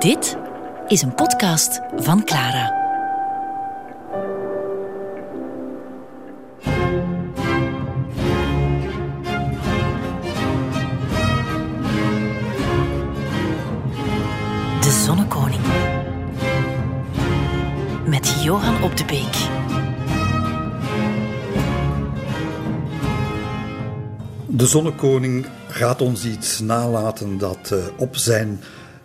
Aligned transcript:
Dit 0.00 0.36
is 0.88 1.02
een 1.02 1.14
podcast 1.14 1.80
van 1.96 2.24
Clara. 2.24 2.78
De 14.80 15.02
Zonnekoning. 15.04 15.62
Met 18.06 18.42
Johan 18.42 18.82
op 18.82 18.96
de 18.96 19.04
Beek. 19.04 19.48
De 24.46 24.66
Zonnekoning 24.66 25.46
gaat 25.68 26.00
ons 26.00 26.24
iets 26.24 26.60
nalaten 26.60 27.38
dat 27.38 27.70
uh, 27.72 27.84
op 27.96 28.16
zijn 28.16 28.60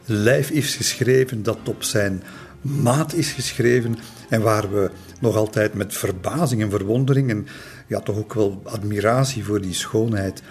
lijf 0.06 0.50
is 0.50 0.76
geschreven, 0.76 1.44
dat 1.44 1.58
op 1.64 1.84
zijn 1.84 2.24
maat 2.62 3.14
is 3.14 3.32
geschreven 3.32 3.98
en 4.30 4.42
waar 4.42 4.74
we 4.74 4.90
nog 5.20 5.36
altijd 5.36 5.74
met 5.74 5.94
verbazing 5.94 6.62
en 6.62 6.70
verwondering 6.70 7.30
en 7.30 7.48
ja, 7.88 8.00
toch 8.00 8.18
ook 8.18 8.34
wel 8.34 8.62
admiratie 8.64 9.44
voor 9.44 9.62
die 9.62 9.74
schoonheid 9.74 10.42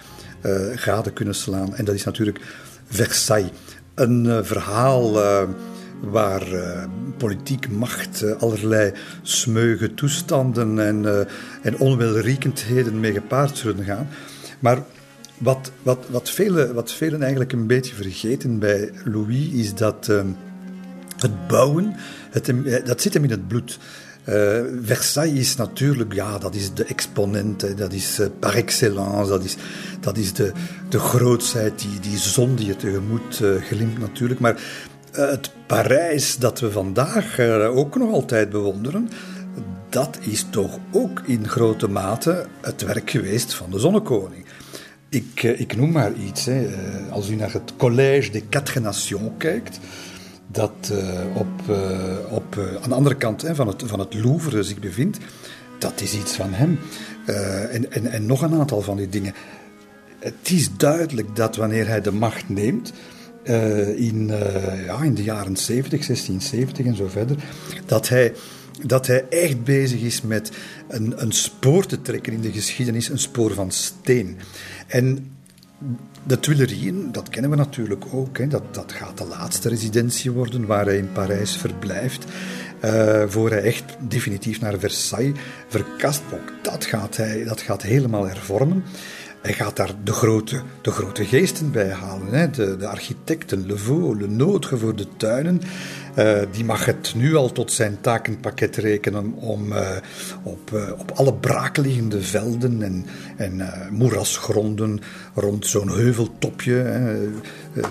uh, 0.45 0.51
gade 0.75 1.11
kunnen 1.11 1.35
slaan. 1.35 1.75
En 1.75 1.85
dat 1.85 1.95
is 1.95 2.03
natuurlijk 2.03 2.39
Versailles. 2.87 3.51
Een 3.93 4.25
uh, 4.25 4.39
verhaal 4.41 5.15
uh, 5.15 5.41
waar 5.99 6.43
politiek 7.17 7.69
macht 7.69 8.39
allerlei 8.39 8.91
smeuge 9.21 9.93
toestanden 9.93 10.79
en, 10.79 11.27
en 11.61 11.77
onwelriekendheden 11.77 12.99
mee 12.99 13.13
gepaard 13.13 13.57
zullen 13.57 13.85
gaan. 13.85 14.07
Maar 14.59 14.83
wat, 15.37 15.71
wat, 15.83 16.05
wat, 16.09 16.29
velen, 16.29 16.73
wat 16.73 16.91
velen 16.91 17.21
eigenlijk 17.21 17.51
een 17.51 17.67
beetje 17.67 17.95
vergeten 17.95 18.59
bij 18.59 18.91
Louis 19.03 19.47
is 19.47 19.73
dat 19.73 20.07
uh, 20.09 20.21
het 21.17 21.47
bouwen, 21.47 21.95
het, 22.31 22.53
dat 22.85 23.01
zit 23.01 23.13
hem 23.13 23.23
in 23.23 23.29
het 23.29 23.47
bloed. 23.47 23.79
Uh, 24.29 24.59
Versailles 24.81 25.39
is 25.39 25.55
natuurlijk, 25.55 26.13
ja, 26.13 26.37
dat 26.37 26.55
is 26.55 26.73
de 26.73 26.83
exponent, 26.83 27.77
dat 27.77 27.93
is 27.93 28.19
uh, 28.19 28.27
par 28.39 28.55
excellence, 28.55 29.29
dat 29.29 29.43
is, 29.43 29.55
dat 29.99 30.17
is 30.17 30.33
de, 30.33 30.51
de 30.89 30.99
grootsheid, 30.99 31.79
die, 31.79 31.99
die 31.99 32.17
zon 32.17 32.55
die 32.55 32.65
je 32.65 32.75
tegemoet 32.75 33.39
uh, 33.39 33.61
glimt 33.61 33.99
natuurlijk. 33.99 34.39
Maar 34.39 34.61
het 35.11 35.51
Parijs 35.65 36.37
dat 36.37 36.59
we 36.59 36.71
vandaag 36.71 37.39
ook 37.65 37.97
nog 37.97 38.11
altijd 38.11 38.49
bewonderen, 38.49 39.09
dat 39.89 40.17
is 40.21 40.45
toch 40.49 40.79
ook 40.91 41.21
in 41.25 41.47
grote 41.47 41.87
mate 41.87 42.45
het 42.61 42.81
werk 42.81 43.09
geweest 43.09 43.53
van 43.53 43.71
de 43.71 43.79
zonnekoning. 43.79 44.44
Ik, 45.09 45.43
ik 45.43 45.75
noem 45.75 45.91
maar 45.91 46.13
iets. 46.13 46.45
Hè. 46.45 46.67
Als 47.09 47.29
u 47.29 47.35
naar 47.35 47.53
het 47.53 47.73
Collège 47.77 48.31
des 48.31 48.41
Quatre 48.49 48.79
Nations 48.79 49.31
kijkt, 49.37 49.79
dat 50.47 50.91
uh, 50.91 51.19
op, 51.33 51.69
op, 52.29 52.59
aan 52.81 52.89
de 52.89 52.95
andere 52.95 53.15
kant 53.15 53.41
hè, 53.41 53.55
van, 53.55 53.67
het, 53.67 53.83
van 53.85 53.99
het 53.99 54.13
Louvre 54.13 54.63
zich 54.63 54.79
bevindt, 54.79 55.17
dat 55.79 56.01
is 56.01 56.13
iets 56.13 56.33
van 56.33 56.53
hem. 56.53 56.79
en, 57.71 57.91
en, 57.91 58.05
en 58.05 58.25
nog 58.25 58.41
een 58.41 58.53
aantal 58.53 58.81
van 58.81 58.97
die 58.97 59.09
dingen. 59.09 59.33
Het 60.19 60.51
is 60.51 60.69
duidelijk 60.77 61.35
dat 61.35 61.55
wanneer 61.55 61.87
hij 61.87 62.01
de 62.01 62.11
macht 62.11 62.49
neemt, 62.49 62.93
in, 63.95 64.27
ja, 64.85 65.01
in 65.03 65.13
de 65.13 65.23
jaren 65.23 65.57
70, 65.57 66.05
1670 66.05 66.85
en 66.85 66.95
zo 66.95 67.07
verder, 67.07 67.37
dat 67.85 68.09
hij, 68.09 68.33
dat 68.81 69.07
hij 69.07 69.25
echt 69.29 69.63
bezig 69.63 70.01
is 70.01 70.21
met 70.21 70.51
een, 70.87 71.21
een 71.21 71.31
spoor 71.31 71.85
te 71.85 72.01
trekken 72.01 72.33
in 72.33 72.41
de 72.41 72.51
geschiedenis, 72.51 73.09
een 73.09 73.19
spoor 73.19 73.53
van 73.53 73.71
steen. 73.71 74.37
En 74.87 75.31
de 76.23 76.39
Tuilerieën, 76.39 77.11
dat 77.11 77.29
kennen 77.29 77.51
we 77.51 77.57
natuurlijk 77.57 78.03
ook. 78.11 78.37
Hè. 78.37 78.47
Dat, 78.47 78.63
dat 78.71 78.91
gaat 78.91 79.17
de 79.17 79.25
laatste 79.25 79.69
residentie 79.69 80.31
worden 80.31 80.65
waar 80.65 80.85
hij 80.85 80.97
in 80.97 81.11
Parijs 81.11 81.57
verblijft. 81.57 82.25
Uh, 82.85 83.23
voor 83.27 83.49
hij 83.49 83.61
echt 83.61 83.83
definitief 83.99 84.61
naar 84.61 84.79
Versailles 84.79 85.39
verkast. 85.67 86.21
Ook 86.33 86.53
dat 86.61 86.85
gaat 86.85 87.17
hij 87.17 87.43
dat 87.43 87.61
gaat 87.61 87.81
helemaal 87.81 88.27
hervormen. 88.27 88.83
Hij 89.41 89.53
gaat 89.53 89.75
daar 89.75 89.91
de 90.03 90.11
grote, 90.11 90.61
de 90.81 90.91
grote 90.91 91.25
geesten 91.25 91.71
bij 91.71 91.91
halen. 91.91 92.27
Hè. 92.33 92.49
De, 92.49 92.77
de 92.77 92.87
architecten, 92.87 93.65
Le 93.65 93.77
Vaux, 93.77 94.19
Le 94.19 94.27
Notre 94.27 94.77
voor 94.77 94.95
de 94.95 95.07
tuinen. 95.17 95.61
Uh, 96.17 96.39
die 96.51 96.63
mag 96.63 96.85
het 96.85 97.13
nu 97.15 97.35
al 97.35 97.51
tot 97.51 97.71
zijn 97.71 97.97
takenpakket 98.01 98.75
rekenen 98.75 99.33
om 99.33 99.71
uh, 99.71 99.89
op, 100.43 100.71
uh, 100.73 100.91
op 100.97 101.11
alle 101.11 101.33
braakliggende 101.33 102.21
velden 102.21 102.81
en, 102.81 103.05
en 103.37 103.69
moerasgronden 103.91 104.99
rond 105.33 105.67
zo'n 105.67 105.89
heuveltopje 105.89 107.03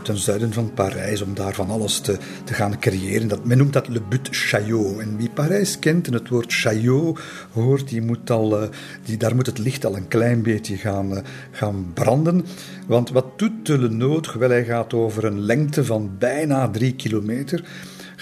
ten 0.02 0.16
zuiden 0.16 0.52
van 0.52 0.72
Parijs, 0.74 1.22
om 1.22 1.34
daar 1.34 1.54
van 1.54 1.70
alles 1.70 2.00
te, 2.00 2.16
te 2.44 2.54
gaan 2.54 2.78
creëren. 2.78 3.28
Dat, 3.28 3.44
men 3.44 3.58
noemt 3.58 3.72
dat 3.72 3.88
Le 3.88 4.00
But 4.08 4.28
Chaillot. 4.30 5.00
En 5.00 5.16
wie 5.16 5.30
Parijs 5.30 5.78
kent 5.78 6.06
en 6.06 6.12
het 6.12 6.28
woord 6.28 6.52
Chaillot 6.52 7.20
hoort, 7.52 7.88
die 7.88 8.02
moet 8.02 8.30
al, 8.30 8.68
die, 9.04 9.16
daar 9.16 9.34
moet 9.34 9.46
het 9.46 9.58
licht 9.58 9.84
al 9.84 9.96
een 9.96 10.08
klein 10.08 10.42
beetje 10.42 10.76
gaan, 10.76 11.22
gaan 11.50 11.90
branden. 11.94 12.44
Want 12.86 13.10
wat 13.10 13.38
doet 13.38 13.90
Notre? 13.90 14.38
Wel, 14.38 14.50
hij 14.50 14.64
gaat 14.64 14.94
over 14.94 15.24
een 15.24 15.40
lengte 15.40 15.84
van 15.84 16.10
bijna 16.18 16.68
drie 16.68 16.94
kilometer 16.94 17.64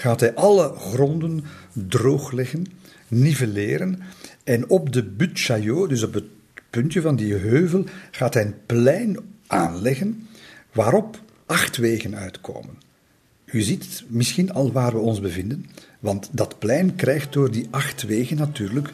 gaat 0.03 0.19
hij 0.19 0.33
alle 0.33 0.73
gronden 0.75 1.43
droogleggen, 1.73 2.65
nivelleren 3.07 3.99
en 4.43 4.69
op 4.69 4.93
de 4.93 5.03
Butte 5.03 5.87
dus 5.87 6.03
op 6.03 6.13
het 6.13 6.25
puntje 6.69 7.01
van 7.01 7.15
die 7.15 7.33
heuvel, 7.33 7.85
gaat 8.11 8.33
hij 8.33 8.45
een 8.45 8.55
plein 8.65 9.17
aanleggen 9.47 10.27
waarop 10.71 11.19
acht 11.45 11.77
wegen 11.77 12.15
uitkomen. 12.15 12.77
U 13.45 13.61
ziet 13.61 14.03
misschien 14.07 14.53
al 14.53 14.71
waar 14.71 14.91
we 14.91 14.99
ons 14.99 15.19
bevinden, 15.19 15.65
want 15.99 16.29
dat 16.31 16.59
plein 16.59 16.95
krijgt 16.95 17.33
door 17.33 17.51
die 17.51 17.67
acht 17.71 18.03
wegen 18.03 18.37
natuurlijk 18.37 18.89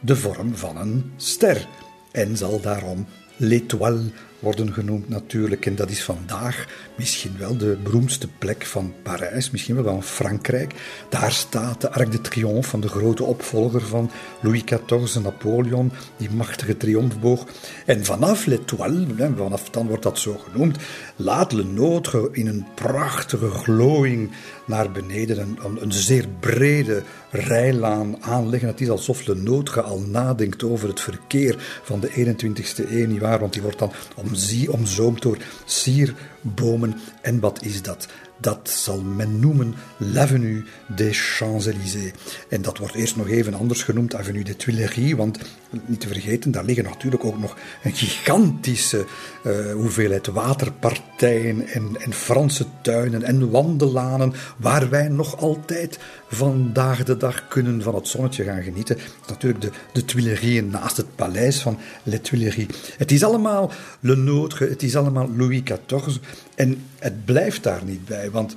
de 0.00 0.16
vorm 0.16 0.56
van 0.56 0.76
een 0.76 1.12
ster 1.16 1.68
en 2.12 2.36
zal 2.36 2.60
daarom 2.60 3.06
l'étoile 3.36 4.10
worden 4.38 4.72
genoemd 4.72 5.08
natuurlijk. 5.08 5.66
En 5.66 5.74
dat 5.74 5.90
is 5.90 6.02
vandaag 6.02 6.66
misschien 6.96 7.34
wel 7.38 7.56
de 7.56 7.78
beroemdste 7.82 8.28
plek 8.38 8.64
van 8.64 8.94
Parijs, 9.02 9.50
misschien 9.50 9.74
wel 9.74 9.84
van 9.84 10.02
Frankrijk. 10.02 10.74
Daar 11.08 11.32
staat 11.32 11.80
de 11.80 11.90
Arc 11.90 12.12
de 12.12 12.20
Triomphe 12.20 12.68
van 12.68 12.80
de 12.80 12.88
grote 12.88 13.24
opvolger 13.24 13.80
van 13.80 14.10
Louis 14.40 14.64
XIV, 14.64 15.14
Napoleon, 15.22 15.92
die 16.16 16.30
machtige 16.30 16.76
triomfboog. 16.76 17.46
En 17.86 18.04
vanaf 18.04 18.46
l'étoile, 18.46 19.32
vanaf 19.36 19.70
dan 19.70 19.86
wordt 19.86 20.02
dat 20.02 20.18
zo 20.18 20.36
genoemd, 20.50 20.76
laat 21.16 21.52
Le 21.52 21.64
Notre 21.64 22.28
in 22.32 22.46
een 22.46 22.66
prachtige 22.74 23.50
glooiing 23.50 24.30
naar 24.66 24.92
beneden, 24.92 25.38
een, 25.38 25.82
een 25.82 25.92
zeer 25.92 26.28
brede 26.40 27.02
rijlaan 27.30 28.22
aanleggen. 28.22 28.68
Het 28.68 28.80
is 28.80 28.90
alsof 28.90 29.26
Le 29.26 29.34
Notre 29.34 29.82
al 29.82 30.00
nadenkt 30.00 30.64
over 30.64 30.88
het 30.88 31.00
verkeer 31.00 31.80
van 31.82 32.00
de 32.00 32.10
21ste 32.10 32.90
eeuw, 32.90 33.06
nietwaar? 33.06 33.38
Want 33.38 33.52
die 33.52 33.62
wordt 33.62 33.78
dan 33.78 33.92
omzie, 34.28 34.72
omzoomd 34.72 35.22
door 35.22 35.38
sierbomen. 35.64 36.96
En 37.22 37.40
wat 37.40 37.62
is 37.62 37.82
dat? 37.82 38.08
Dat 38.40 38.70
zal 38.70 39.00
men 39.00 39.40
noemen 39.40 39.74
l'Avenue 39.96 40.64
des 40.96 41.36
Champs-Élysées. 41.36 42.12
En 42.48 42.62
dat 42.62 42.78
wordt 42.78 42.94
eerst 42.94 43.16
nog 43.16 43.28
even 43.28 43.54
anders 43.54 43.82
genoemd, 43.82 44.14
Avenue 44.14 44.44
des 44.44 44.56
Tuileries, 44.56 45.12
want 45.14 45.38
niet 45.86 46.00
te 46.00 46.08
vergeten, 46.08 46.50
daar 46.50 46.64
liggen 46.64 46.84
natuurlijk 46.84 47.24
ook 47.24 47.38
nog 47.38 47.56
een 47.82 47.94
gigantische 47.94 49.06
uh, 49.46 49.72
hoeveelheid 49.72 50.26
waterpartijen 50.26 51.66
en, 51.66 52.12
Franse 52.12 52.66
tuinen 52.82 53.22
en 53.22 53.50
wandelanen, 53.50 54.32
waar 54.56 54.90
wij 54.90 55.08
nog 55.08 55.40
altijd 55.40 55.98
vandaag 56.28 57.04
de 57.04 57.16
dag 57.16 57.48
kunnen 57.48 57.82
van 57.82 57.94
het 57.94 58.08
zonnetje 58.08 58.44
gaan 58.44 58.62
genieten. 58.62 58.98
Natuurlijk 59.28 59.62
de, 59.62 59.70
de 59.92 60.04
Tuileries 60.04 60.62
naast 60.62 60.96
het 60.96 61.14
paleis 61.14 61.60
van 61.60 61.78
Les 62.02 62.20
Tuileries. 62.22 62.66
Het 62.96 63.12
is 63.12 63.24
allemaal 63.24 63.70
Le 64.00 64.16
Notre, 64.16 64.68
het 64.68 64.82
is 64.82 64.96
allemaal 64.96 65.30
Louis 65.36 65.62
XIV 65.62 66.16
en 66.54 66.84
het 66.98 67.24
blijft 67.24 67.62
daar 67.62 67.84
niet 67.84 68.04
bij, 68.04 68.30
want 68.30 68.56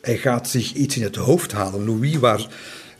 hij 0.00 0.16
gaat 0.16 0.48
zich 0.48 0.72
iets 0.72 0.96
in 0.96 1.02
het 1.02 1.16
hoofd 1.16 1.52
halen. 1.52 1.84
Louis, 1.84 2.16
waar 2.16 2.46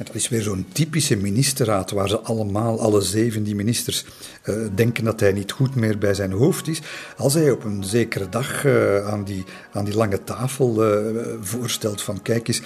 dat 0.06 0.14
is 0.14 0.28
weer 0.28 0.42
zo'n 0.42 0.66
typische 0.72 1.16
ministerraad 1.16 1.90
waar 1.90 2.08
ze 2.08 2.20
allemaal, 2.20 2.80
alle 2.80 3.00
zeven 3.00 3.42
die 3.42 3.54
ministers, 3.54 4.04
uh, 4.44 4.56
denken 4.74 5.04
dat 5.04 5.20
hij 5.20 5.32
niet 5.32 5.52
goed 5.52 5.74
meer 5.74 5.98
bij 5.98 6.14
zijn 6.14 6.32
hoofd 6.32 6.68
is. 6.68 6.80
Als 7.16 7.34
hij 7.34 7.50
op 7.50 7.64
een 7.64 7.84
zekere 7.84 8.28
dag 8.28 8.64
uh, 8.64 9.06
aan, 9.06 9.24
die, 9.24 9.44
aan 9.72 9.84
die 9.84 9.94
lange 9.94 10.24
tafel 10.24 10.84
uh, 10.84 11.16
voorstelt 11.40 12.02
van 12.02 12.22
kijk 12.22 12.48
eens, 12.48 12.62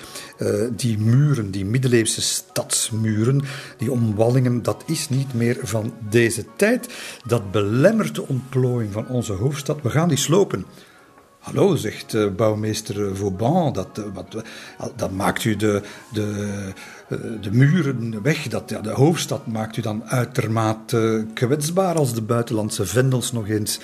die 0.76 0.98
muren, 0.98 1.50
die 1.50 1.64
middeleeuwse 1.64 2.20
stadsmuren, 2.20 3.40
die 3.76 3.92
omwallingen, 3.92 4.62
dat 4.62 4.82
is 4.86 5.08
niet 5.08 5.34
meer 5.34 5.58
van 5.62 5.94
deze 6.10 6.44
tijd. 6.56 6.88
Dat 7.26 7.50
belemmert 7.50 8.14
de 8.14 8.28
ontplooiing 8.28 8.92
van 8.92 9.06
onze 9.08 9.32
hoofdstad. 9.32 9.82
We 9.82 9.90
gaan 9.90 10.08
die 10.08 10.18
slopen. 10.18 10.64
Hallo, 11.38 11.76
zegt 11.76 12.36
bouwmeester 12.36 13.16
Vauban, 13.16 13.72
dat, 13.72 14.02
wat, 14.14 14.44
dat 14.96 15.10
maakt 15.10 15.44
u 15.44 15.56
de, 15.56 15.82
de, 16.12 16.72
de 17.40 17.50
muren 17.50 18.22
weg. 18.22 18.48
Dat, 18.48 18.70
ja, 18.70 18.80
de 18.80 18.90
hoofdstad 18.90 19.46
maakt 19.46 19.76
u 19.76 19.82
dan 19.82 20.04
uitermate 20.04 21.26
kwetsbaar 21.34 21.94
als 21.94 22.14
de 22.14 22.22
buitenlandse 22.22 22.86
vendels 22.86 23.32
nog 23.32 23.48
eens 23.48 23.80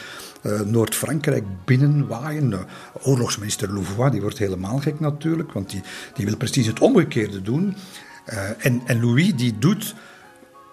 Noord-Frankrijk 0.64 1.44
binnenwaaien. 1.64 2.66
oorlogsminister 3.02 3.72
Louvois, 3.72 4.10
die 4.10 4.20
wordt 4.20 4.38
helemaal 4.38 4.78
gek 4.78 5.00
natuurlijk, 5.00 5.52
want 5.52 5.70
die, 5.70 5.82
die 6.14 6.26
wil 6.26 6.36
precies 6.36 6.66
het 6.66 6.80
omgekeerde 6.80 7.42
doen. 7.42 7.76
en, 8.58 8.82
en 8.86 9.00
Louis, 9.00 9.34
die 9.34 9.58
doet 9.58 9.94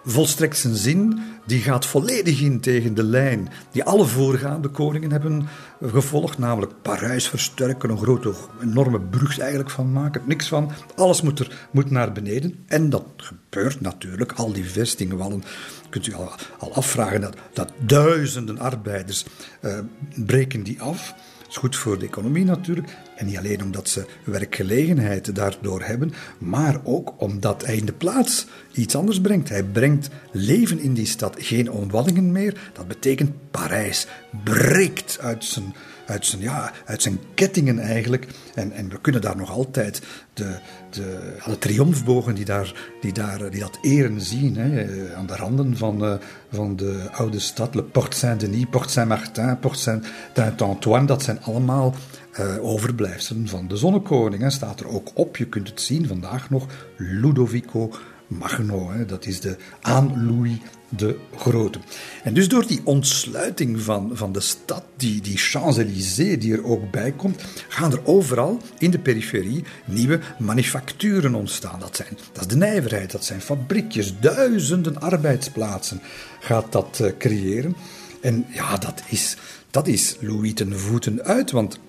volstrekt 0.06 0.58
zijn 0.58 0.76
zin. 0.76 1.20
Die 1.46 1.62
gaat 1.62 1.86
volledig 1.86 2.42
in 2.42 2.60
tegen 2.60 2.94
de 2.94 3.04
lijn 3.04 3.50
die 3.72 3.84
alle 3.84 4.06
voorgaande 4.06 4.68
koningen 4.68 5.12
hebben 5.12 5.48
gevolgd. 5.82 6.38
Namelijk 6.38 6.72
Parijs 6.82 7.28
versterken, 7.28 7.90
een 7.90 7.98
grote, 7.98 8.34
enorme 8.62 9.00
brug 9.00 9.40
eigenlijk 9.40 9.70
van 9.70 9.92
maken. 9.92 10.22
Niks 10.26 10.48
van. 10.48 10.72
Alles 10.96 11.22
moet, 11.22 11.40
er, 11.40 11.68
moet 11.72 11.92
naar 11.92 12.12
beneden. 12.12 12.64
En 12.68 12.90
dat 12.90 13.06
gebeurt 13.16 13.82
natuurlijk. 13.82 14.32
Al 14.32 14.54
die 14.54 14.70
vestingwallen 14.70 15.44
kunt 15.90 16.08
u 16.08 16.14
al, 16.14 16.32
afvragen. 16.74 17.22
Dat, 17.22 17.36
dat 17.54 17.72
duizenden 17.78 18.60
arbeiders 18.60 19.26
uh, 19.62 19.80
breken 20.26 20.64
die 20.64 20.82
af 20.82 21.16
goed 21.56 21.76
voor 21.76 22.00
de 22.00 22.06
economie 22.06 22.46
natuurlijk. 22.46 22.88
En 23.16 23.26
niet 23.26 23.38
alleen 23.38 23.64
omdat 23.64 23.90
ze 23.90 24.06
werkgelegenheid 24.24 25.36
daardoor 25.36 25.82
hebben, 25.82 26.14
maar 26.38 26.80
ook 26.84 27.14
omdat 27.18 27.66
hij 27.66 27.76
in 27.76 27.86
de 27.86 27.94
plaats 27.94 28.46
iets 28.74 28.96
anders 28.96 29.22
brengt. 29.22 29.50
Hij 29.50 29.64
brengt 29.64 30.10
leven 30.32 30.80
in 30.80 30.94
die 30.94 31.06
stad, 31.06 31.36
geen 31.38 31.72
omwallingen 31.72 32.32
meer. 32.32 32.72
Dat 32.74 32.88
betekent 32.88 33.52
Parijs 33.52 34.08
breekt 34.44 35.18
uit 35.20 35.46
zijn 35.46 35.76
uit 36.06 36.26
zijn, 36.26 36.42
ja, 36.42 36.72
uit 36.86 37.02
zijn 37.02 37.20
kettingen 37.34 37.80
eigenlijk. 37.80 38.28
En, 38.56 38.72
en 38.72 38.90
we 38.90 39.02
kunnen 39.02 39.22
daar 39.22 39.38
nog 39.38 39.50
altijd 39.50 40.02
de, 40.34 40.60
de, 40.90 41.38
de 41.46 41.58
triomfbogen 41.58 42.36
die, 42.36 42.46
daar, 42.46 42.92
die, 43.02 43.14
daar, 43.14 43.50
die 43.50 43.60
dat 43.60 43.78
eren 43.82 44.22
zien. 44.22 44.56
Hè, 44.58 44.88
aan 45.16 45.26
de 45.26 45.36
randen 45.36 45.78
van, 45.78 46.04
uh, 46.04 46.14
van 46.52 46.76
de 46.76 47.08
oude 47.12 47.40
stad. 47.40 47.76
Le 47.76 47.84
Porte 47.84 48.18
Saint-Denis, 48.18 48.66
Porte 48.70 48.90
Saint-Martin, 48.90 49.60
Porte 49.60 49.80
Saint-Antoine. 50.34 51.06
Dat 51.06 51.24
zijn 51.24 51.44
allemaal 51.44 51.94
uh, 52.40 52.64
overblijfselen 52.64 53.48
van 53.48 53.68
de 53.68 53.78
zonnekoning. 53.78 54.52
Staat 54.52 54.80
er 54.80 54.88
ook 54.88 55.10
op, 55.14 55.38
je 55.38 55.46
kunt 55.46 55.68
het 55.68 55.82
zien 55.82 56.08
vandaag 56.08 56.50
nog. 56.50 56.66
Ludovico 56.98 57.92
Magno, 58.28 58.92
hè, 58.92 59.06
dat 59.06 59.26
is 59.26 59.40
de 59.40 59.58
aan 59.82 60.26
Louis 60.26 60.58
de 60.90 61.18
Grote. 61.36 61.80
En 62.24 62.34
dus 62.34 62.48
door 62.48 62.68
die 62.68 62.82
ontsluiting 62.84 63.82
van, 63.82 64.12
van 64.14 64.32
de 64.32 64.40
stad, 64.40 64.84
die, 64.96 65.22
die 65.22 65.38
Champs-Élysées 65.38 66.40
die 66.40 66.54
er 66.54 66.66
ook 66.66 66.92
bij 66.92 67.12
komt, 67.12 67.44
gaan 67.68 67.92
er 67.92 68.06
overal 68.06 68.62
in 68.78 68.92
de 68.92 69.00
periferie 69.00 69.64
nieuwe 69.86 70.20
manufacturen 70.40 71.36
ontstaan. 71.36 71.80
Dat, 71.80 71.96
zijn, 71.96 72.18
dat 72.32 72.42
is 72.42 72.48
de 72.48 72.56
nijverheid, 72.56 73.12
dat 73.12 73.26
zijn 73.26 73.42
fabriekjes, 73.42 74.14
duizenden 74.20 75.02
arbeidsplaatsen 75.02 76.02
gaat 76.40 76.72
dat 76.72 77.00
uh, 77.02 77.12
creëren. 77.18 77.76
En 78.22 78.46
ja, 78.50 78.78
dat 78.78 79.02
is, 79.08 79.38
dat 79.72 79.88
is 79.88 80.16
Louis 80.20 80.54
ten 80.54 80.80
voeten 80.80 81.24
uit, 81.24 81.52
want 81.52 81.80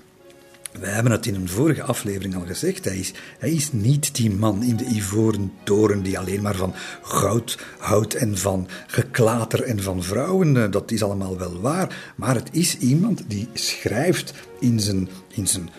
wij 0.81 0.91
hebben 0.91 1.13
het 1.13 1.27
in 1.27 1.35
een 1.35 1.49
vorige 1.49 1.83
aflevering 1.83 2.35
al 2.35 2.47
gezegd. 2.47 2.85
Hij 2.85 2.97
is, 2.97 3.13
hij 3.39 3.51
is 3.51 3.73
niet 3.73 4.15
die 4.15 4.31
man 4.31 4.63
in 4.63 4.77
de 4.77 4.85
ivoren 4.85 5.53
toren 5.63 6.03
die 6.03 6.19
alleen 6.19 6.43
maar 6.43 6.57
van 6.57 6.75
goud 7.03 7.59
houdt 7.79 8.15
en 8.15 8.39
van 8.39 8.69
geklater 8.87 9.63
en 9.63 9.83
van 9.83 10.03
vrouwen. 10.03 10.57
Eh, 10.63 10.71
dat 10.71 10.91
is 10.91 11.03
allemaal 11.03 11.39
wel 11.39 11.61
waar. 11.61 12.13
Maar 12.17 12.35
het 12.35 12.49
is 12.53 12.79
iemand 12.79 13.25
die 13.29 13.49
schrijft 13.53 14.35
in 14.61 14.81
zijn, 14.81 15.09
in 15.29 15.47
zijn 15.47 15.71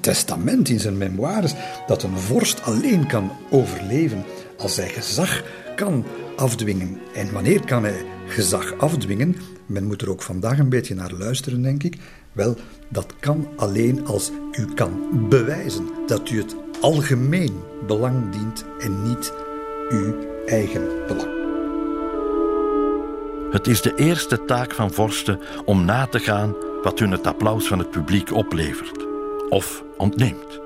testament, 0.00 0.68
in 0.68 0.80
zijn 0.80 0.98
memoires, 0.98 1.54
dat 1.86 2.02
een 2.02 2.18
vorst 2.18 2.62
alleen 2.62 3.06
kan 3.06 3.32
overleven 3.50 4.24
als 4.58 4.76
hij 4.76 4.88
gezag 4.88 5.42
kan 5.76 6.04
afdwingen. 6.36 7.00
En 7.14 7.32
wanneer 7.32 7.64
kan 7.64 7.82
hij 7.82 8.04
gezag 8.26 8.78
afdwingen? 8.78 9.36
Men 9.66 9.84
moet 9.84 10.02
er 10.02 10.10
ook 10.10 10.22
vandaag 10.22 10.58
een 10.58 10.68
beetje 10.68 10.94
naar 10.94 11.12
luisteren, 11.12 11.62
denk 11.62 11.82
ik. 11.82 11.96
Wel, 12.32 12.56
dat 12.88 13.14
kan 13.20 13.48
alleen 13.56 14.06
als 14.06 14.30
u 14.52 14.74
kan 14.74 15.28
bewijzen 15.28 15.88
dat 16.06 16.30
u 16.30 16.38
het 16.38 16.56
algemeen 16.80 17.60
belang 17.86 18.32
dient 18.32 18.64
en 18.78 19.02
niet 19.02 19.32
uw 19.88 20.14
eigen 20.46 20.88
belang. 21.06 21.40
Het 23.50 23.66
is 23.66 23.82
de 23.82 23.94
eerste 23.94 24.44
taak 24.44 24.72
van 24.72 24.92
vorsten 24.92 25.40
om 25.64 25.84
na 25.84 26.06
te 26.06 26.18
gaan 26.18 26.54
wat 26.82 26.98
hun 26.98 27.10
het 27.10 27.26
applaus 27.26 27.66
van 27.66 27.78
het 27.78 27.90
publiek 27.90 28.32
oplevert 28.32 29.06
of 29.48 29.84
ontneemt. 29.96 30.60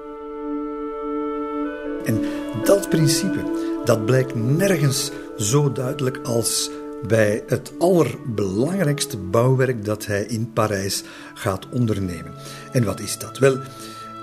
En 2.04 2.24
dat 2.64 2.88
principe, 2.88 3.44
dat 3.84 4.04
blijkt 4.06 4.34
nergens 4.34 5.10
zo 5.36 5.72
duidelijk 5.72 6.19
als 6.22 6.70
bij 7.06 7.43
het 7.46 7.72
allerbelangrijkste 7.78 9.16
bouwwerk 9.16 9.84
dat 9.84 10.06
hij 10.06 10.22
in 10.22 10.52
Parijs 10.52 11.02
gaat 11.34 11.69
ondernemen. 11.69 12.32
En 12.72 12.84
wat 12.84 13.00
is 13.00 13.19
dat? 13.19 13.38
Wel, 13.38 13.58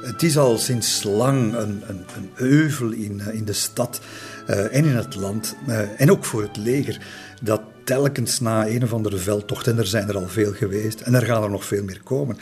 het 0.02 0.24
is 0.24 0.38
al 0.38 0.58
sinds 0.58 1.04
lang 1.04 1.54
een, 1.54 1.84
een, 1.88 2.06
een 2.16 2.30
euvel 2.36 2.92
in, 2.92 3.20
eh, 3.20 3.34
in 3.34 3.46
de 3.46 3.54
stad 3.54 4.02
uh, 4.50 4.75
en 4.75 4.86
in 4.86 4.96
het 4.96 5.16
land, 5.16 5.56
uh, 5.68 6.02
en 6.02 6.12
ook 6.12 6.25
voor 6.25 6.42
het 6.42 6.58
leger, 6.58 7.02
dat 7.42 7.62
telkens 7.84 8.40
na 8.40 8.68
een 8.68 8.84
of 8.84 8.94
andere 8.94 9.18
veldtocht, 9.18 9.68
en 9.68 9.78
er 9.78 9.88
zijn 9.88 10.08
er 10.08 10.18
al 10.18 10.28
veel 10.28 10.52
geweest, 10.54 11.02
en 11.02 11.14
er 11.14 11.26
gaan 11.26 11.44
er 11.44 11.50
nog 11.50 11.66
veel 11.66 11.84
meer 11.84 12.02
komen, 12.04 12.38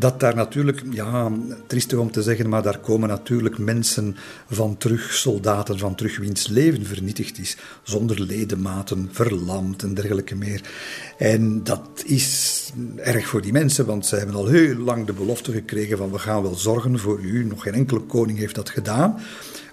dat 0.00 0.20
daar 0.20 0.34
natuurlijk, 0.34 0.82
ja, 0.90 1.32
triestig 1.66 1.98
om 1.98 2.10
te 2.10 2.22
zeggen, 2.22 2.48
maar 2.48 2.62
daar 2.62 2.78
komen 2.78 3.08
natuurlijk 3.08 3.58
mensen 3.58 4.16
van 4.50 4.76
terug, 4.76 5.12
soldaten 5.12 5.78
van 5.78 5.94
terug, 5.94 6.18
wiens 6.18 6.46
leven 6.46 6.86
vernietigd 6.86 7.38
is, 7.38 7.56
zonder 7.82 8.20
ledematen, 8.20 9.08
verlamd 9.12 9.82
en 9.82 9.94
dergelijke 9.94 10.34
meer. 10.34 10.60
En 11.18 11.64
dat 11.64 12.02
is 12.04 12.58
erg 12.96 13.26
voor 13.26 13.42
die 13.42 13.52
mensen, 13.52 13.86
want 13.86 14.06
ze 14.06 14.16
hebben 14.16 14.34
al 14.34 14.46
heel 14.46 14.76
lang 14.76 15.06
de 15.06 15.12
belofte 15.12 15.52
gekregen 15.52 15.98
van 15.98 16.10
we 16.10 16.18
gaan 16.18 16.42
wel 16.42 16.54
zorgen 16.54 16.98
voor 16.98 17.20
u. 17.20 17.44
Nog 17.44 17.62
geen 17.62 17.74
enkele 17.74 18.00
koning 18.00 18.38
heeft 18.38 18.54
dat 18.54 18.70
gedaan. 18.70 19.20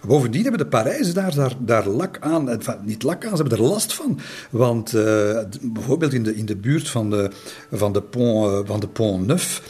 Bovendien 0.05 0.41
hebben 0.41 0.59
de 0.59 0.67
Parijzen 0.67 1.13
daar, 1.13 1.35
daar, 1.35 1.55
daar 1.59 1.87
lak 1.87 2.17
aan, 2.19 2.59
niet 2.83 3.03
lak 3.03 3.25
aan, 3.25 3.37
ze 3.37 3.41
hebben 3.41 3.57
er 3.57 3.63
last 3.63 3.93
van. 3.93 4.19
Want 4.49 4.93
uh, 4.93 5.39
bijvoorbeeld 5.61 6.13
in 6.13 6.23
de, 6.23 6.35
in 6.35 6.45
de 6.45 6.55
buurt 6.55 6.89
van 6.89 7.09
de, 7.09 7.29
van 7.71 7.93
de, 7.93 8.01
pont, 8.01 8.51
uh, 8.51 8.59
van 8.63 8.79
de 8.79 8.87
Pont 8.87 9.27
Neuf 9.27 9.61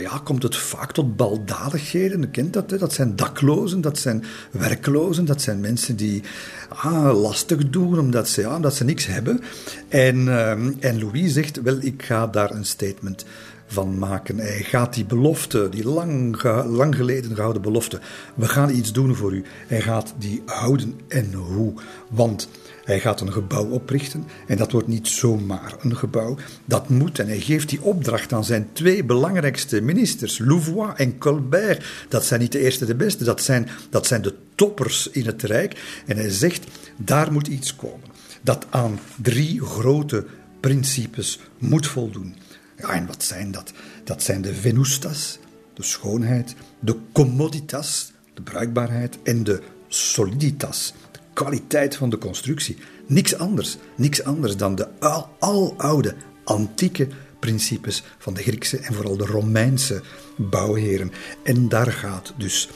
ja, 0.00 0.20
komt 0.24 0.42
het 0.42 0.56
vaak 0.56 0.92
tot 0.92 1.16
baldadigheden. 1.16 2.20
Je 2.20 2.30
kent 2.30 2.52
dat, 2.52 2.70
hè? 2.70 2.78
dat 2.78 2.92
zijn 2.92 3.16
daklozen, 3.16 3.80
dat 3.80 3.98
zijn 3.98 4.24
werklozen, 4.50 5.24
dat 5.24 5.42
zijn 5.42 5.60
mensen 5.60 5.96
die 5.96 6.22
ah, 6.68 7.20
lastig 7.20 7.70
doen 7.70 7.98
omdat 7.98 8.28
ze, 8.28 8.40
ja, 8.40 8.56
omdat 8.56 8.74
ze 8.74 8.84
niks 8.84 9.06
hebben. 9.06 9.40
En, 9.88 10.16
uh, 10.16 10.50
en 10.80 11.00
Louis 11.00 11.32
zegt, 11.32 11.62
wel, 11.62 11.76
ik 11.80 12.02
ga 12.02 12.26
daar 12.26 12.50
een 12.50 12.64
statement 12.64 13.24
van 13.68 13.98
maken. 13.98 14.38
Hij 14.38 14.62
gaat 14.62 14.94
die 14.94 15.04
belofte, 15.04 15.68
die 15.68 15.88
lang, 15.88 16.42
lang 16.66 16.96
geleden 16.96 17.34
gehouden 17.34 17.62
belofte, 17.62 18.00
we 18.34 18.48
gaan 18.48 18.70
iets 18.70 18.92
doen 18.92 19.14
voor 19.14 19.32
u. 19.32 19.44
Hij 19.66 19.80
gaat 19.80 20.14
die 20.18 20.42
houden 20.46 21.00
en 21.08 21.32
hoe. 21.32 21.72
Want 22.08 22.48
hij 22.84 23.00
gaat 23.00 23.20
een 23.20 23.32
gebouw 23.32 23.64
oprichten 23.64 24.24
en 24.46 24.56
dat 24.56 24.72
wordt 24.72 24.88
niet 24.88 25.08
zomaar 25.08 25.74
een 25.80 25.96
gebouw. 25.96 26.36
Dat 26.64 26.88
moet 26.88 27.18
en 27.18 27.26
hij 27.26 27.40
geeft 27.40 27.68
die 27.68 27.82
opdracht 27.82 28.32
aan 28.32 28.44
zijn 28.44 28.68
twee 28.72 29.04
belangrijkste 29.04 29.80
ministers, 29.80 30.38
Louvois 30.38 30.92
en 30.96 31.18
Colbert. 31.18 31.84
Dat 32.08 32.24
zijn 32.24 32.40
niet 32.40 32.52
de 32.52 32.58
eerste 32.58 32.84
de 32.84 32.94
beste, 32.94 33.24
dat 33.24 33.42
zijn, 33.42 33.68
dat 33.90 34.06
zijn 34.06 34.22
de 34.22 34.34
toppers 34.54 35.10
in 35.10 35.26
het 35.26 35.42
Rijk. 35.42 36.02
En 36.06 36.16
hij 36.16 36.30
zegt, 36.30 36.66
daar 36.96 37.32
moet 37.32 37.46
iets 37.46 37.76
komen 37.76 38.06
dat 38.42 38.66
aan 38.70 38.98
drie 39.22 39.60
grote 39.60 40.24
principes 40.60 41.40
moet 41.58 41.86
voldoen. 41.86 42.34
En 42.78 43.06
wat 43.06 43.22
zijn 43.22 43.50
dat? 43.50 43.72
Dat 44.04 44.22
zijn 44.22 44.42
de 44.42 44.54
venustas, 44.54 45.38
de 45.74 45.82
schoonheid, 45.82 46.54
de 46.80 46.96
commoditas, 47.12 48.12
de 48.34 48.42
bruikbaarheid 48.42 49.18
en 49.22 49.44
de 49.44 49.62
soliditas, 49.88 50.94
kwaliteit 51.32 51.96
van 51.96 52.10
de 52.10 52.18
constructie. 52.18 52.76
Niks 53.06 53.38
anders, 53.38 53.76
niks 53.96 54.24
anders 54.24 54.56
dan 54.56 54.74
de 54.74 54.88
al, 54.98 55.28
aloude, 55.38 56.14
antieke 56.44 57.08
principes 57.38 58.02
van 58.18 58.34
de 58.34 58.42
Griekse 58.42 58.78
en 58.78 58.94
vooral 58.94 59.16
de 59.16 59.26
Romeinse 59.26 60.02
bouwheren. 60.36 61.12
En 61.44 61.68
daar 61.68 61.92
gaat 61.92 62.34
dus 62.36 62.68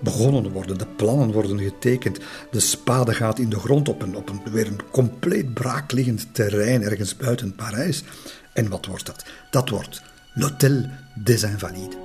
begonnen 0.00 0.52
worden, 0.52 0.78
de 0.78 0.86
plannen 0.96 1.32
worden 1.32 1.58
getekend, 1.58 2.18
de 2.50 2.60
spade 2.60 3.14
gaat 3.14 3.38
in 3.38 3.48
de 3.48 3.58
grond 3.58 3.88
op 3.88 4.02
een, 4.02 4.16
op 4.16 4.28
een 4.28 4.40
weer 4.52 4.66
een 4.66 4.80
compleet 4.90 5.54
braakliggend 5.54 6.34
terrein 6.34 6.82
ergens 6.82 7.16
buiten 7.16 7.54
Parijs. 7.54 8.02
En 8.58 8.68
wat 8.68 8.86
wordt 8.86 9.06
dat? 9.06 9.24
Dat 9.50 9.68
wordt 9.68 10.02
l'Hôtel 10.34 10.86
des 11.14 11.42
Invalides. 11.42 11.96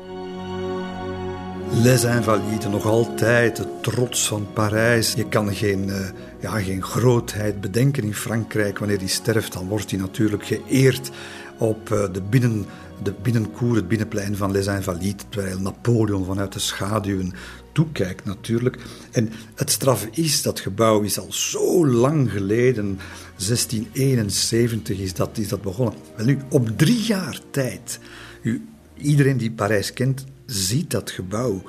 Les 1.71 2.03
Invalides, 2.03 2.65
nog 2.69 2.85
altijd 2.85 3.55
de 3.55 3.67
trots 3.81 4.27
van 4.27 4.47
Parijs. 4.53 5.13
Je 5.13 5.27
kan 5.27 5.53
geen, 5.53 5.87
uh, 5.87 5.95
ja, 6.39 6.59
geen 6.59 6.83
grootheid 6.83 7.61
bedenken 7.61 8.03
in 8.03 8.13
Frankrijk. 8.13 8.79
Wanneer 8.79 8.97
hij 8.97 9.07
sterft, 9.07 9.53
dan 9.53 9.67
wordt 9.67 9.91
hij 9.91 9.99
natuurlijk 9.99 10.45
geëerd 10.45 11.09
op 11.57 11.89
uh, 11.89 12.03
de 12.11 12.21
binnen 12.21 12.65
de 13.03 13.13
binnenkoer, 13.21 13.75
het 13.75 13.87
binnenplein 13.87 14.35
van 14.35 14.51
Les 14.51 14.67
Invalides, 14.67 15.25
terwijl 15.29 15.59
Napoleon 15.59 16.25
vanuit 16.25 16.53
de 16.53 16.59
schaduwen 16.59 17.33
toekijkt 17.73 18.25
natuurlijk. 18.25 18.77
En 19.11 19.29
het 19.55 19.71
straf 19.71 20.07
is, 20.11 20.41
dat 20.41 20.59
gebouw 20.59 21.01
is 21.01 21.19
al 21.19 21.33
zo 21.33 21.87
lang 21.87 22.31
geleden, 22.31 22.99
1671 23.37 24.99
is 24.99 25.13
dat, 25.13 25.37
is 25.37 25.47
dat 25.47 25.61
begonnen. 25.61 25.93
Wel 26.15 26.25
nu, 26.25 26.37
op 26.49 26.77
drie 26.77 27.01
jaar 27.01 27.39
tijd, 27.51 27.99
u, 28.41 28.67
iedereen 28.97 29.37
die 29.37 29.51
Parijs 29.51 29.93
kent, 29.93 30.25
ziet 30.45 30.91
dat 30.91 31.11
gebouw. 31.11 31.63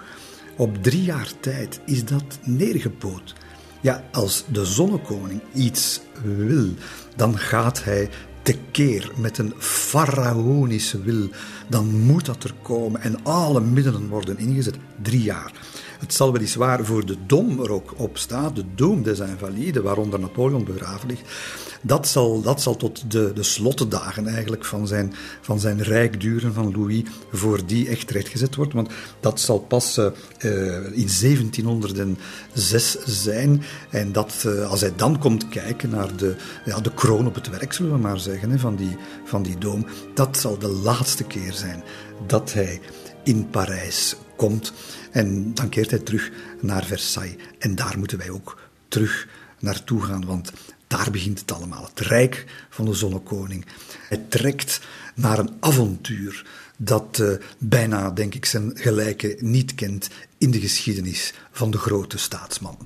Op 0.57 0.83
drie 0.83 1.03
jaar 1.03 1.33
tijd 1.41 1.81
is 1.87 2.05
dat 2.05 2.39
neergepoot. 2.43 3.35
Ja, 3.81 4.05
als 4.13 4.45
de 4.53 4.65
zonnekoning 4.65 5.41
iets 5.55 6.01
wil, 6.23 6.69
dan 7.17 7.39
gaat 7.39 7.85
hij 7.85 8.09
tekeer 8.45 9.11
met 9.17 9.39
een 9.39 9.53
faraonische 9.59 11.03
wil. 11.03 11.29
Dan 11.69 11.87
moet 11.87 12.25
dat 12.25 12.45
er 12.45 12.55
komen 12.63 13.01
en 13.01 13.25
alle 13.25 13.61
middelen 13.61 14.09
worden 14.09 14.39
ingezet. 14.39 14.77
Drie 15.03 15.23
jaar. 15.23 15.53
Het 15.99 16.15
zal 16.15 16.33
weliswaar 16.33 16.85
voor 16.85 17.07
de 17.07 17.17
dom 17.27 17.61
er 17.61 17.73
ook 17.73 17.95
op 17.97 18.19
staan, 18.19 18.55
de 18.55 18.65
Dom 18.75 19.03
des 19.03 19.19
Invalides, 19.19 19.83
waaronder 19.83 20.21
Napoleon 20.21 20.65
begraven 20.65 21.09
ligt. 21.09 21.23
Dat 21.81 22.09
zal, 22.09 22.43
dat 22.43 22.63
zal 22.63 22.77
tot 22.77 23.11
de, 23.11 23.33
de 23.35 23.43
slotdagen 23.43 24.27
eigenlijk 24.27 24.65
van 24.65 24.87
zijn, 24.87 25.15
van 25.41 25.61
zijn 25.61 25.83
rijk 25.83 26.21
duren, 26.21 26.55
van 26.55 26.73
Louis, 26.73 27.03
voor 27.33 27.67
die 27.67 27.89
echt 27.89 28.11
rechtgezet 28.11 28.55
wordt. 28.55 28.73
Want 28.73 28.91
dat 29.21 29.41
zal 29.41 29.59
pas 29.59 29.99
uh, 29.99 30.07
in 30.93 31.09
1706 31.21 32.97
zijn. 33.05 33.63
En 33.91 34.13
dat, 34.13 34.45
uh, 34.47 34.71
als 34.71 34.81
hij 34.81 34.93
dan 34.97 35.19
komt 35.19 35.49
kijken 35.49 35.91
naar 35.91 36.17
de, 36.17 36.37
ja, 36.65 36.81
de 36.81 36.95
kroon 36.95 37.27
op 37.27 37.35
het 37.35 37.49
werk, 37.49 37.73
zullen 37.73 37.93
we 37.93 37.99
maar 37.99 38.19
zeggen, 38.19 38.51
hè, 38.51 38.59
van, 38.59 38.77
die, 38.77 38.97
van 39.25 39.43
die 39.43 39.59
Dom, 39.59 39.87
dat 40.15 40.37
zal 40.37 40.59
de 40.59 40.69
laatste 40.69 41.25
keer 41.25 41.53
zijn 41.53 41.83
dat 42.27 42.53
hij 42.53 42.81
in 43.25 43.49
Parijs 43.51 44.17
komt. 44.37 44.73
En 45.15 45.55
dan 45.55 45.69
keert 45.69 45.91
hij 45.91 45.99
terug 45.99 46.31
naar 46.61 46.85
Versailles. 46.85 47.37
En 47.59 47.75
daar 47.75 47.99
moeten 47.99 48.19
wij 48.19 48.31
ook 48.31 48.61
terug 48.89 49.29
naartoe 49.59 50.03
gaan, 50.03 50.25
want 50.25 50.53
daar 50.87 51.11
begint 51.11 51.41
het 51.41 51.53
allemaal. 51.53 51.85
Het 51.85 52.01
rijk 52.01 52.67
van 52.71 52.85
de 52.85 52.95
zonnekoning. 52.95 53.67
Hij 54.09 54.25
trekt 54.29 54.81
naar 55.15 55.39
een 55.39 55.51
avontuur 55.61 56.47
dat 56.77 57.19
uh, 57.21 57.33
bijna, 57.59 58.11
denk 58.11 58.35
ik, 58.35 58.45
zijn 58.45 58.73
gelijke 58.75 59.37
niet 59.41 59.75
kent 59.75 60.09
in 60.39 60.51
de 60.51 60.61
geschiedenis 60.61 61.35
van 61.53 61.71
de 61.71 61.79
grote 61.79 62.19
staatsman. 62.19 62.79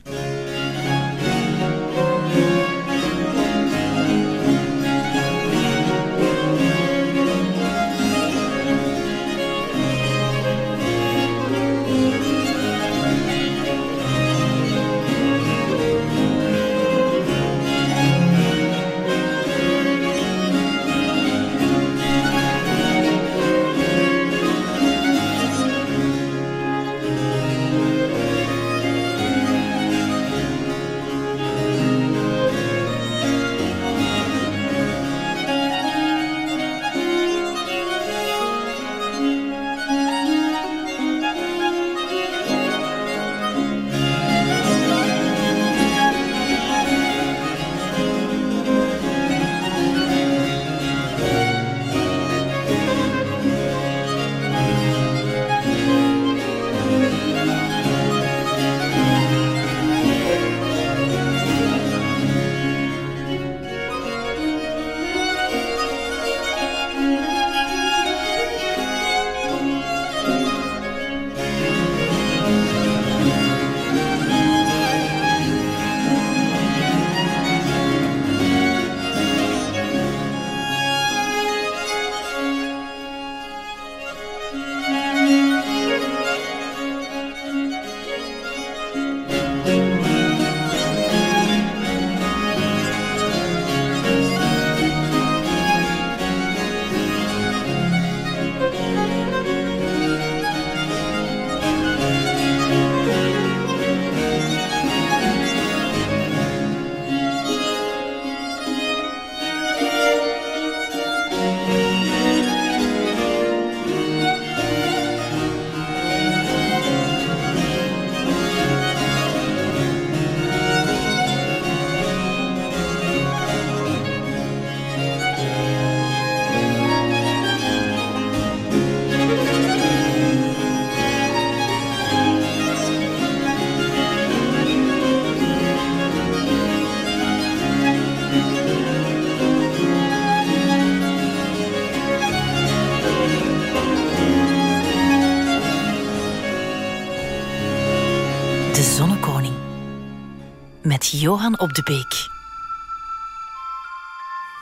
Johan 151.11 151.59
op 151.61 151.75
de 151.75 151.83
Beek. 151.83 152.29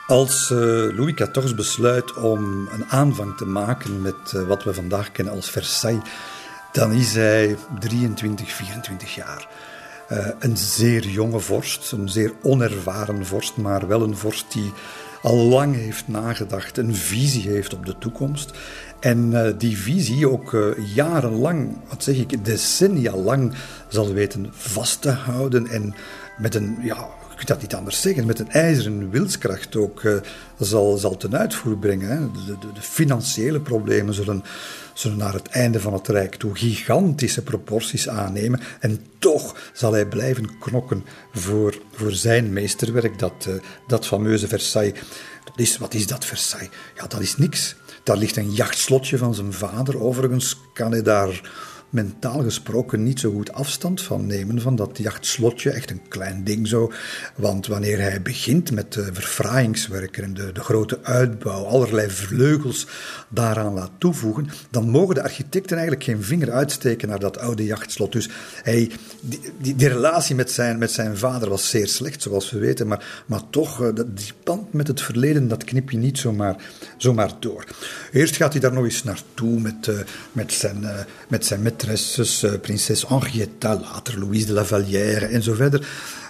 Als 0.07 0.49
uh, 0.49 0.57
Louis 0.95 1.13
XIV 1.13 1.55
besluit 1.55 2.13
om 2.13 2.67
een 2.67 2.85
aanvang 2.89 3.37
te 3.37 3.45
maken 3.45 4.01
met 4.01 4.33
uh, 4.35 4.47
wat 4.47 4.63
we 4.63 4.73
vandaag 4.73 5.11
kennen 5.11 5.33
als 5.33 5.49
Versailles, 5.49 6.03
dan 6.71 6.91
is 6.91 7.13
hij 7.13 7.57
23, 7.79 8.51
24 8.51 9.15
jaar. 9.15 9.47
Uh, 10.11 10.27
een 10.39 10.57
zeer 10.57 11.07
jonge 11.07 11.39
vorst, 11.39 11.91
een 11.91 12.09
zeer 12.09 12.33
onervaren 12.41 13.25
vorst, 13.25 13.57
maar 13.57 13.87
wel 13.87 14.01
een 14.01 14.17
vorst 14.17 14.53
die 14.53 14.73
al 15.21 15.35
lang 15.35 15.75
heeft 15.75 16.07
nagedacht, 16.07 16.77
een 16.77 16.95
visie 16.95 17.49
heeft 17.49 17.73
op 17.73 17.85
de 17.85 17.97
toekomst. 17.97 18.51
En 18.99 19.55
die 19.57 19.77
visie 19.77 20.29
ook 20.29 20.75
jarenlang, 20.93 21.77
wat 21.89 22.03
zeg 22.03 22.15
ik, 22.15 22.45
decennia 22.45 23.15
lang 23.15 23.53
zal 23.87 24.13
weten 24.13 24.47
vast 24.51 25.01
te 25.01 25.09
houden 25.09 25.67
en 25.67 25.95
met 26.37 26.55
een, 26.55 26.77
ja, 26.81 27.09
ik 27.39 27.45
kan 27.45 27.55
dat 27.55 27.61
niet 27.61 27.75
anders 27.75 28.01
zeggen, 28.01 28.25
met 28.25 28.39
een 28.39 28.51
ijzeren 28.51 29.09
wilskracht 29.09 29.75
ook 29.75 30.01
uh, 30.01 30.17
zal, 30.59 30.97
zal 30.97 31.17
ten 31.17 31.37
uitvoer 31.37 31.77
brengen. 31.77 32.09
Hè. 32.09 32.45
De, 32.45 32.57
de, 32.73 32.81
financiële 32.81 33.59
problemen 33.59 34.13
zullen, 34.13 34.43
zullen 34.93 35.17
naar 35.17 35.33
het 35.33 35.47
einde 35.47 35.79
van 35.79 35.93
het 35.93 36.07
Rijk 36.07 36.35
toe 36.35 36.55
gigantische 36.55 37.43
proporties 37.43 38.09
aannemen. 38.09 38.59
En 38.79 39.05
toch 39.19 39.71
zal 39.73 39.93
hij 39.93 40.05
blijven 40.05 40.59
knokken 40.59 41.03
voor, 41.33 41.81
voor 41.91 42.11
zijn 42.11 42.53
meesterwerk, 42.53 43.19
dat, 43.19 43.45
uh, 43.47 43.55
dat 43.87 44.07
fameuze 44.07 44.47
Versailles. 44.47 44.99
Dat 45.43 45.59
is, 45.59 45.77
wat 45.77 45.93
is 45.93 46.07
dat 46.07 46.25
Versailles? 46.25 46.69
Ja, 46.95 47.07
dat 47.07 47.21
is 47.21 47.37
niks. 47.37 47.75
Daar 48.03 48.17
ligt 48.17 48.37
een 48.37 48.51
jachtslotje 48.51 49.17
van 49.17 49.35
zijn 49.35 49.53
vader. 49.53 50.01
Overigens 50.01 50.59
kan 50.73 50.91
hij 50.91 51.01
daar 51.01 51.41
mentaal 51.89 52.43
gesproken 52.43 53.03
niet 53.03 53.19
zo 53.19 53.31
goed 53.31 53.53
afstand 53.53 54.01
van 54.01 54.25
nemen 54.25 54.61
van 54.61 54.75
dat 54.75 54.97
jachtslotje. 54.97 55.69
Echt 55.69 55.91
een 55.91 56.07
klein 56.07 56.43
ding 56.43 56.67
zo. 56.67 56.91
Want 57.35 57.67
wanneer 57.67 57.99
hij 57.99 58.21
begint 58.21 58.71
met 58.71 58.93
de 58.93 59.09
verfraaiingswerken 59.13 60.23
en 60.23 60.33
de, 60.33 60.51
de 60.51 60.59
grote 60.59 60.99
uitbouw, 61.03 61.65
allerlei 61.65 62.09
vleugels 62.09 62.87
daaraan 63.29 63.73
laat 63.73 63.91
toevoegen, 63.97 64.49
dan 64.69 64.89
mogen 64.89 65.15
de 65.15 65.23
architecten 65.23 65.77
eigenlijk 65.77 66.05
geen 66.05 66.23
vinger 66.23 66.51
uitsteken 66.51 67.07
naar 67.07 67.19
dat 67.19 67.37
oude 67.37 67.65
jachtslot. 67.65 68.11
Dus 68.11 68.29
hij, 68.63 68.91
die, 69.21 69.75
die, 69.75 69.87
relatie 69.87 70.35
met 70.35 70.51
zijn, 70.51 70.77
met 70.77 70.91
zijn 70.91 71.17
vader 71.17 71.49
was 71.49 71.69
zeer 71.69 71.87
slecht, 71.87 72.21
zoals 72.21 72.51
we 72.51 72.59
weten. 72.59 72.87
Maar, 72.87 73.23
maar 73.25 73.49
toch, 73.49 73.81
eh, 73.81 73.89
die 74.07 74.31
band 74.43 74.73
met 74.73 74.87
het 74.87 75.01
verleden, 75.01 75.47
dat 75.47 75.63
knip 75.63 75.89
je 75.89 75.97
niet 75.97 76.17
zomaar, 76.17 76.55
zomaar 76.97 77.31
door. 77.39 77.63
Eerst 78.11 78.35
gaat 78.35 78.51
hij 78.51 78.61
daar 78.61 78.73
nog 78.73 78.83
eens 78.83 79.03
naartoe 79.03 79.59
met, 79.59 79.87
uh, 79.87 79.99
met 80.31 80.53
zijn, 80.53 80.85
met 81.27 81.45
zijn 81.45 81.61
maîtresses, 81.61 81.76
uh, 81.83 82.51
prinses 82.61 83.07
Henrietta, 83.07 83.79
later 83.79 84.19
Louise 84.19 84.45
de 84.45 84.53
la 84.53 84.65
Vallière 84.65 85.25
en 85.25 85.43
zo 85.43 85.53
verder. 85.53 85.87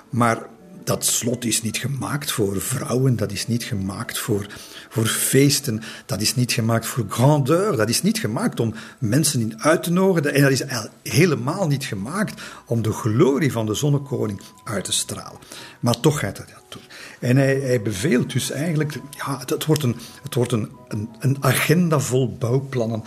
Maar 0.10 0.46
dat 0.88 1.06
slot 1.06 1.46
is 1.46 1.62
niet 1.62 1.78
gemaakt 1.78 2.32
voor 2.32 2.62
vrouwen, 2.62 3.16
dat 3.16 3.32
is 3.32 3.48
niet 3.48 3.64
gemaakt 3.64 4.18
voor, 4.18 4.48
voor 4.90 5.06
feesten, 5.06 5.82
dat 6.06 6.22
is 6.22 6.36
niet 6.36 6.52
gemaakt 6.52 6.86
voor 6.86 7.06
grandeur, 7.10 7.76
dat 7.76 7.90
is 7.90 8.02
niet 8.02 8.20
gemaakt 8.20 8.60
om 8.60 8.74
mensen 9.00 9.42
in 9.42 9.62
uit 9.62 9.84
te 9.84 9.92
nodigen 9.92 10.34
en 10.34 10.42
dat 10.42 10.52
is 10.52 10.64
helemaal 11.04 11.68
niet 11.68 11.86
gemaakt 11.86 12.42
om 12.66 12.82
de 12.82 12.92
glorie 12.92 13.52
van 13.52 13.66
de 13.66 13.74
zonnekoning 13.74 14.42
uit 14.64 14.84
te 14.84 14.92
stralen. 14.92 15.40
Maar 15.80 16.00
toch 16.00 16.20
gaat 16.20 16.38
hij 16.38 16.48
dat 16.54 16.64
doen. 16.70 16.82
En 17.20 17.38
hij, 17.38 17.60
hij 17.60 17.82
beveelt 17.82 18.32
dus 18.34 18.52
eigenlijk, 18.52 19.00
ja, 19.10 19.42
het, 19.46 19.66
wordt, 19.66 19.84
een, 19.84 19.96
het 20.24 20.34
wordt 20.34 20.52
een, 20.52 20.72
een, 21.20 21.38
agenda 21.40 22.00
vol 22.00 22.38
bouwplannen, 22.38 23.04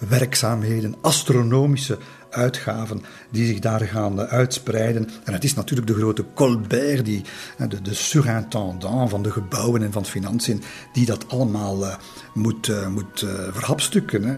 graafwerkzaamheden, 0.00 0.94
astronomische 1.00 1.98
uitgaven 2.30 3.02
die 3.30 3.46
zich 3.46 3.58
daar 3.58 3.80
gaan 3.80 4.20
uitspreiden. 4.20 5.08
En 5.24 5.32
het 5.32 5.44
is 5.44 5.54
natuurlijk 5.54 5.88
de 5.88 5.94
grote 5.94 6.24
Colbert, 6.34 7.04
die, 7.04 7.22
de, 7.68 7.82
de 7.82 7.94
surintendant 7.94 9.10
van 9.10 9.22
de 9.22 9.30
gebouwen 9.30 9.82
en 9.82 9.92
van 9.92 10.04
financiën, 10.04 10.62
die 10.92 11.06
dat 11.06 11.28
allemaal 11.28 11.82
uh, 11.82 11.94
moet, 12.34 12.68
uh, 12.68 12.86
moet 12.86 13.22
uh, 13.22 13.30
verhapstukken. 13.52 14.24
Hè. 14.24 14.34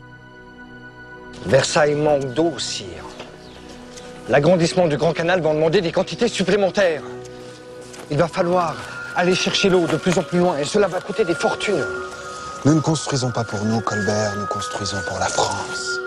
Versailles 1.46 2.02
manque 2.02 2.34
d'eau, 2.34 2.58
sire. 2.58 3.10
L'agrandissement 4.26 4.88
du 4.88 4.96
Grand 4.96 5.16
Canal 5.16 5.42
va 5.42 5.52
demander 5.52 5.82
des 5.82 5.92
quantités 5.92 6.28
supplémentaires. 6.28 7.02
Il 8.08 8.16
va 8.16 8.28
falloir 8.28 8.74
aller 9.16 9.34
chercher 9.34 9.68
l'eau 9.68 9.86
de 9.86 9.96
plus 9.96 10.16
en 10.16 10.22
plus 10.22 10.38
loin 10.38 10.56
et 10.58 10.64
cela 10.64 10.86
va 10.86 11.00
coûter 11.00 11.24
des 11.24 11.34
fortunes. 11.34 11.84
Nous 12.64 12.74
ne 12.74 12.80
construisons 12.80 13.32
pas 13.32 13.42
pour 13.42 13.64
nous, 13.64 13.80
Colbert, 13.80 14.36
nous 14.38 14.46
construisons 14.46 15.00
pour 15.08 15.18
la 15.18 15.26
France. 15.26 15.98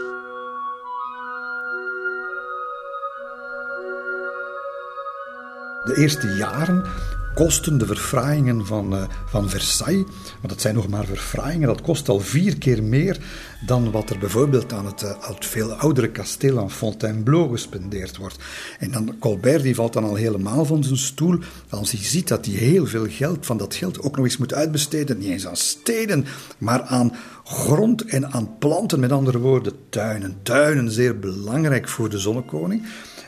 De 5.86 6.00
eerste 6.00 6.26
jaren 6.38 6.82
kosten 7.36 7.77
de 7.77 7.86
verfraaiingen 7.86 8.65
van, 8.65 8.94
uh, 8.94 9.04
van 9.25 9.50
Versailles, 9.50 10.06
want 10.42 10.50
dat 10.50 10.62
zijn 10.62 10.75
nog 10.75 10.88
maar 10.88 11.06
verfraaiingen, 11.06 11.68
dat 11.68 11.82
kost 11.82 12.10
al 12.10 12.20
vier 12.20 12.58
keer 12.58 12.84
meer 12.84 13.18
dan 13.65 13.92
wat 13.92 14.10
er 14.10 14.18
bijvoorbeeld 14.18 14.74
aan 14.74 14.86
het, 14.86 15.01
het 15.01 15.46
veel 15.46 15.74
oudere 15.74 16.12
kasteel 16.12 16.60
aan 16.60 16.72
Fontainebleau 16.72 17.51
gespendeerd 17.51 18.18
wordt. 18.18 18.38
En 18.80 18.92
dan 18.92 19.15
Colbert 19.20 19.63
die 19.63 19.75
valt 19.75 19.94
dan 19.94 20.04
al 20.04 20.15
helemaal 20.15 20.65
van 20.65 20.84
zijn 20.84 20.98
stoel 20.98 21.39
als 21.70 21.92
hij 21.92 22.04
ziet 22.04 22.27
dat 22.27 22.46
hij 22.46 22.56
heel 22.56 22.86
veel 22.86 23.06
geld 23.10 23.46
van 23.46 23.58
dat 23.58 23.75
geld 23.75 24.01
ook 24.01 24.15
nog 24.15 24.25
eens 24.25 24.38
moet 24.38 24.54
uitbesteden, 24.54 25.18
niet 25.18 25.30
eens 25.30 25.48
aan 25.48 25.58
steden, 25.58 26.25
maar 26.58 26.82
aan 26.82 27.13
grond 27.44 28.06
en 28.06 28.32
aan 28.32 28.58
planten, 28.58 29.00
met 29.00 29.12
andere 29.12 29.39
woorden 29.39 29.74
tuinen. 29.89 30.38
Tuinen 30.44 30.92
zeer 30.92 31.20
belangrijk 31.20 31.88
voor 31.88 32.10
de 32.10 32.20
zonnekoning. 32.20 32.84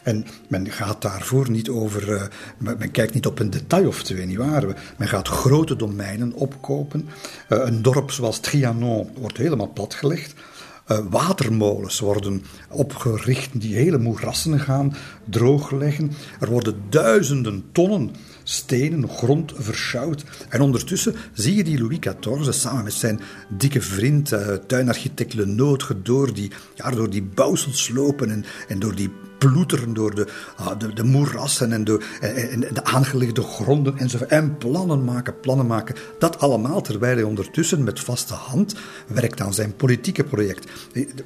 En 0.07 0.25
men 0.47 0.71
gaat 0.71 1.01
daarvoor 1.01 1.49
niet 1.49 1.69
over, 1.69 2.09
uh, 2.09 2.21
men 2.57 2.91
kijkt 2.91 3.13
niet 3.13 3.25
op 3.25 3.39
een 3.39 3.49
detail 3.49 3.87
of 3.87 4.03
twee, 4.03 4.25
nietwaar. 4.25 4.93
Men 4.97 5.07
gaat 5.07 5.27
grote 5.27 5.75
domeinen 5.75 6.33
opkopen. 6.33 7.09
Uh, 7.49 7.59
een 7.65 7.81
dorp 7.81 8.11
zoals 8.11 8.39
Trianon 8.39 9.09
wordt 9.19 9.37
helemaal 9.37 9.71
platgelegd. 9.73 10.33
Uh, 10.91 10.97
watermolens 11.09 11.99
worden 11.99 12.43
opgericht 12.69 13.61
die 13.61 13.75
hele 13.75 13.97
moerassen 13.97 14.59
gaan 14.59 14.95
droogleggen. 15.25 16.11
Er 16.39 16.49
worden 16.49 16.81
duizenden 16.89 17.63
tonnen 17.71 18.11
stenen, 18.43 19.09
grond 19.09 19.53
verschouwd. 19.55 20.23
En 20.49 20.61
ondertussen 20.61 21.15
zie 21.33 21.55
je 21.55 21.63
die 21.63 21.79
Louis 21.79 21.99
XIV 21.99 22.53
samen 22.53 22.83
met 22.83 22.93
zijn 22.93 23.19
dikke 23.49 23.81
vriend, 23.81 24.33
uh, 24.33 24.53
tuinarchitect 24.67 25.33
Lenotre, 25.33 26.01
door 26.01 26.33
die, 26.33 26.51
ja, 26.75 26.91
door 26.91 27.09
die 27.09 27.23
bouwsels 27.23 27.89
lopen 27.89 28.29
en, 28.29 28.45
en 28.67 28.79
door 28.79 28.95
die 28.95 29.11
ploeteren 29.37 29.93
door 29.93 30.15
de, 30.15 30.27
uh, 30.59 30.67
de, 30.77 30.93
de, 30.93 31.03
moerassen 31.03 31.71
en, 31.71 31.83
door, 31.83 32.03
en, 32.19 32.59
de 32.59 32.83
aangelegde 32.83 33.41
gronden 33.41 33.97
enzovoort. 33.97 34.29
En 34.29 34.57
plannen 34.57 35.03
maken, 35.03 35.39
plannen 35.39 35.67
maken. 35.67 35.95
Dat 36.19 36.39
allemaal 36.39 36.81
terwijl 36.81 37.15
hij 37.15 37.23
ondertussen 37.23 37.83
met 37.83 37.99
vaste 37.99 38.33
hand 38.33 38.75
werkt 39.07 39.41
aan 39.41 39.53
zijn 39.53 39.75
politieke 39.75 40.23
project. 40.23 40.71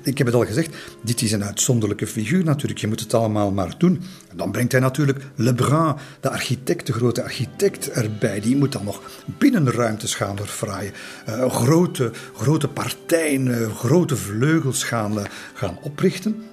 Ik 0.03 0.17
heb 0.17 0.27
het 0.27 0.35
al 0.35 0.45
gezegd, 0.45 0.75
dit 1.01 1.21
is 1.21 1.31
een 1.31 1.43
uitzonderlijke 1.43 2.07
figuur 2.07 2.43
natuurlijk. 2.43 2.79
Je 2.79 2.87
moet 2.87 2.99
het 2.99 3.13
allemaal 3.13 3.51
maar 3.51 3.75
doen. 3.77 4.01
En 4.29 4.37
dan 4.37 4.51
brengt 4.51 4.71
hij 4.71 4.81
natuurlijk 4.81 5.19
Lebrun, 5.35 5.95
de 6.19 6.29
architect, 6.29 6.87
de 6.87 6.93
grote 6.93 7.23
architect, 7.23 7.89
erbij. 7.89 8.39
Die 8.39 8.55
moet 8.55 8.71
dan 8.71 8.83
nog 8.83 9.01
binnenruimtes 9.25 10.15
gaan 10.15 10.37
verfraaien. 10.37 10.93
Uh, 11.29 11.51
grote, 11.51 12.11
grote 12.35 12.67
partijen, 12.67 13.47
uh, 13.47 13.75
grote 13.75 14.15
vleugels 14.15 14.83
gaan, 14.83 15.13
gaan 15.53 15.77
oprichten. 15.81 16.43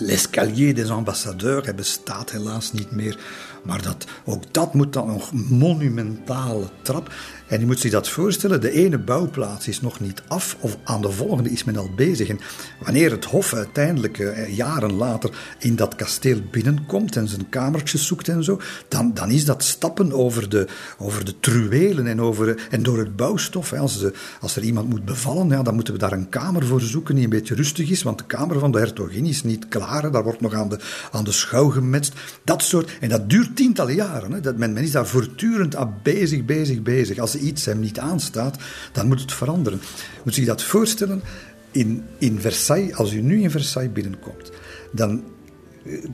L'escalier 0.00 0.74
des 0.74 0.90
ambassadeurs, 0.90 1.64
hij 1.64 1.74
bestaat 1.74 2.30
helaas 2.30 2.72
niet 2.72 2.90
meer. 2.90 3.18
Maar 3.62 3.82
dat, 3.82 4.04
ook 4.24 4.52
dat 4.52 4.74
moet 4.74 4.92
dan 4.92 5.06
nog 5.06 5.32
monumentale 5.32 6.68
trap. 6.82 7.14
En 7.50 7.60
je 7.60 7.66
moet 7.66 7.80
zich 7.80 7.90
dat 7.90 8.08
voorstellen, 8.08 8.60
de 8.60 8.70
ene 8.70 8.98
bouwplaats 8.98 9.68
is 9.68 9.80
nog 9.80 10.00
niet 10.00 10.22
af 10.28 10.56
of 10.60 10.76
aan 10.84 11.02
de 11.02 11.10
volgende 11.10 11.50
is 11.50 11.64
men 11.64 11.76
al 11.76 11.90
bezig. 11.96 12.28
En 12.28 12.40
wanneer 12.84 13.10
het 13.10 13.24
hof 13.24 13.54
uiteindelijk 13.54 14.18
eh, 14.18 14.56
jaren 14.56 14.92
later 14.92 15.30
in 15.58 15.76
dat 15.76 15.94
kasteel 15.94 16.40
binnenkomt 16.50 17.16
en 17.16 17.28
zijn 17.28 17.48
kamertjes 17.48 18.06
zoekt 18.06 18.28
en 18.28 18.44
zo, 18.44 18.60
dan, 18.88 19.14
dan 19.14 19.30
is 19.30 19.44
dat 19.44 19.64
stappen 19.64 20.12
over 20.12 20.48
de, 20.48 20.66
over 20.98 21.24
de 21.24 21.40
truwelen 21.40 22.06
en, 22.06 22.20
over, 22.20 22.66
en 22.70 22.82
door 22.82 22.98
het 22.98 23.16
bouwstof. 23.16 23.72
Als, 23.72 23.98
de, 23.98 24.12
als 24.40 24.56
er 24.56 24.62
iemand 24.62 24.88
moet 24.88 25.04
bevallen, 25.04 25.48
ja, 25.48 25.62
dan 25.62 25.74
moeten 25.74 25.92
we 25.92 25.98
daar 25.98 26.12
een 26.12 26.28
kamer 26.28 26.66
voor 26.66 26.80
zoeken 26.80 27.14
die 27.14 27.24
een 27.24 27.30
beetje 27.30 27.54
rustig 27.54 27.90
is, 27.90 28.02
want 28.02 28.18
de 28.18 28.26
kamer 28.26 28.58
van 28.58 28.72
de 28.72 28.78
hertogin 28.78 29.26
is 29.26 29.42
niet 29.42 29.68
klaar. 29.68 30.10
Daar 30.10 30.24
wordt 30.24 30.40
nog 30.40 30.54
aan 30.54 30.68
de, 30.68 30.78
aan 31.12 31.24
de 31.24 31.32
schouw 31.32 31.68
gemetst. 31.68 32.14
Dat 32.44 32.62
soort, 32.62 32.90
en 33.00 33.08
dat 33.08 33.30
duurt 33.30 33.56
tientallen 33.56 33.94
jaren. 33.94 34.32
Hè. 34.32 34.40
Dat 34.40 34.56
men, 34.56 34.72
men 34.72 34.82
is 34.82 34.90
daar 34.90 35.06
voortdurend 35.06 35.76
aan 35.76 35.94
bezig, 36.02 36.44
bezig, 36.44 36.82
bezig. 36.82 37.18
Als 37.18 37.38
iets 37.40 37.64
hem 37.64 37.80
niet 37.80 37.98
aanstaat, 37.98 38.56
dan 38.92 39.08
moet 39.08 39.20
het 39.20 39.32
veranderen. 39.32 39.80
Moet 40.24 40.34
je 40.34 40.44
dat 40.44 40.62
voorstellen? 40.62 41.22
In, 41.70 42.04
in 42.18 42.40
Versailles, 42.40 42.94
als 42.94 43.12
u 43.12 43.20
nu 43.20 43.42
in 43.42 43.50
Versailles 43.50 43.92
binnenkomt, 43.92 44.50
dan 44.92 45.24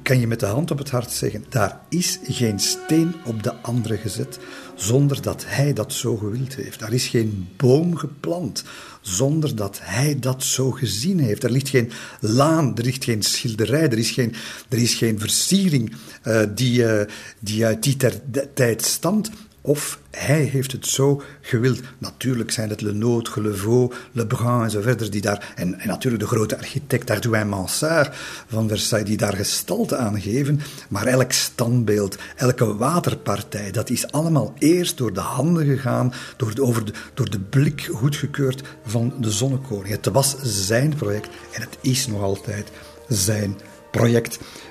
kan 0.02 0.20
je 0.20 0.26
met 0.26 0.40
de 0.40 0.46
hand 0.46 0.70
op 0.70 0.78
het 0.78 0.90
hart 0.90 1.10
zeggen: 1.10 1.44
daar 1.48 1.80
is 1.88 2.18
geen 2.22 2.60
steen 2.60 3.14
op 3.24 3.42
de 3.42 3.54
andere 3.54 3.96
gezet 3.96 4.38
zonder 4.74 5.22
dat 5.22 5.44
hij 5.46 5.72
dat 5.72 5.92
zo 5.92 6.16
gewild 6.16 6.54
heeft. 6.54 6.78
Daar 6.78 6.92
is 6.92 7.06
geen 7.06 7.48
boom 7.56 7.96
geplant 7.96 8.64
zonder 9.00 9.56
dat 9.56 9.78
hij 9.82 10.18
dat 10.18 10.42
zo 10.42 10.70
gezien 10.70 11.18
heeft. 11.18 11.44
Er 11.44 11.50
ligt 11.50 11.68
geen 11.68 11.90
laan, 12.20 12.76
er 12.76 12.84
ligt 12.84 13.04
geen 13.04 13.22
schilderij, 13.22 13.82
er 13.82 13.98
is 13.98 14.10
geen, 14.10 14.34
er 14.68 14.78
is 14.78 14.94
geen 14.94 15.20
versiering 15.20 15.94
uh, 16.24 16.42
die, 16.54 16.82
uh, 16.82 17.00
die 17.40 17.66
uit 17.66 17.82
die 17.82 17.96
tijd 18.54 18.82
stamt. 18.82 19.30
Of 19.66 19.98
hij 20.10 20.42
heeft 20.42 20.72
het 20.72 20.86
zo 20.86 21.22
gewild. 21.40 21.80
Natuurlijk 21.98 22.50
zijn 22.50 22.68
het 22.68 22.80
Lenotre, 22.80 23.42
Levaux, 23.42 23.96
Lebrun 24.12 24.62
en 24.62 24.70
zo 24.70 24.80
verder 24.80 25.10
die 25.10 25.20
daar... 25.20 25.52
En, 25.56 25.80
en 25.80 25.88
natuurlijk 25.88 26.22
de 26.22 26.28
grote 26.28 26.58
architect 26.58 27.10
Ardouin 27.10 27.48
Mansart 27.48 28.16
van 28.48 28.68
Versailles 28.68 29.08
die 29.08 29.16
daar 29.16 29.36
gestalte 29.36 29.96
aan 29.96 30.20
geven. 30.20 30.60
Maar 30.88 31.06
elk 31.06 31.32
standbeeld, 31.32 32.16
elke 32.36 32.76
waterpartij, 32.76 33.70
dat 33.70 33.90
is 33.90 34.12
allemaal 34.12 34.54
eerst 34.58 34.96
door 34.96 35.12
de 35.12 35.20
handen 35.20 35.66
gegaan, 35.66 36.12
door 36.36 36.54
de, 36.54 36.62
over 36.62 36.84
de, 36.84 36.92
door 37.14 37.30
de 37.30 37.40
blik 37.40 37.88
goedgekeurd 37.92 38.62
van 38.84 39.14
de 39.20 39.30
zonnekoning. 39.30 39.88
Het 39.88 40.06
was 40.06 40.36
zijn 40.42 40.94
project 40.94 41.28
en 41.52 41.60
het 41.60 41.78
is 41.80 42.06
nog 42.06 42.22
altijd 42.22 42.68
zijn 43.08 43.54
project. 43.54 43.75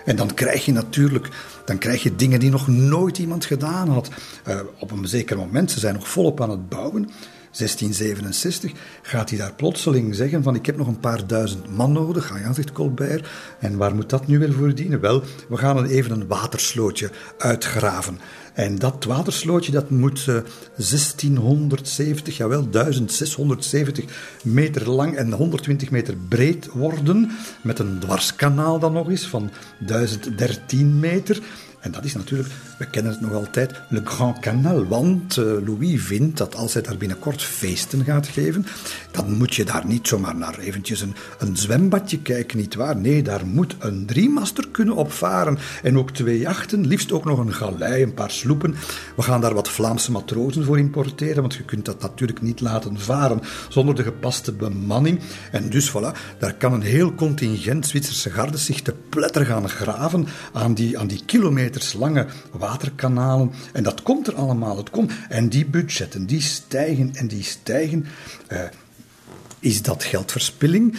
En 0.06 0.16
dan 0.16 0.34
krijg 0.34 0.66
je 0.66 0.72
natuurlijk 0.72 1.30
dan 1.66 1.78
krijg 1.78 2.04
je 2.04 2.16
dingen 2.16 2.40
die 2.40 2.50
nog 2.50 2.68
nooit 2.68 3.18
iemand 3.18 3.46
gedaan 3.46 3.90
had. 3.90 4.10
Uh, 4.48 4.60
op 4.80 4.92
een 4.92 5.08
zeker 5.08 5.38
moment, 5.38 5.72
ze 5.72 5.80
zijn 5.80 5.94
nog 5.94 6.08
volop 6.08 6.42
aan 6.42 6.50
het 6.50 6.70
bouwen. 6.70 7.10
1667 7.58 8.72
gaat 9.02 9.30
hij 9.30 9.39
daar 9.39 9.54
plotseling 9.54 10.15
zeggen 10.15 10.44
van 10.44 10.56
ik 10.56 10.65
heb 10.65 10.78
nog 10.78 10.88
een 10.88 11.00
paar 11.00 11.28
duizend 11.28 11.76
man 11.76 11.91
nodig. 11.91 12.32
Ah 12.32 12.39
ja, 12.39 12.54
zegt 12.54 12.72
Colbert. 12.72 13.28
En 13.60 13.78
waar 13.78 13.96
moet 13.96 14.10
dat 14.10 14.28
nu 14.28 14.39
weer 14.39 14.54
voor 14.54 14.76
dienen? 14.76 15.00
Wel, 15.00 15.24
we 15.50 15.58
gaan 15.58 15.86
even 15.86 16.12
een 16.12 16.28
waterslootje 16.28 17.10
uitgraven. 17.38 18.20
En 18.54 18.76
dat 18.80 19.04
waterslootje 19.04 19.72
dat 19.72 19.89
moet 19.89 20.26
1670, 20.76 22.34
eh, 22.34 22.39
jawel, 22.39 22.68
1670 22.70 24.06
meter 24.44 24.89
lang 24.89 25.15
en 25.15 25.32
120 25.32 25.91
meter 25.91 26.15
breed 26.30 26.68
worden. 26.74 27.32
Met 27.63 27.80
een 27.80 28.00
dwarskanaal 28.00 28.80
dan 28.80 28.94
nog 28.94 29.10
eens 29.10 29.28
van 29.28 29.52
1013 29.80 31.00
meter. 31.00 31.39
En 31.86 31.91
dat 31.91 32.04
is 32.04 32.13
natuurlijk, 32.13 32.50
we 32.78 32.86
kennen 32.86 33.12
het 33.12 33.21
nog 33.21 33.34
altijd, 33.34 33.82
Le 33.89 34.02
Grand 34.04 34.39
Canal. 34.39 34.86
Want 34.86 35.38
uh, 35.38 35.45
Louis 35.45 36.02
vindt 36.02 36.38
dat 36.38 36.56
als 36.56 36.74
hij 36.74 36.82
daar 36.82 36.98
binnenkort 36.98 37.41
feesten 37.41 38.04
gaat 38.04 38.28
geven, 38.28 38.65
dan 39.12 39.38
moet 39.38 39.56
je 39.56 39.65
daar 39.65 39.86
niet 39.86 40.08
zomaar 40.08 40.36
naar 40.36 40.60
eventjes 40.60 41.02
een, 41.02 41.15
een 41.39 41.58
zwembadje 41.58 42.19
kijken, 42.19 42.58
nietwaar? 42.58 42.98
Nee, 42.98 43.24
daar 43.24 43.45
moet 43.45 43.76
een 43.80 44.06
driemaster 44.06 44.67
kunnen 44.67 44.95
opvaren. 44.95 45.58
En 45.84 45.98
ook 45.98 46.12
twee 46.12 46.39
jachten, 46.39 46.88
liefst 46.88 47.12
ook 47.12 47.26
nog 47.26 47.39
een 47.39 47.54
galei, 47.54 48.04
een 48.04 48.13
paar 48.13 48.32
sloepen. 48.32 48.76
We 49.15 49.21
gaan 49.21 49.41
daar 49.41 49.54
wat 49.54 49.69
Vlaamse 49.69 50.12
matrozen 50.12 50.65
voor 50.65 50.80
importeren, 50.80 51.41
want 51.41 51.54
je 51.54 51.63
kunt 51.63 51.86
dat 51.86 52.02
natuurlijk 52.02 52.41
niet 52.41 52.62
laten 52.62 53.00
varen 53.00 53.41
zonder 53.69 53.95
de 53.95 54.04
gepaste 54.04 54.54
bemanning. 54.54 55.19
En 55.52 55.69
dus 55.69 55.91
voilà, 55.91 56.38
daar 56.39 56.54
kan 56.54 56.74
een 56.74 56.82
heel 56.82 57.13
contingent 57.13 57.88
Zwitserse 57.88 58.30
gardes 58.30 58.65
zich 58.65 58.82
te 58.82 58.93
pletter 59.10 59.45
gaan 59.45 59.69
graven 59.69 60.28
aan 60.54 60.74
die, 60.74 61.00
aan 61.00 61.08
die 61.08 61.26
kilometer 61.26 61.75
lange 61.94 62.28
waterkanalen. 62.52 63.52
En 63.74 63.84
dat 63.84 64.02
komt 64.02 64.28
er 64.28 64.36
allemaal. 64.36 64.78
Het 64.78 64.90
komt. 64.90 65.12
En 65.30 65.50
die 65.50 65.66
budgetten, 65.66 66.26
die 66.26 66.42
stijgen 66.42 67.16
en 67.16 67.28
die 67.28 67.44
stijgen. 67.44 68.06
Uh, 68.52 68.60
is 69.60 69.82
dat 69.82 70.04
geldverspilling? 70.04 70.98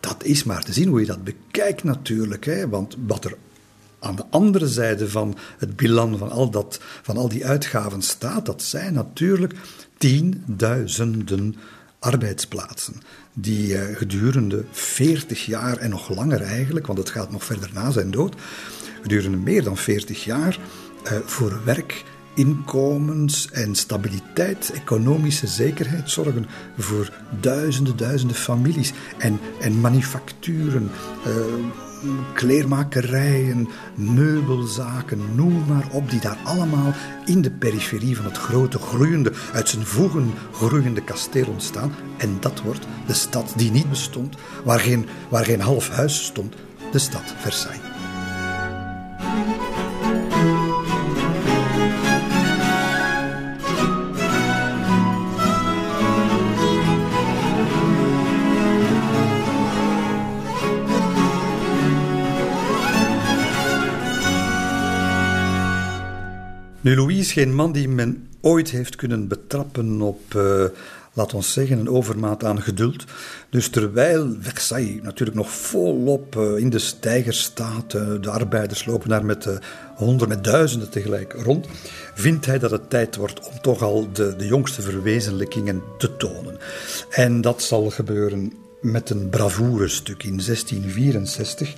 Dat 0.00 0.24
is 0.24 0.44
maar 0.44 0.62
te 0.62 0.72
zien 0.72 0.88
hoe 0.88 1.00
je 1.00 1.06
dat 1.06 1.24
bekijkt 1.24 1.84
natuurlijk. 1.84 2.44
Hè? 2.44 2.68
Want 2.68 2.96
wat 3.06 3.24
er 3.24 3.36
aan 3.98 4.16
de 4.16 4.24
andere 4.30 4.68
zijde 4.68 5.08
van 5.08 5.36
het 5.58 5.76
bilan 5.76 6.18
van 6.18 6.30
al, 6.30 6.50
dat, 6.50 6.80
van 7.02 7.16
al 7.16 7.28
die 7.28 7.46
uitgaven 7.46 8.02
staat, 8.02 8.46
dat 8.46 8.62
zijn 8.62 8.92
natuurlijk 8.92 9.54
tienduizenden 9.98 11.56
arbeidsplaatsen 11.98 12.94
die 13.32 13.72
uh, 13.72 13.96
gedurende 13.96 14.64
40 14.70 15.46
jaar 15.46 15.76
en 15.76 15.90
nog 15.90 16.08
langer 16.08 16.42
eigenlijk, 16.42 16.86
want 16.86 16.98
het 16.98 17.10
gaat 17.10 17.30
nog 17.30 17.44
verder 17.44 17.70
na 17.72 17.90
zijn 17.90 18.10
dood, 18.10 18.34
gedurende 19.02 19.36
meer 19.36 19.62
dan 19.62 19.76
40 19.76 20.24
jaar 20.24 20.58
uh, 21.04 21.12
voor 21.24 21.60
werk, 21.64 22.04
inkomens 22.34 23.50
en 23.50 23.74
stabiliteit, 23.74 24.72
economische 24.74 25.46
zekerheid 25.46 26.10
zorgen 26.10 26.46
voor 26.78 27.12
duizenden, 27.40 27.96
duizenden 27.96 28.36
families 28.36 28.92
en, 29.18 29.40
en 29.60 29.80
manufacturen. 29.80 30.90
Uh, 31.26 31.34
kleermakerijen, 32.34 33.68
meubelzaken, 33.94 35.34
noem 35.34 35.64
maar 35.66 35.88
op, 35.92 36.10
die 36.10 36.20
daar 36.20 36.38
allemaal 36.44 36.92
in 37.24 37.42
de 37.42 37.50
periferie 37.50 38.16
van 38.16 38.24
het 38.24 38.38
grote, 38.38 38.78
groeiende, 38.78 39.32
uit 39.52 39.68
zijn 39.68 39.86
voegen 39.86 40.32
groeiende 40.52 41.02
kasteel 41.02 41.46
ontstaan. 41.46 41.92
En 42.16 42.36
dat 42.40 42.62
wordt 42.62 42.86
de 43.06 43.14
stad 43.14 43.52
die 43.56 43.70
niet 43.70 43.88
bestond, 43.88 44.36
waar 44.64 44.80
geen, 44.80 45.06
waar 45.28 45.44
geen 45.44 45.60
half 45.60 45.88
huis 45.88 46.24
stond, 46.24 46.54
de 46.92 46.98
stad 46.98 47.34
Versailles. 47.36 47.97
Nu, 66.88 66.96
Louis 66.96 67.18
is 67.18 67.32
geen 67.32 67.54
man 67.54 67.72
die 67.72 67.88
men 67.88 68.28
ooit 68.40 68.70
heeft 68.70 68.96
kunnen 68.96 69.28
betrappen 69.28 70.00
op, 70.00 70.34
uh, 70.36 70.64
laat 71.18 71.34
ons 71.34 71.52
zeggen, 71.52 71.78
een 71.78 71.90
overmaat 71.90 72.44
aan 72.44 72.62
geduld. 72.62 73.04
Dus 73.50 73.68
terwijl 73.68 74.36
Versailles 74.40 75.02
natuurlijk 75.02 75.36
nog 75.36 75.50
volop 75.50 76.36
uh, 76.36 76.56
in 76.56 76.70
de 76.70 76.78
stijger 76.78 77.34
staat, 77.34 77.94
uh, 77.94 78.02
de 78.20 78.30
arbeiders 78.30 78.84
lopen 78.84 79.08
daar 79.08 79.24
met 79.24 79.48
honderden, 79.94 80.36
met 80.36 80.44
duizenden 80.44 80.90
tegelijk 80.90 81.32
rond, 81.32 81.66
vindt 82.14 82.46
hij 82.46 82.58
dat 82.58 82.70
het 82.70 82.90
tijd 82.90 83.16
wordt 83.16 83.48
om 83.48 83.60
toch 83.60 83.82
al 83.82 84.12
de, 84.12 84.36
de 84.36 84.46
jongste 84.46 84.82
verwezenlijkingen 84.82 85.82
te 85.98 86.16
tonen. 86.16 86.58
En 87.10 87.40
dat 87.40 87.62
zal 87.62 87.90
gebeuren 87.90 88.52
met 88.80 89.10
een 89.10 89.28
bravoure-stuk 89.28 90.22
in 90.22 90.36
1664 90.46 91.74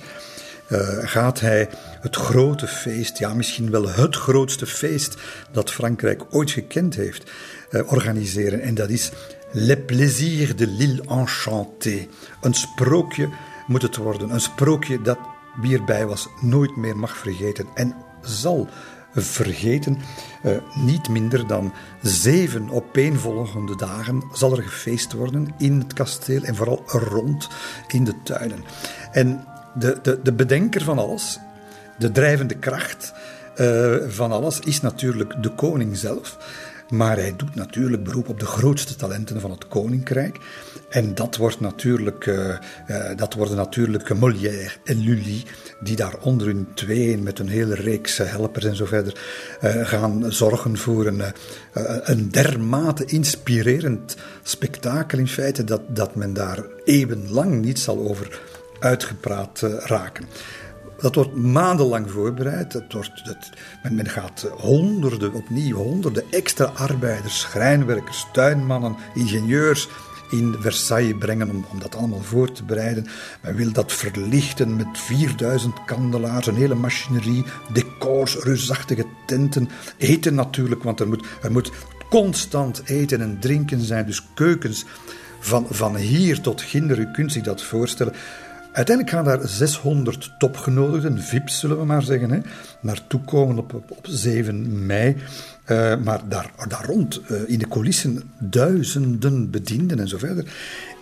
uh, 0.71 0.97
gaat 1.01 1.39
hij 1.39 1.69
het 2.01 2.15
grote 2.15 2.67
feest, 2.67 3.17
ja 3.17 3.33
misschien 3.33 3.71
wel 3.71 3.89
het 3.89 4.15
grootste 4.15 4.65
feest 4.65 5.15
dat 5.51 5.71
Frankrijk 5.71 6.23
ooit 6.29 6.51
gekend 6.51 6.95
heeft, 6.95 7.31
organiseren. 7.71 8.61
En 8.61 8.75
dat 8.75 8.89
is 8.89 9.11
Le 9.51 9.77
Plaisir 9.77 10.55
de 10.55 10.67
l'Île 10.67 11.09
Enchantée. 11.09 12.09
Een 12.41 12.53
sprookje 12.53 13.29
moet 13.67 13.81
het 13.81 13.95
worden. 13.95 14.29
Een 14.29 14.41
sprookje 14.41 15.01
dat 15.01 15.17
wie 15.61 15.77
erbij 15.77 16.05
was 16.05 16.27
nooit 16.41 16.75
meer 16.75 16.97
mag 16.97 17.17
vergeten 17.17 17.67
en 17.73 17.95
zal 18.21 18.67
vergeten. 19.13 19.97
Uh, 20.45 20.51
niet 20.75 21.09
minder 21.09 21.47
dan 21.47 21.73
zeven 22.01 22.69
opeenvolgende 22.69 23.75
dagen 23.75 24.23
zal 24.33 24.57
er 24.57 24.63
gefeest 24.63 25.13
worden 25.13 25.53
in 25.57 25.79
het 25.79 25.93
kasteel 25.93 26.43
en 26.43 26.55
vooral 26.55 26.83
rond 26.85 27.49
in 27.87 28.03
de 28.03 28.13
tuinen. 28.23 28.63
En 29.11 29.45
de, 29.75 29.99
de, 30.01 30.19
de 30.23 30.33
bedenker 30.33 30.83
van 30.83 30.97
alles, 30.97 31.39
de 31.97 32.11
drijvende 32.11 32.55
kracht 32.55 33.13
uh, 33.55 33.95
van 34.07 34.31
alles, 34.31 34.59
is 34.59 34.81
natuurlijk 34.81 35.43
de 35.43 35.49
koning 35.49 35.97
zelf. 35.97 36.37
Maar 36.91 37.17
hij 37.17 37.33
doet 37.37 37.55
natuurlijk 37.55 38.03
beroep 38.03 38.29
op 38.29 38.39
de 38.39 38.45
grootste 38.45 38.95
talenten 38.95 39.41
van 39.41 39.51
het 39.51 39.67
koninkrijk. 39.67 40.37
En 40.89 41.15
dat, 41.15 41.37
wordt 41.37 41.59
natuurlijk, 41.59 42.25
uh, 42.25 42.35
uh, 42.87 43.09
dat 43.15 43.33
worden 43.33 43.55
natuurlijk 43.55 44.13
Molière 44.13 44.71
en 44.83 44.97
Lully, 44.97 45.43
die 45.79 45.95
daar 45.95 46.15
onder 46.21 46.47
hun 46.47 46.67
tweeën 46.73 47.23
met 47.23 47.39
een 47.39 47.47
hele 47.47 47.75
reeks 47.75 48.17
helpers 48.17 48.65
en 48.65 48.75
zo 48.75 48.85
verder 48.85 49.19
gaan 49.83 50.31
zorgen 50.31 50.77
voor 50.77 51.05
een, 51.05 51.21
een 52.03 52.29
dermate 52.29 53.05
inspirerend 53.05 54.15
spektakel 54.43 55.19
in 55.19 55.27
feite, 55.27 55.63
dat, 55.63 55.81
dat 55.87 56.15
men 56.15 56.33
daar 56.33 56.63
eeuwenlang 56.83 57.61
niet 57.61 57.79
zal 57.79 58.09
over 58.09 58.41
uitgepraat 58.81 59.61
eh, 59.61 59.73
raken. 59.77 60.25
Dat 61.01 61.15
wordt 61.15 61.35
maandenlang 61.35 62.11
voorbereid. 62.11 62.71
Dat 62.71 62.93
wordt, 62.93 63.25
dat, 63.25 63.49
men, 63.91 64.09
gaat 64.09 64.51
honderden, 64.57 65.33
opnieuw 65.33 65.75
honderden 65.75 66.23
extra 66.29 66.65
arbeiders, 66.65 67.39
schrijnwerkers, 67.39 68.27
tuinmannen, 68.31 68.95
ingenieurs 69.13 69.89
in 70.31 70.55
Versailles 70.59 71.17
brengen 71.17 71.49
om, 71.49 71.65
om 71.71 71.79
dat 71.79 71.95
allemaal 71.95 72.21
voor 72.21 72.51
te 72.51 72.63
bereiden. 72.63 73.07
Men 73.41 73.55
wil 73.55 73.71
dat 73.71 73.91
verlichten 73.91 74.75
met 74.75 74.87
4000 74.93 75.83
kandelaars, 75.85 76.47
een 76.47 76.55
hele 76.55 76.75
machinerie, 76.75 77.45
decors, 77.73 78.35
reusachtige 78.35 79.05
tenten. 79.25 79.69
Eten 79.97 80.35
natuurlijk, 80.35 80.83
want 80.83 80.99
er 80.99 81.07
moet, 81.07 81.25
er 81.41 81.51
moet 81.51 81.71
constant 82.09 82.81
eten 82.85 83.21
en 83.21 83.39
drinken 83.39 83.81
zijn. 83.81 84.05
Dus 84.05 84.27
keukens 84.33 84.85
van, 85.39 85.65
van 85.69 85.95
hier 85.95 86.41
tot 86.41 86.61
ginder, 86.61 86.99
u 86.99 87.11
kunt 87.11 87.31
zich 87.31 87.43
dat 87.43 87.63
voorstellen. 87.63 88.13
Uiteindelijk 88.73 89.15
gaan 89.15 89.25
daar 89.25 89.47
600 89.47 90.31
topgenodigden, 90.37 91.19
VIP's 91.19 91.59
zullen 91.59 91.79
we 91.79 91.85
maar 91.85 92.03
zeggen, 92.03 92.31
hè, 92.31 92.39
naartoe 92.79 93.21
komen 93.21 93.57
op, 93.57 93.73
op, 93.73 93.99
7 94.01 94.85
mei. 94.85 95.15
Uh, 95.67 95.95
maar 96.03 96.29
daar, 96.29 96.51
daar 96.67 96.85
rond, 96.85 97.21
uh, 97.31 97.37
in 97.45 97.59
de 97.59 97.67
coulissen, 97.67 98.31
duizenden 98.39 99.49
bedienden 99.49 99.99
en 99.99 100.07
zo 100.07 100.17
verder. 100.17 100.45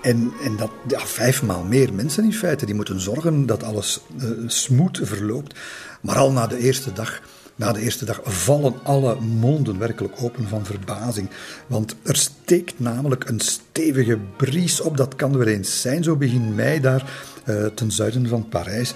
En, 0.02 0.32
en 0.44 0.58
dat, 0.58 0.72
ja, 0.88 1.00
vijfmaal 1.00 1.64
meer 1.64 1.94
mensen 1.94 2.24
in 2.24 2.34
feite, 2.34 2.66
die 2.66 2.76
moeten 2.76 3.00
zorgen 3.00 3.46
dat 3.46 3.64
alles 3.64 4.02
uh, 4.18 4.30
smooth 4.48 5.00
verloopt. 5.04 5.60
Maar 6.02 6.16
al 6.16 6.32
na 6.32 6.48
de 6.48 6.58
eerste 6.58 6.94
dag 6.94 7.22
na 7.60 7.72
de 7.72 7.80
eerste 7.80 8.06
dag 8.06 8.20
vallen 8.24 8.74
alle 8.84 9.16
monden 9.20 9.80
werkelijk 9.80 10.14
open 10.22 10.48
van 10.48 10.66
verbazing. 10.66 11.30
Want 11.68 11.96
er 12.04 12.16
steekt 12.16 12.80
namelijk 12.80 13.30
een 13.30 13.40
stevige 13.40 14.18
bries 14.38 14.82
op. 14.82 14.98
Dat 14.98 15.16
kan 15.16 15.40
er 15.40 15.48
eens 15.48 15.82
zijn, 15.82 16.04
zo 16.04 16.16
begin 16.16 16.56
mei 16.56 16.80
daar 16.80 17.12
uh, 17.46 17.66
ten 17.66 17.92
zuiden 17.92 18.28
van 18.28 18.50
Parijs. 18.50 18.94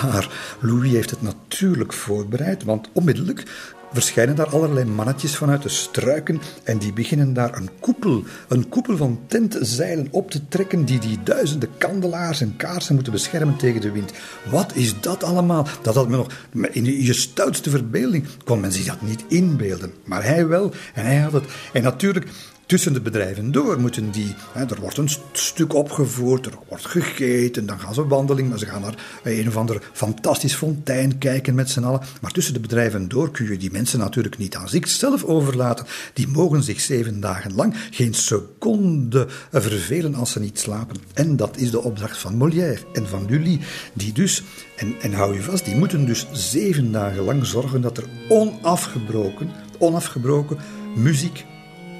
Maar 0.00 0.56
Louis 0.60 0.92
heeft 0.92 1.10
het 1.10 1.22
natuurlijk 1.22 1.92
voorbereid, 1.92 2.64
want 2.64 2.88
onmiddellijk 2.92 3.72
verschijnen 3.94 4.36
daar 4.36 4.48
allerlei 4.48 4.84
mannetjes 4.84 5.36
vanuit 5.36 5.62
de 5.62 5.68
struiken 5.68 6.40
en 6.62 6.78
die 6.78 6.92
beginnen 6.92 7.32
daar 7.32 7.56
een 7.56 7.70
koepel, 7.80 8.22
een 8.48 8.68
koepel 8.68 8.96
van 8.96 9.20
tentzeilen 9.26 10.08
op 10.10 10.30
te 10.30 10.48
trekken 10.48 10.84
die 10.84 10.98
die 10.98 11.18
duizenden 11.22 11.68
kandelaars 11.78 12.40
en 12.40 12.56
kaarsen 12.56 12.94
moeten 12.94 13.12
beschermen 13.12 13.56
tegen 13.56 13.80
de 13.80 13.90
wind. 13.90 14.12
Wat 14.50 14.74
is 14.74 15.00
dat 15.00 15.22
allemaal? 15.22 15.66
Dat 15.82 15.94
had 15.94 16.08
men 16.08 16.18
nog, 16.18 16.28
in 16.72 16.84
je 16.84 17.12
stoutste 17.12 17.70
verbeelding 17.70 18.26
kon 18.44 18.60
men 18.60 18.72
zich 18.72 18.84
dat 18.84 19.02
niet 19.02 19.24
inbeelden. 19.28 19.92
Maar 20.04 20.24
hij 20.24 20.46
wel 20.46 20.72
en 20.94 21.04
hij 21.04 21.18
had 21.18 21.32
het. 21.32 21.44
En 21.72 21.82
natuurlijk 21.82 22.26
tussen 22.66 22.92
de 22.92 23.00
bedrijven 23.00 23.52
door 23.52 23.80
moeten 23.80 24.10
die. 24.10 24.34
Hè, 24.52 24.64
er 24.64 24.80
wordt 24.80 24.96
een 24.96 25.10
stuk 25.32 25.74
opgevoerd, 25.74 26.46
er 26.46 26.52
wordt 26.68 26.86
gegeten, 26.86 27.66
dan 27.66 27.80
gaan 27.80 27.94
ze 27.94 28.06
wandeling, 28.06 28.48
maar 28.48 28.58
ze 28.58 28.66
gaan 28.66 28.80
naar 28.80 28.94
een 29.22 29.48
of 29.48 29.56
ander 29.56 29.82
fantastisch 29.92 30.54
fontein 30.54 31.18
kijken 31.18 31.54
met 31.54 31.70
z'n 31.70 31.82
allen. 31.82 32.00
Maar 32.20 32.30
tussen 32.30 32.54
de 32.54 32.60
bedrijven 32.60 33.08
door 33.08 33.30
kun 33.30 33.48
je 33.48 33.56
die 33.56 33.70
mensen 33.70 33.98
natuurlijk 33.98 34.38
niet 34.38 34.56
aan 34.56 34.68
zichzelf 34.68 35.24
overlaten. 35.24 35.86
Die 36.12 36.28
mogen 36.28 36.62
zich 36.62 36.80
zeven 36.80 37.20
dagen 37.20 37.54
lang 37.54 37.74
geen 37.90 38.14
seconde 38.14 39.26
vervelen 39.50 40.14
als 40.14 40.32
ze 40.32 40.40
niet 40.40 40.58
slapen. 40.58 40.96
En 41.14 41.36
dat 41.36 41.56
is 41.56 41.70
de 41.70 41.82
opdracht 41.82 42.18
van 42.18 42.36
Molière 42.36 42.80
en 42.92 43.08
van 43.08 43.26
Lully, 43.28 43.60
die 43.92 44.12
dus, 44.12 44.42
en, 44.76 44.94
en 45.00 45.12
hou 45.12 45.34
je 45.34 45.42
vast, 45.42 45.64
die 45.64 45.76
moeten 45.76 46.06
dus 46.06 46.26
zeven 46.32 46.92
dagen 46.92 47.24
lang 47.24 47.46
zorgen 47.46 47.80
dat 47.80 47.96
er 47.96 48.04
onafgebroken, 48.28 49.50
onafgebroken 49.78 50.58
muziek 50.96 51.44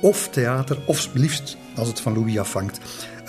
of 0.05 0.29
theater, 0.29 0.79
of 0.85 1.09
liefst, 1.13 1.57
als 1.77 1.89
het 1.89 2.01
van 2.01 2.15
Louis 2.15 2.39
afhangt, 2.39 2.79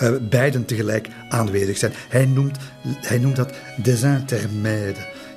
uh, 0.02 0.10
beiden 0.22 0.66
tegelijk 0.66 1.08
aanwezig 1.30 1.78
zijn. 1.78 1.92
Hij 2.10 2.26
noemt, 2.26 2.58
hij 2.88 3.18
noemt 3.18 3.36
dat 3.36 3.54
des 3.84 4.04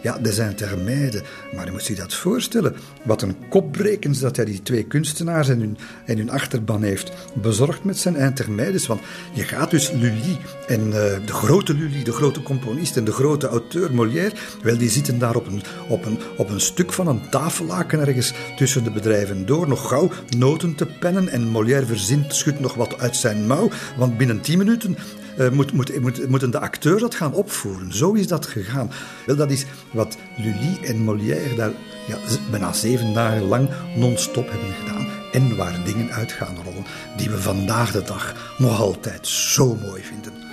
Ja, 0.02 0.18
des 0.18 0.38
intermèdes. 0.38 1.22
Maar 1.54 1.64
je 1.64 1.72
moet 1.72 1.82
zich 1.82 1.96
dat 1.96 2.14
voorstellen. 2.14 2.74
Wat 3.04 3.22
een 3.22 3.36
kopbrekens 3.48 4.18
dat 4.18 4.36
hij 4.36 4.44
die 4.44 4.62
twee 4.62 4.82
kunstenaars 4.82 5.48
en 5.48 5.60
hun, 5.60 5.78
en 6.04 6.18
hun 6.18 6.30
achterban 6.30 6.82
heeft 6.82 7.12
bezorgd 7.34 7.84
met 7.84 7.98
zijn 7.98 8.16
intermèdes. 8.16 8.86
Want 8.86 9.00
je 9.32 9.42
gaat 9.42 9.70
dus 9.70 9.90
Lully 9.90 10.38
en 10.66 10.86
uh, 10.86 10.92
de 10.92 11.32
grote 11.32 11.74
Lully, 11.74 12.02
de 12.02 12.12
grote 12.12 12.42
componist 12.42 12.96
en 12.96 13.04
de 13.04 13.12
grote 13.12 13.46
auteur 13.48 13.94
Molière, 13.94 14.34
wel, 14.62 14.78
die 14.78 14.90
zitten 14.90 15.18
daar 15.18 15.36
op 15.36 15.46
een, 15.46 15.62
op 15.88 16.04
een, 16.04 16.18
op 16.36 16.48
een 16.48 16.60
stuk 16.60 16.92
van 16.92 17.06
een 17.06 17.30
tafellaken 17.30 18.00
ergens 18.00 18.32
tussen 18.56 18.84
de 18.84 18.90
bedrijven 18.90 19.46
door, 19.46 19.68
nog 19.68 19.88
gauw 19.88 20.10
noten 20.36 20.74
te 20.74 20.86
pennen. 20.86 21.28
En 21.28 21.48
Molière 21.48 21.86
verzint, 21.86 22.34
schudt 22.34 22.60
nog 22.60 22.74
wat 22.74 22.98
uit 22.98 23.16
zijn 23.16 23.46
mouw, 23.46 23.70
want 23.96 24.16
binnen 24.16 24.40
tien 24.40 24.58
minuten 24.58 24.96
uh, 25.38 25.50
moet, 25.50 25.72
moet, 26.00 26.28
moeten 26.28 26.50
de 26.50 26.58
acteur 26.58 26.98
dat 26.98 27.14
gaan 27.14 27.32
opvoeren. 27.32 27.92
Zo 27.92 28.12
is 28.12 28.26
dat 28.26 28.46
gegaan. 28.46 28.90
Wel, 29.26 29.36
dat 29.36 29.50
is 29.50 29.64
wat 29.92 30.16
Lully 30.36 30.78
en 30.82 30.98
Molière 30.98 31.54
daar 31.54 31.72
ja, 32.06 32.16
bijna 32.50 32.72
zeven 32.72 33.14
dagen 33.14 33.42
lang 33.42 33.68
non-stop 33.96 34.50
hebben 34.50 34.72
gedaan. 34.72 35.06
En 35.32 35.56
waar 35.56 35.84
dingen 35.84 36.12
uit 36.12 36.32
gaan 36.32 36.56
rollen 36.64 36.84
die 37.16 37.30
we 37.30 37.38
vandaag 37.38 37.92
de 37.92 38.02
dag 38.02 38.54
nog 38.58 38.80
altijd 38.80 39.26
zo 39.26 39.74
mooi 39.74 40.02
vinden. 40.02 40.46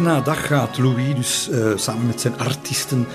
Na 0.00 0.20
dag 0.20 0.46
gaat 0.46 0.78
Louis 0.78 1.14
dus 1.14 1.48
uh, 1.50 1.72
samen 1.76 2.06
met 2.06 2.20
zijn 2.20 2.38
artiesten 2.38 3.06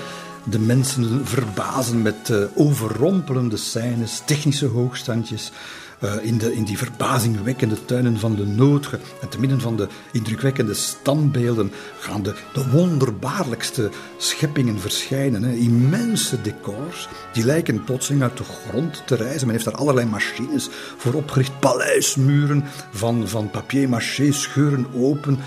de 0.44 0.58
mensen 0.58 1.26
verbazen 1.26 2.02
met 2.02 2.28
uh, 2.30 2.44
overrompelende 2.54 3.56
scènes, 3.56 4.22
technische 4.24 4.66
hoogstandjes. 4.66 5.52
Uh, 6.00 6.12
in, 6.22 6.38
de, 6.38 6.54
in 6.54 6.64
die 6.64 6.78
verbazingwekkende 6.78 7.84
tuinen 7.84 8.18
van 8.18 8.34
de 8.34 8.46
Noodge 8.46 8.98
en 9.20 9.28
te 9.28 9.40
midden 9.40 9.60
van 9.60 9.76
de 9.76 9.88
indrukwekkende 10.12 10.74
standbeelden 10.74 11.72
gaan 11.98 12.22
de, 12.22 12.34
de 12.52 12.70
wonderbaarlijkste 12.70 13.90
scheppingen 14.16 14.80
verschijnen. 14.80 15.42
Hè. 15.42 15.52
Immense 15.52 16.40
decors, 16.40 17.08
die 17.32 17.44
lijken 17.44 17.84
plotseling 17.84 18.22
uit 18.22 18.36
de 18.36 18.44
grond 18.44 19.02
te 19.06 19.14
rijzen. 19.14 19.46
Men 19.46 19.50
heeft 19.50 19.64
daar 19.64 19.74
allerlei 19.74 20.06
machines 20.06 20.68
voor 20.96 21.14
opgericht, 21.14 21.60
paleismuren 21.60 22.64
van, 22.90 23.28
van 23.28 23.50
papier-maché 23.50 24.32
scheuren 24.32 24.86
open, 24.94 25.38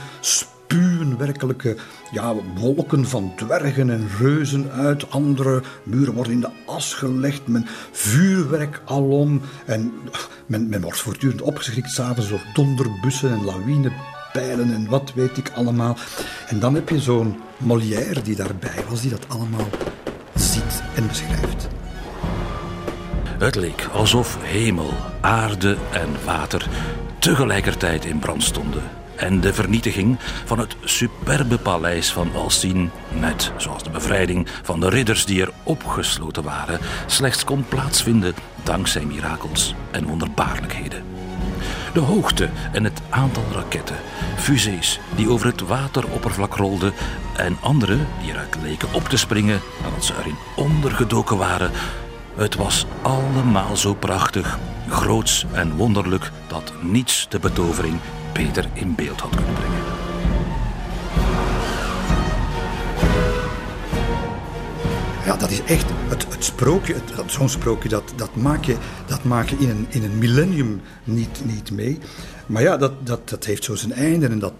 spuwen 0.75 1.17
werkelijke 1.17 1.75
ja, 2.11 2.33
wolken 2.55 3.07
van 3.07 3.33
dwergen 3.35 3.89
en 3.89 4.07
reuzen 4.19 4.71
uit. 4.71 5.11
Andere 5.11 5.61
muren 5.83 6.13
worden 6.13 6.33
in 6.33 6.39
de 6.39 6.49
as 6.65 6.93
gelegd. 6.93 7.47
Men 7.47 7.65
vuurwerk 7.91 8.81
alom. 8.85 9.41
En 9.65 9.93
men, 10.45 10.69
men 10.69 10.81
wordt 10.81 10.99
voortdurend 10.99 11.41
opgeschrikt 11.41 11.91
s'avonds 11.91 12.29
door 12.29 12.41
donderbussen 12.53 13.31
en 13.31 13.45
lawinepijlen 13.45 14.73
en 14.73 14.89
wat 14.89 15.13
weet 15.13 15.37
ik 15.37 15.51
allemaal. 15.55 15.97
En 16.47 16.59
dan 16.59 16.75
heb 16.75 16.89
je 16.89 17.01
zo'n 17.01 17.35
Molière 17.57 18.21
die 18.21 18.35
daarbij 18.35 18.83
was, 18.89 19.01
die 19.01 19.09
dat 19.09 19.25
allemaal 19.27 19.69
ziet 20.33 20.83
en 20.95 21.07
beschrijft. 21.07 21.67
Het 23.37 23.55
leek 23.55 23.87
alsof 23.93 24.37
hemel, 24.41 24.93
aarde 25.21 25.77
en 25.91 26.09
water 26.25 26.69
tegelijkertijd 27.19 28.05
in 28.05 28.19
brand 28.19 28.43
stonden 28.43 28.83
en 29.15 29.41
de 29.41 29.53
vernietiging 29.53 30.17
van 30.45 30.59
het 30.59 30.75
superbe 30.83 31.57
paleis 31.57 32.11
van 32.11 32.35
Alcine, 32.35 32.89
net 33.19 33.51
zoals 33.57 33.83
de 33.83 33.89
bevrijding 33.89 34.47
van 34.63 34.79
de 34.79 34.89
ridders 34.89 35.25
die 35.25 35.41
er 35.41 35.51
opgesloten 35.63 36.43
waren, 36.43 36.79
slechts 37.05 37.43
kon 37.43 37.65
plaatsvinden 37.69 38.33
dankzij 38.63 39.05
mirakels 39.05 39.75
en 39.91 40.05
wonderbaarlijkheden. 40.05 41.03
De 41.93 41.99
hoogte 41.99 42.49
en 42.71 42.83
het 42.83 43.01
aantal 43.09 43.43
raketten, 43.53 43.95
fusées 44.35 44.99
die 45.15 45.29
over 45.29 45.45
het 45.45 45.61
wateroppervlak 45.61 46.55
rolden 46.55 46.93
en 47.37 47.57
andere 47.61 47.97
die 48.21 48.31
eruit 48.31 48.55
leken 48.61 48.93
op 48.93 49.09
te 49.09 49.17
springen 49.17 49.59
nadat 49.83 50.05
ze 50.05 50.13
erin 50.19 50.35
ondergedoken 50.55 51.37
waren, 51.37 51.71
het 52.35 52.55
was 52.55 52.85
allemaal 53.01 53.77
zo 53.77 53.93
prachtig, 53.93 54.59
groots 54.89 55.45
en 55.51 55.75
wonderlijk 55.75 56.31
dat 56.47 56.73
niets 56.81 57.27
de 57.29 57.39
betovering 57.39 57.99
beter 58.33 58.69
in 58.73 58.95
beeld 58.95 59.19
had 59.19 59.35
kunnen 59.35 59.53
brengen. 59.53 59.83
Ja, 65.25 65.35
dat 65.37 65.51
is 65.51 65.63
echt 65.63 65.85
het, 66.07 66.25
het 66.29 66.43
sprookje. 66.43 66.95
Zo'n 67.25 67.49
sprookje, 67.49 67.89
dat, 67.89 68.13
dat 68.15 68.35
maak 68.35 68.65
je, 68.65 68.77
dat 69.05 69.23
maak 69.23 69.49
je 69.49 69.55
in, 69.57 69.69
een, 69.69 69.85
in 69.89 70.03
een 70.03 70.17
millennium 70.17 70.81
niet, 71.03 71.41
niet 71.45 71.71
mee. 71.71 71.99
Maar 72.45 72.61
ja, 72.61 72.77
dat, 72.77 72.91
dat, 73.03 73.29
dat 73.29 73.45
heeft 73.45 73.63
zo 73.63 73.75
zijn 73.75 73.93
einde 73.93 74.27
en 74.27 74.39
dat 74.39 74.53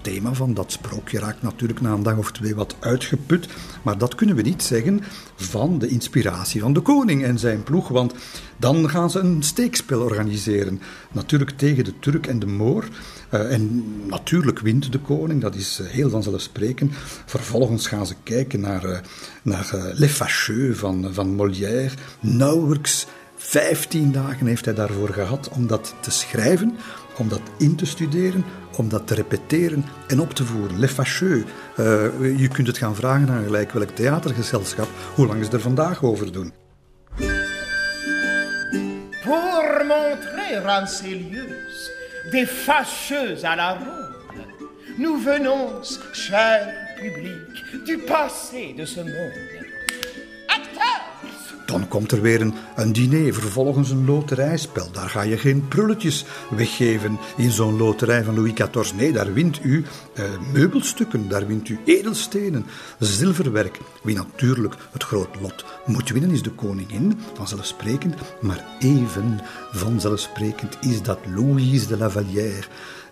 thema 0.00 0.32
van 0.32 0.54
dat 0.54 0.72
sprookje 0.72 1.18
raakt 1.18 1.42
natuurlijk 1.42 1.80
na 1.80 1.92
een 1.92 2.02
dag 2.02 2.16
of 2.16 2.32
twee 2.32 2.54
wat 2.54 2.76
uitgeput. 2.78 3.48
Maar 3.82 3.98
dat 3.98 4.14
kunnen 4.14 4.36
we 4.36 4.42
niet 4.42 4.62
zeggen 4.62 5.00
van 5.34 5.78
de 5.78 5.88
inspiratie 5.88 6.60
van 6.60 6.72
de 6.72 6.80
koning 6.80 7.24
en 7.24 7.38
zijn 7.38 7.62
ploeg. 7.62 7.88
Want 7.88 8.14
dan 8.56 8.90
gaan 8.90 9.10
ze 9.10 9.18
een 9.18 9.42
steekspel 9.42 10.00
organiseren. 10.00 10.80
Natuurlijk 11.12 11.50
tegen 11.50 11.84
de 11.84 11.98
Turk 11.98 12.26
en 12.26 12.38
de 12.38 12.46
Moor. 12.46 12.88
Uh, 13.34 13.52
en 13.52 13.84
natuurlijk 14.06 14.58
wint 14.58 14.92
de 14.92 14.98
koning, 14.98 15.40
dat 15.40 15.54
is 15.54 15.80
uh, 15.80 15.86
heel 15.86 16.10
vanzelfsprekend. 16.10 16.92
Vervolgens 17.26 17.86
gaan 17.86 18.06
ze 18.06 18.14
kijken 18.22 18.60
naar, 18.60 18.84
uh, 18.84 18.98
naar 19.42 19.70
Les 19.94 20.12
Fâcheux 20.12 20.72
van, 20.72 21.14
van 21.14 21.34
Molière. 21.34 21.90
Nauwelijks 22.20 23.06
15 23.36 24.12
dagen 24.12 24.46
heeft 24.46 24.64
hij 24.64 24.74
daarvoor 24.74 25.08
gehad 25.08 25.48
om 25.48 25.66
dat 25.66 25.94
te 26.00 26.10
schrijven, 26.10 26.76
om 27.16 27.28
dat 27.28 27.40
in 27.58 27.74
te 27.74 27.86
studeren, 27.86 28.44
om 28.76 28.88
dat 28.88 29.06
te 29.06 29.14
repeteren 29.14 29.84
en 30.06 30.20
op 30.20 30.34
te 30.34 30.44
voeren. 30.44 30.78
Les 30.78 30.92
Fâcheux. 30.92 31.44
je 32.36 32.48
kunt 32.52 32.66
het 32.66 32.78
gaan 32.78 32.94
vragen 32.94 33.30
aan 33.30 33.44
gelijk 33.44 33.70
welk 33.72 33.90
theatergezelschap. 33.90 34.88
Hoe 35.14 35.26
lang 35.26 35.40
is 35.40 35.48
er 35.48 35.60
vandaag 35.60 36.02
over 36.02 36.32
doen? 36.32 36.52
Pour 39.22 39.84
montrer 39.86 40.50
lieux 41.30 41.56
des 42.32 42.46
fâcheux 42.46 43.44
à 43.44 43.56
la 43.56 43.72
ronde. 43.74 44.10
Nous 44.98 45.16
venons, 45.16 45.80
cher 46.12 46.74
public, 46.98 47.84
du 47.86 47.98
passé 47.98 48.74
de 48.76 48.84
ce 48.84 49.00
monde. 49.00 49.59
Dan 51.70 51.88
komt 51.88 52.12
er 52.12 52.20
weer 52.22 52.40
een, 52.40 52.54
een 52.76 52.92
diner, 52.92 53.34
vervolgens 53.34 53.90
een 53.90 54.04
loterijspel. 54.04 54.90
Daar 54.92 55.08
ga 55.08 55.22
je 55.22 55.38
geen 55.38 55.68
prulletjes 55.68 56.24
weggeven 56.56 57.18
in 57.36 57.50
zo'n 57.50 57.76
loterij 57.76 58.24
van 58.24 58.34
Louis 58.34 58.52
XIV. 58.52 58.92
Nee, 58.94 59.12
daar 59.12 59.32
wint 59.32 59.64
u 59.64 59.84
eh, 60.14 60.24
meubelstukken, 60.52 61.28
daar 61.28 61.46
wint 61.46 61.68
u 61.68 61.78
edelstenen, 61.84 62.66
zilverwerk. 62.98 63.78
Wie 64.02 64.16
natuurlijk 64.16 64.74
het 64.92 65.02
groot 65.02 65.40
lot 65.40 65.64
moet 65.86 66.10
winnen 66.10 66.30
is 66.30 66.42
de 66.42 66.50
koningin, 66.50 67.20
vanzelfsprekend. 67.34 68.14
Maar 68.40 68.64
even 68.78 69.40
vanzelfsprekend 69.70 70.76
is 70.80 71.02
dat 71.02 71.18
Louise 71.34 71.86
de 71.86 71.96
la 71.96 72.10
Vallière, 72.10 72.66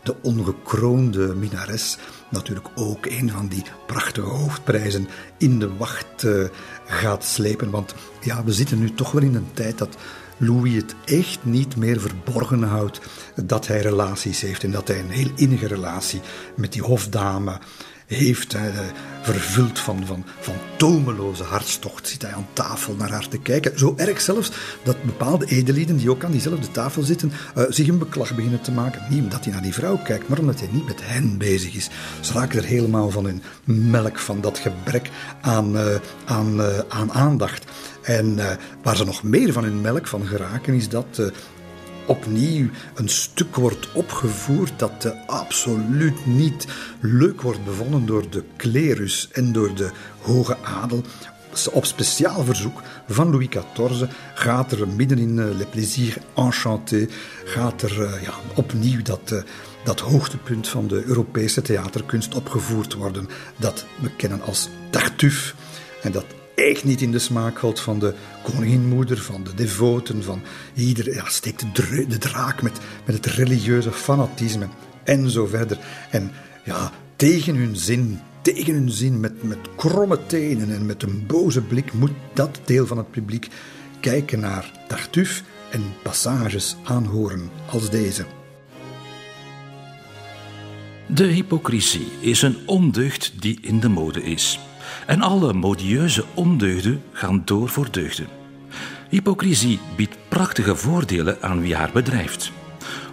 de 0.08 0.14
ongekroonde 0.22 1.34
minares, 1.34 1.96
natuurlijk 2.28 2.68
ook 2.74 3.06
een 3.06 3.30
van 3.30 3.48
die 3.48 3.62
prachtige 3.86 4.26
hoofdprijzen 4.26 5.08
in 5.38 5.58
de 5.58 5.76
wacht 5.76 6.22
uh, 6.24 6.44
gaat 6.86 7.24
slepen. 7.24 7.70
Want 7.70 7.94
ja, 8.20 8.44
we 8.44 8.52
zitten 8.52 8.78
nu 8.78 8.94
toch 8.94 9.12
wel 9.12 9.22
in 9.22 9.34
een 9.34 9.52
tijd 9.52 9.78
dat 9.78 9.96
Louis 10.36 10.74
het 10.74 10.94
echt 11.04 11.38
niet 11.44 11.76
meer 11.76 12.00
verborgen 12.00 12.62
houdt 12.62 13.00
dat 13.44 13.66
hij 13.66 13.80
relaties 13.80 14.40
heeft 14.40 14.64
en 14.64 14.70
dat 14.70 14.88
hij 14.88 14.98
een 14.98 15.10
heel 15.10 15.30
innige 15.34 15.66
relatie 15.66 16.20
met 16.56 16.72
die 16.72 16.82
hofdame 16.82 17.58
heeft. 18.08 18.52
Hij, 18.52 18.72
vervuld 19.32 19.78
van, 19.78 20.06
van, 20.06 20.24
van 20.40 20.54
tomeloze 20.76 21.42
hartstocht 21.42 22.08
zit 22.08 22.22
hij 22.22 22.32
aan 22.32 22.46
tafel 22.52 22.94
naar 22.94 23.10
haar 23.10 23.28
te 23.28 23.38
kijken. 23.38 23.78
Zo 23.78 23.94
erg 23.96 24.20
zelfs 24.20 24.50
dat 24.82 25.02
bepaalde 25.02 25.46
edelieden 25.46 25.96
die 25.96 26.10
ook 26.10 26.24
aan 26.24 26.30
diezelfde 26.30 26.70
tafel 26.70 27.02
zitten, 27.02 27.32
uh, 27.56 27.64
zich 27.68 27.88
een 27.88 27.98
beklag 27.98 28.34
beginnen 28.34 28.60
te 28.60 28.72
maken. 28.72 29.02
Niet 29.10 29.22
omdat 29.22 29.44
hij 29.44 29.52
naar 29.52 29.62
die 29.62 29.74
vrouw 29.74 29.96
kijkt, 29.96 30.28
maar 30.28 30.38
omdat 30.38 30.60
hij 30.60 30.68
niet 30.72 30.86
met 30.86 31.00
hen 31.02 31.38
bezig 31.38 31.74
is. 31.74 31.88
Ze 32.20 32.32
raken 32.32 32.58
er 32.58 32.64
helemaal 32.64 33.10
van 33.10 33.24
hun 33.24 33.42
melk, 33.90 34.18
van 34.18 34.40
dat 34.40 34.58
gebrek 34.58 35.10
aan, 35.40 35.76
uh, 35.76 35.94
aan, 36.24 36.62
aan 36.88 37.12
aandacht. 37.12 37.64
En 38.02 38.38
waar 38.82 38.96
ze 38.96 39.04
nog 39.04 39.22
meer 39.22 39.52
van 39.52 39.64
hun 39.64 39.80
melk 39.80 40.06
van 40.06 40.26
geraken, 40.26 40.74
is 40.74 40.88
dat 40.88 41.32
opnieuw 42.08 42.68
een 42.94 43.08
stuk 43.08 43.56
wordt 43.56 43.92
opgevoerd 43.92 44.78
dat 44.78 45.14
absoluut 45.26 46.26
niet 46.26 46.66
leuk 47.00 47.42
wordt 47.42 47.64
bevonden 47.64 48.06
door 48.06 48.30
de 48.30 48.44
klerus 48.56 49.28
en 49.32 49.52
door 49.52 49.74
de 49.74 49.90
hoge 50.20 50.56
adel. 50.62 51.02
Op 51.72 51.84
speciaal 51.84 52.44
verzoek 52.44 52.82
van 53.08 53.30
Louis 53.30 53.48
XIV 53.48 54.06
gaat 54.34 54.72
er 54.72 54.88
midden 54.88 55.18
in 55.18 55.36
uh, 55.36 55.56
Le 55.56 55.66
Plaisir 55.66 56.16
Enchanté 56.34 57.06
gaat 57.44 57.82
er 57.82 58.00
uh, 58.00 58.22
ja, 58.22 58.32
opnieuw 58.54 59.02
dat, 59.02 59.44
dat 59.84 60.00
hoogtepunt 60.00 60.68
van 60.68 60.86
de 60.86 61.04
Europese 61.04 61.62
theaterkunst 61.62 62.34
opgevoerd 62.34 62.94
worden. 62.94 63.28
Dat 63.56 63.86
we 64.00 64.10
kennen 64.16 64.42
als 64.42 64.68
Tartuffe. 64.90 65.54
En 66.02 66.12
dat 66.12 66.24
echt 66.58 66.84
niet 66.84 67.00
in 67.00 67.10
de 67.10 67.18
smaak 67.18 67.58
valt 67.58 67.80
van 67.80 67.98
de 67.98 68.14
koninginmoeder, 68.42 69.18
van 69.18 69.44
de 69.44 69.54
devoten, 69.54 70.22
van 70.22 70.42
ieder. 70.74 71.14
Ja, 71.14 71.28
steekt 71.28 71.64
de, 71.72 72.18
draak 72.18 72.62
met, 72.62 72.78
met 73.04 73.14
het 73.14 73.26
religieuze 73.26 73.92
fanatisme 73.92 74.66
en 75.04 75.30
zo 75.30 75.46
verder. 75.46 75.78
En 76.10 76.30
ja, 76.64 76.92
tegen 77.16 77.54
hun 77.54 77.76
zin, 77.76 78.20
tegen 78.42 78.74
hun 78.74 78.90
zin, 78.90 79.20
met, 79.20 79.42
met 79.42 79.58
kromme 79.76 80.26
tenen 80.26 80.74
en 80.74 80.86
met 80.86 81.02
een 81.02 81.26
boze 81.26 81.60
blik, 81.60 81.92
moet 81.92 82.12
dat 82.34 82.60
deel 82.64 82.86
van 82.86 82.96
het 82.96 83.10
publiek 83.10 83.48
kijken 84.00 84.40
naar 84.40 84.72
Tartuffe 84.88 85.42
en 85.70 85.82
passages 86.02 86.76
aanhoren 86.84 87.50
als 87.70 87.90
deze. 87.90 88.24
De 91.06 91.26
hypocrisie 91.26 92.06
is 92.20 92.42
een 92.42 92.56
ondeugd 92.66 93.32
die 93.40 93.58
in 93.60 93.80
de 93.80 93.88
mode 93.88 94.22
is. 94.22 94.58
En 95.06 95.22
alle 95.22 95.52
modieuze 95.52 96.24
ondeugden 96.34 97.02
gaan 97.12 97.42
door 97.44 97.68
voor 97.68 97.90
deugden. 97.90 98.26
Hypocrisie 99.08 99.78
biedt 99.96 100.16
prachtige 100.28 100.76
voordelen 100.76 101.42
aan 101.42 101.60
wie 101.60 101.76
haar 101.76 101.90
bedrijft. 101.92 102.52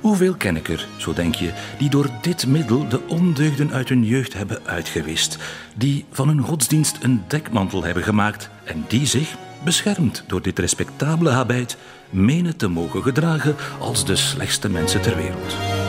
Hoeveel 0.01 0.35
ken 0.35 0.55
ik 0.55 0.69
er, 0.69 0.87
zo 0.97 1.13
denk 1.13 1.35
je, 1.35 1.51
die 1.77 1.89
door 1.89 2.09
dit 2.21 2.47
middel 2.47 2.87
de 2.87 3.07
ondeugden 3.07 3.71
uit 3.71 3.89
hun 3.89 4.03
jeugd 4.03 4.33
hebben 4.33 4.59
uitgewist, 4.65 5.37
die 5.75 6.05
van 6.11 6.27
hun 6.27 6.41
godsdienst 6.41 6.97
een 7.01 7.23
dekmantel 7.27 7.83
hebben 7.83 8.03
gemaakt 8.03 8.49
en 8.63 8.85
die 8.87 9.05
zich, 9.05 9.35
beschermd 9.63 10.23
door 10.27 10.41
dit 10.41 10.59
respectabele 10.59 11.29
habit, 11.29 11.77
menen 12.09 12.57
te 12.57 12.67
mogen 12.67 13.03
gedragen 13.03 13.55
als 13.79 14.05
de 14.05 14.15
slechtste 14.15 14.69
mensen 14.69 15.01
ter 15.01 15.15
wereld. 15.15 15.84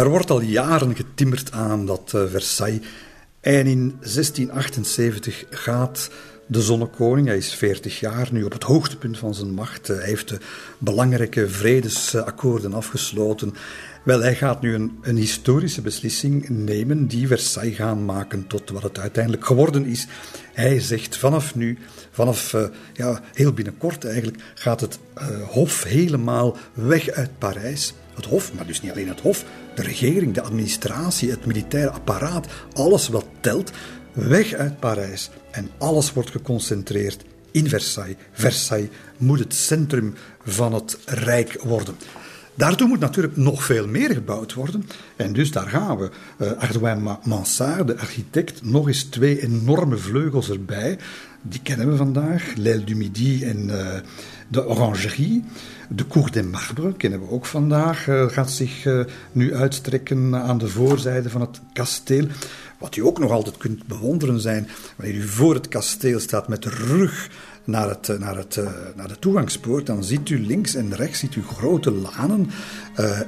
Er 0.00 0.08
wordt 0.08 0.30
al 0.30 0.40
jaren 0.40 0.96
getimmerd 0.96 1.52
aan 1.52 1.86
dat 1.86 2.12
uh, 2.14 2.22
Versailles. 2.30 2.86
En 3.40 3.66
in 3.66 3.96
1678 4.00 5.44
gaat 5.50 6.10
de 6.46 6.62
zonnekoning, 6.62 7.26
hij 7.26 7.36
is 7.36 7.54
40 7.54 8.00
jaar 8.00 8.28
nu 8.32 8.44
op 8.44 8.52
het 8.52 8.62
hoogtepunt 8.62 9.18
van 9.18 9.34
zijn 9.34 9.50
macht. 9.50 9.86
Hij 9.86 10.04
heeft 10.04 10.28
de 10.28 10.38
belangrijke 10.78 11.48
vredesakkoorden 11.48 12.74
afgesloten. 12.74 13.54
Wel, 14.04 14.20
hij 14.20 14.34
gaat 14.34 14.60
nu 14.60 14.74
een, 14.74 14.98
een, 15.02 15.16
historische 15.16 15.80
beslissing 15.80 16.48
nemen 16.48 17.06
die 17.06 17.26
Versailles 17.26 17.76
gaan 17.76 18.04
maken 18.04 18.46
tot 18.46 18.70
wat 18.70 18.82
het 18.82 18.98
uiteindelijk 18.98 19.46
geworden 19.46 19.86
is. 19.86 20.06
Hij 20.52 20.80
zegt 20.80 21.16
vanaf 21.16 21.54
nu, 21.54 21.78
vanaf 22.10 22.52
uh, 22.52 22.64
ja, 22.92 23.20
heel 23.34 23.52
binnenkort 23.52 24.04
eigenlijk, 24.04 24.42
gaat 24.54 24.80
het 24.80 24.98
uh, 25.18 25.42
Hof 25.48 25.84
helemaal 25.84 26.56
weg 26.72 27.10
uit 27.10 27.38
Parijs. 27.38 27.94
Het 28.14 28.24
Hof, 28.24 28.52
maar 28.54 28.66
dus 28.66 28.80
niet 28.80 28.90
alleen 28.90 29.08
het 29.08 29.20
Hof, 29.20 29.44
de 29.74 29.82
regering, 29.82 30.34
de 30.34 30.42
administratie, 30.42 31.30
het 31.30 31.46
militaire 31.46 31.90
apparaat, 31.90 32.46
alles 32.72 33.08
wat 33.08 33.26
telt, 33.40 33.70
weg 34.12 34.52
uit 34.52 34.80
Parijs. 34.80 35.30
En 35.50 35.70
alles 35.78 36.12
wordt 36.12 36.30
geconcentreerd 36.30 37.24
in 37.50 37.68
Versailles. 37.68 38.16
Versailles 38.32 38.90
moet 39.16 39.38
het 39.38 39.54
centrum 39.54 40.14
van 40.44 40.74
het 40.74 40.98
Rijk 41.04 41.62
worden. 41.62 41.94
Daartoe 42.54 42.88
moet 42.88 43.00
natuurlijk 43.00 43.36
nog 43.36 43.64
veel 43.64 43.86
meer 43.86 44.10
gebouwd 44.10 44.54
worden. 44.54 44.86
En 45.16 45.32
dus 45.32 45.50
daar 45.50 45.68
gaan 45.68 45.98
we. 45.98 46.10
Uh, 46.38 46.52
Ardouin 46.52 47.18
Mansart, 47.24 47.86
de 47.86 47.98
architect, 47.98 48.62
nog 48.62 48.86
eens 48.86 49.02
twee 49.02 49.42
enorme 49.42 49.96
vleugels 49.96 50.50
erbij. 50.50 50.98
Die 51.42 51.60
kennen 51.62 51.90
we 51.90 51.96
vandaag. 51.96 52.52
L'Aile 52.56 52.84
du 52.84 52.96
Midi 52.96 53.44
en 53.44 53.68
uh, 53.68 53.94
de 54.48 54.66
Orangerie. 54.66 55.44
De 55.92 56.06
Cour 56.06 56.30
des 56.30 56.44
Marbres 56.44 56.94
kennen 56.96 57.20
we 57.20 57.30
ook 57.30 57.46
vandaag. 57.46 58.06
Uh, 58.06 58.28
gaat 58.28 58.50
zich 58.50 58.88
nu 59.32 59.54
uitstrekken 59.54 60.36
aan 60.36 60.58
de 60.58 60.68
voorzijde 60.68 61.30
van 61.30 61.40
het 61.40 61.60
kasteel. 61.72 62.26
Wat 62.78 62.96
u 62.96 63.02
ook 63.02 63.18
nog 63.18 63.30
altijd 63.30 63.56
kunt 63.56 63.86
bewonderen 63.86 64.40
zijn, 64.40 64.68
wanneer 64.96 65.14
u 65.14 65.22
voor 65.22 65.54
het 65.54 65.68
kasteel 65.68 66.20
staat 66.20 66.48
met 66.48 66.62
de 66.62 66.70
rug 66.70 67.30
naar, 67.64 67.88
het, 67.88 68.18
naar, 68.18 68.36
het, 68.36 68.56
eh, 68.56 68.72
naar 68.96 69.08
de 69.08 69.18
toegangspoort, 69.18 69.86
dan 69.86 70.04
ziet 70.04 70.28
u 70.28 70.46
links 70.46 70.74
en 70.74 70.94
rechts 70.94 71.18
ziet 71.18 71.34
u 71.34 71.42
grote 71.42 71.90
lanen 71.90 72.50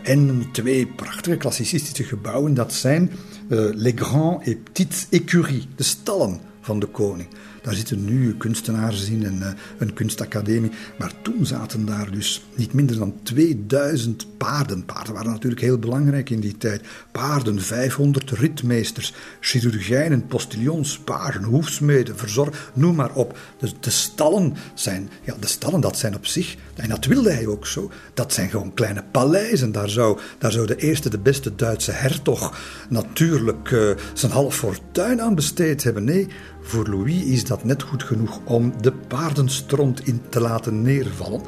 en 0.03 0.47
twee 0.53 0.87
prachtige 0.87 1.37
klassicistische 1.37 2.05
gebouwen. 2.05 2.55
Dat 2.55 2.73
zijn 2.73 3.11
uh, 3.49 3.69
Les 3.73 3.93
Grands 3.97 4.47
et 4.47 4.65
Petites 4.65 5.07
Écuries, 5.11 5.67
de 5.77 5.83
stallen 5.83 6.41
van 6.61 6.79
de 6.79 6.87
koning. 6.87 7.29
Daar 7.63 7.75
zitten 7.75 8.05
nu 8.05 8.37
kunstenaars 8.37 9.09
in 9.09 9.25
en 9.25 9.39
uh, 9.39 9.49
een 9.79 9.93
kunstacademie. 9.93 10.71
Maar 10.99 11.13
toen 11.23 11.47
zaten 11.47 11.87
daar 11.87 12.11
dus 12.11 12.45
niet 12.55 12.73
minder 12.73 12.99
dan 12.99 13.15
2000 13.23 14.27
paarden. 14.37 14.85
Paarden 14.85 15.15
waren 15.15 15.31
natuurlijk 15.31 15.61
heel 15.61 15.79
belangrijk 15.79 16.31
in 16.31 16.41
die 16.41 16.59
tijd. 16.59 16.83
Paarden, 17.13 17.61
500 17.61 18.31
ritmeesters, 18.31 19.15
chirurgijnen, 19.41 20.27
postilions, 20.27 20.99
paarden, 20.99 21.43
hoefsmeden, 21.43 22.19
verzorg, 22.19 22.71
noem 22.75 22.95
maar 22.95 23.15
op. 23.15 23.39
Dus 23.59 23.75
de 23.81 23.91
stallen 23.91 24.55
zijn, 24.75 25.11
ja, 25.23 25.35
de 25.41 25.47
stallen 25.47 25.81
dat 25.81 25.99
zijn 25.99 26.15
op 26.15 26.27
zich, 26.27 26.57
en 26.75 26.89
dat 26.89 27.05
wilde 27.05 27.31
hij 27.31 27.47
ook 27.47 27.67
zo, 27.67 27.91
dat 28.15 28.33
zijn 28.33 28.51
gewoon 28.51 28.75
kleine 28.75 29.05
paleizen. 29.11 29.73
Daar 29.73 29.89
zou, 29.89 30.19
daar 30.39 30.53
zou 30.53 30.67
de 30.67 30.77
eerste, 30.77 31.11
de 31.11 31.19
beste 31.19 31.55
Duitse 31.55 31.93
hertog 31.93 32.59
natuurlijk 32.89 33.71
uh, 33.71 33.91
zijn 34.13 34.33
half 34.33 34.57
fortuin 34.57 35.21
aan 35.23 35.35
besteed 35.35 35.85
hebben. 35.85 36.05
Nee, 36.05 36.29
voor 36.63 36.89
Louis 36.89 37.23
is 37.25 37.45
dat 37.45 37.65
net 37.65 37.83
goed 37.83 38.03
genoeg 38.03 38.41
om 38.45 38.73
de 38.81 38.93
paardenstront 38.93 40.07
in 40.07 40.23
te 40.29 40.41
laten 40.41 40.83
neervallen. 40.83 41.43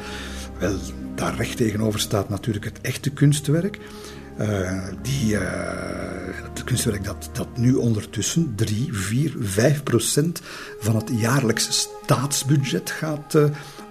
Wel, 0.58 0.78
daar 1.14 1.36
recht 1.36 1.56
tegenover 1.56 2.00
staat 2.00 2.28
natuurlijk 2.28 2.64
het 2.64 2.80
echte 2.80 3.10
kunstwerk. 3.10 3.78
Uh, 4.40 4.82
die, 5.02 5.34
uh, 5.34 5.40
het 6.42 6.64
kunstwerk 6.64 7.04
dat, 7.04 7.30
dat 7.32 7.56
nu 7.56 7.74
ondertussen 7.74 8.52
3, 8.56 8.88
4, 8.92 9.34
5 9.38 9.82
procent 9.82 10.40
van 10.80 10.96
het 10.96 11.10
jaarlijks 11.16 11.88
staatsbudget 12.02 12.90
gaat 12.90 13.34
uh, 13.34 13.44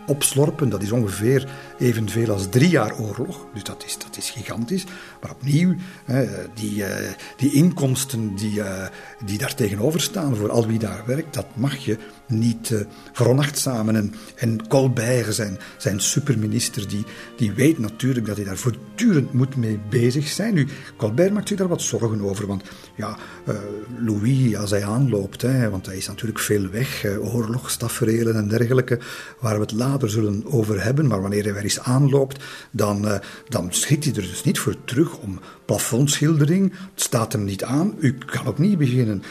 opslorpen. 0.08 0.70
Dat 0.70 0.82
is 0.82 0.92
ongeveer 0.92 1.48
evenveel 1.80 2.30
als 2.30 2.50
drie 2.50 2.70
jaar 2.70 3.00
oorlog. 3.00 3.46
Dus 3.54 3.64
dat 3.64 3.84
is, 3.86 3.98
dat 3.98 4.18
is 4.18 4.30
gigantisch. 4.30 4.84
Maar 5.22 5.32
opnieuw, 5.32 5.76
die, 6.54 6.84
die 7.38 7.52
inkomsten 7.52 8.36
die, 8.36 8.62
die 9.26 9.38
daar 9.38 9.56
tegenover 9.56 10.02
staan 10.02 10.36
voor 10.36 10.50
al 10.52 10.68
wie 10.68 10.80
daar 10.80 11.04
werkt, 11.06 11.34
dat 11.34 11.46
mag 11.54 11.78
je 11.78 11.98
niet 12.28 12.70
uh, 12.70 12.80
veronachtzamen. 13.12 13.96
En, 13.96 14.14
en 14.36 14.68
Colbert, 14.68 15.36
zijn, 15.36 15.58
zijn 15.78 16.00
superminister, 16.00 16.88
die, 16.88 17.04
die 17.38 17.52
weet 17.52 17.80
natuurlijk 17.80 18.26
dat 18.26 18.36
hij 18.36 18.46
daar 18.46 18.58
voortdurend 18.58 19.34
moet 19.34 19.56
mee 19.56 19.80
bezig 19.90 20.28
zijn. 20.28 20.54
Nu, 20.54 20.68
Colbert 20.98 21.34
maakt 21.34 21.48
zich 21.48 21.58
daar 21.58 21.68
wat 21.68 21.82
zorgen 21.82 22.22
over, 22.22 22.48
want 22.48 22.64
ja, 22.96 23.18
uh, 23.48 23.56
Louis, 24.00 24.56
als 24.56 24.70
hij 24.70 24.86
aanloopt, 24.86 25.42
hè, 25.42 25.70
want 25.70 25.86
hij 25.86 25.98
is 25.98 26.08
natuurlijk 26.08 26.40
veel 26.40 26.70
weg, 26.70 27.06
uh, 27.06 27.34
oorlogstaferelen 27.34 28.36
en 28.36 28.48
dergelijke, 28.48 29.00
waar 29.40 29.56
we 29.56 29.62
het 29.62 29.72
later 29.72 30.10
zullen 30.10 30.44
over 30.46 30.84
hebben, 30.84 31.08
maar 31.08 31.22
wanneer 31.22 31.44
hij 31.44 31.54
weer 31.54 31.64
eens 31.64 31.80
aanloopt, 31.80 32.44
dan, 32.72 33.22
dan 33.48 33.68
schiet 33.74 34.04
hij 34.04 34.14
er 34.14 34.22
dus 34.22 34.44
niet 34.44 34.60
voor 34.60 34.76
terug 34.86 35.18
om 35.18 35.40
plafondschildering. 35.66 36.74
Het 36.94 37.02
staat 37.04 37.34
hem 37.34 37.44
niet 37.44 37.64
aan. 37.64 37.94
U 38.00 38.18
kan 38.26 38.46
ook 38.46 38.58
niet 38.58 38.78
beginnen 38.78 39.24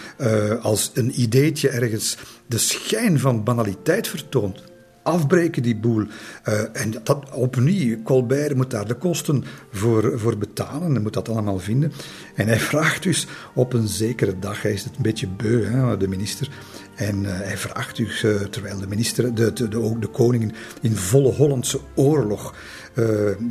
als 0.62 0.90
een 0.94 1.20
ideetje 1.20 1.68
ergens 1.68 2.16
de 2.46 2.58
schijn 2.58 3.18
van 3.18 3.44
banaliteit 3.44 4.08
vertoont. 4.08 4.62
Afbreken 5.02 5.62
die 5.62 5.76
boel. 5.76 6.06
Uh, 6.48 6.60
en 6.72 6.94
dat, 7.02 7.30
opnieuw, 7.30 8.02
Colbert 8.02 8.56
moet 8.56 8.70
daar 8.70 8.86
de 8.86 8.94
kosten 8.94 9.44
voor, 9.70 10.18
voor 10.18 10.38
betalen. 10.38 10.92
Hij 10.92 11.00
moet 11.00 11.12
dat 11.12 11.28
allemaal 11.28 11.58
vinden. 11.58 11.92
En 12.34 12.46
hij 12.46 12.58
vraagt 12.58 13.02
dus 13.02 13.26
op 13.54 13.72
een 13.72 13.88
zekere 13.88 14.38
dag, 14.38 14.62
hij 14.62 14.72
is 14.72 14.84
het 14.84 14.96
een 14.96 15.02
beetje 15.02 15.28
beu, 15.28 15.64
hè, 15.64 15.96
de 15.96 16.08
minister. 16.08 16.48
En 16.94 17.22
uh, 17.22 17.30
hij 17.30 17.56
vraagt 17.56 17.96
dus, 17.96 18.24
terwijl 18.50 18.78
de 18.78 18.86
minister, 18.86 19.34
de, 19.34 19.52
de, 19.52 19.68
de, 19.68 19.96
de 20.00 20.08
koning 20.08 20.52
in 20.80 20.96
volle 20.96 21.32
Hollandse 21.32 21.80
oorlog 21.94 22.54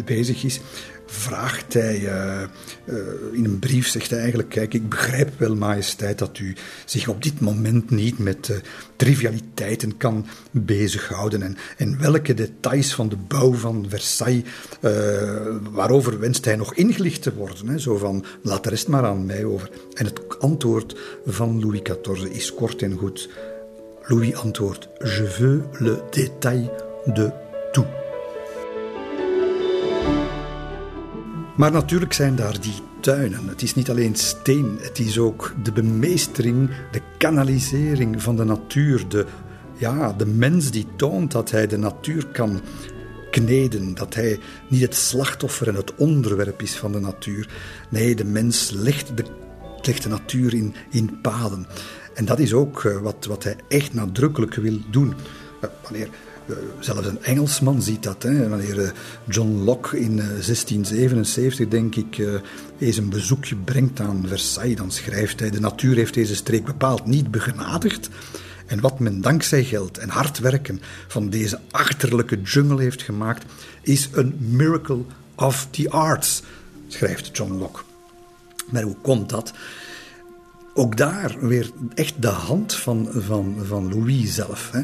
bezig 0.05 0.43
is, 0.43 0.61
vraagt 1.11 1.73
hij 1.73 1.99
uh, 1.99 2.41
uh, 2.85 2.97
in 3.31 3.45
een 3.45 3.59
brief, 3.59 3.87
zegt 3.87 4.09
hij 4.09 4.19
eigenlijk, 4.19 4.49
kijk, 4.49 4.73
ik 4.73 4.89
begrijp 4.89 5.39
wel, 5.39 5.55
majesteit, 5.55 6.19
dat 6.19 6.39
u 6.39 6.55
zich 6.85 7.07
op 7.07 7.23
dit 7.23 7.39
moment 7.39 7.89
niet 7.89 8.17
met 8.17 8.47
uh, 8.47 8.57
trivialiteiten 8.95 9.97
kan 9.97 10.25
bezighouden 10.51 11.41
en, 11.41 11.57
en 11.77 11.99
welke 11.99 12.33
details 12.33 12.93
van 12.93 13.09
de 13.09 13.17
bouw 13.27 13.53
van 13.53 13.85
Versailles, 13.89 14.43
waarover 15.71 16.19
wenst 16.19 16.45
hij 16.45 16.55
nog 16.55 16.73
ingelicht 16.73 17.21
te 17.21 17.33
worden, 17.33 17.67
hè? 17.67 17.79
zo 17.79 17.97
van, 17.97 18.25
laat 18.41 18.63
de 18.63 18.69
rest 18.69 18.87
maar 18.87 19.05
aan 19.05 19.25
mij 19.25 19.45
over. 19.45 19.69
En 19.93 20.05
het 20.05 20.39
antwoord 20.39 20.99
van 21.25 21.59
Louis 21.59 21.81
XIV 21.81 22.23
is 22.23 22.53
kort 22.53 22.81
en 22.81 22.97
goed. 22.97 23.29
Louis 24.03 24.35
antwoordt, 24.35 24.87
je 24.99 25.25
veux 25.25 25.63
le 25.79 26.01
détail 26.11 26.71
de 27.05 27.31
tout. 27.71 28.00
Maar 31.61 31.71
natuurlijk 31.71 32.13
zijn 32.13 32.35
daar 32.35 32.61
die 32.61 32.73
tuinen. 32.99 33.47
Het 33.47 33.61
is 33.61 33.75
niet 33.75 33.89
alleen 33.89 34.15
steen, 34.15 34.77
het 34.79 34.99
is 34.99 35.17
ook 35.17 35.53
de 35.63 35.71
bemeestering, 35.71 36.69
de 36.91 37.01
kanalisering 37.17 38.21
van 38.21 38.35
de 38.35 38.43
natuur. 38.43 39.07
De, 39.07 39.25
ja, 39.77 40.13
de 40.13 40.25
mens 40.25 40.71
die 40.71 40.87
toont 40.95 41.31
dat 41.31 41.51
hij 41.51 41.67
de 41.67 41.77
natuur 41.77 42.27
kan 42.27 42.61
kneden. 43.31 43.93
Dat 43.93 44.13
hij 44.13 44.39
niet 44.67 44.81
het 44.81 44.95
slachtoffer 44.95 45.67
en 45.67 45.75
het 45.75 45.95
onderwerp 45.95 46.61
is 46.61 46.75
van 46.75 46.91
de 46.91 46.99
natuur. 46.99 47.49
Nee, 47.89 48.15
de 48.15 48.25
mens 48.25 48.69
legt 48.69 49.17
de, 49.17 49.23
legt 49.81 50.03
de 50.03 50.09
natuur 50.09 50.53
in, 50.53 50.75
in 50.89 51.21
paden. 51.21 51.67
En 52.13 52.25
dat 52.25 52.39
is 52.39 52.53
ook 52.53 52.83
eh, 52.83 52.97
wat, 52.97 53.25
wat 53.25 53.43
hij 53.43 53.55
echt 53.67 53.93
nadrukkelijk 53.93 54.55
wil 54.55 54.79
doen. 54.89 55.13
Eh, 55.61 55.69
wanneer 55.83 56.09
zelfs 56.79 57.07
een 57.07 57.23
Engelsman 57.23 57.81
ziet 57.81 58.03
dat. 58.03 58.23
Hè. 58.23 58.49
Wanneer 58.49 58.83
eh, 58.83 58.91
John 59.27 59.63
Locke 59.63 59.99
in 59.99 60.15
1677, 60.15 61.59
eh, 61.59 61.69
denk 61.69 61.95
ik, 61.95 62.21
eens 62.79 62.97
een 62.97 63.09
bezoekje 63.09 63.55
brengt 63.55 63.99
aan 63.99 64.25
Versailles, 64.27 64.77
dan 64.77 64.91
schrijft 64.91 65.39
hij: 65.39 65.49
De 65.49 65.59
natuur 65.59 65.95
heeft 65.95 66.13
deze 66.13 66.35
streek 66.35 66.65
bepaald 66.65 67.05
niet 67.05 67.31
begenadigd. 67.31 68.09
En 68.65 68.79
wat 68.79 68.99
men 68.99 69.21
dankzij 69.21 69.63
geld 69.63 69.97
en 69.97 70.09
hard 70.09 70.39
werken 70.39 70.81
van 71.07 71.29
deze 71.29 71.59
achterlijke 71.71 72.41
jungle 72.41 72.81
heeft 72.81 73.01
gemaakt, 73.01 73.45
is 73.81 74.09
een 74.11 74.35
miracle 74.39 75.03
of 75.35 75.67
the 75.71 75.89
arts, 75.89 76.43
schrijft 76.87 77.37
John 77.37 77.53
Locke. 77.53 77.81
Maar 78.69 78.83
hoe 78.83 78.95
komt 79.01 79.29
dat? 79.29 79.53
Ook 80.73 80.97
daar 80.97 81.35
weer 81.39 81.71
echt 81.93 82.21
de 82.21 82.27
hand 82.27 82.73
van, 82.73 83.09
van, 83.13 83.55
van 83.63 83.89
Louis 83.89 84.33
zelf. 84.33 84.69
Hè. 84.71 84.81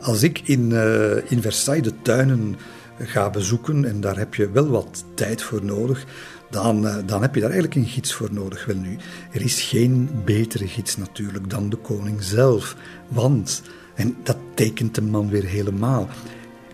Als 0.00 0.22
ik 0.22 0.40
in, 0.44 0.70
uh, 0.70 1.30
in 1.30 1.42
Versailles 1.42 1.84
de 1.84 2.02
tuinen 2.02 2.56
ga 2.98 3.30
bezoeken, 3.30 3.84
en 3.84 4.00
daar 4.00 4.18
heb 4.18 4.34
je 4.34 4.50
wel 4.50 4.68
wat 4.68 5.04
tijd 5.14 5.42
voor 5.42 5.64
nodig, 5.64 6.04
dan, 6.50 6.84
uh, 6.84 6.96
dan 7.06 7.22
heb 7.22 7.34
je 7.34 7.40
daar 7.40 7.50
eigenlijk 7.50 7.80
een 7.80 7.92
gids 7.92 8.14
voor 8.14 8.28
nodig. 8.32 8.64
Wel 8.64 8.76
nu, 8.76 8.96
er 9.32 9.42
is 9.42 9.62
geen 9.62 10.10
betere 10.24 10.68
gids 10.68 10.96
natuurlijk 10.96 11.50
dan 11.50 11.68
de 11.68 11.76
koning 11.76 12.22
zelf. 12.22 12.76
Want, 13.08 13.62
en 13.94 14.16
dat 14.22 14.36
tekent 14.54 14.94
de 14.94 15.02
man 15.02 15.28
weer 15.28 15.44
helemaal, 15.44 16.08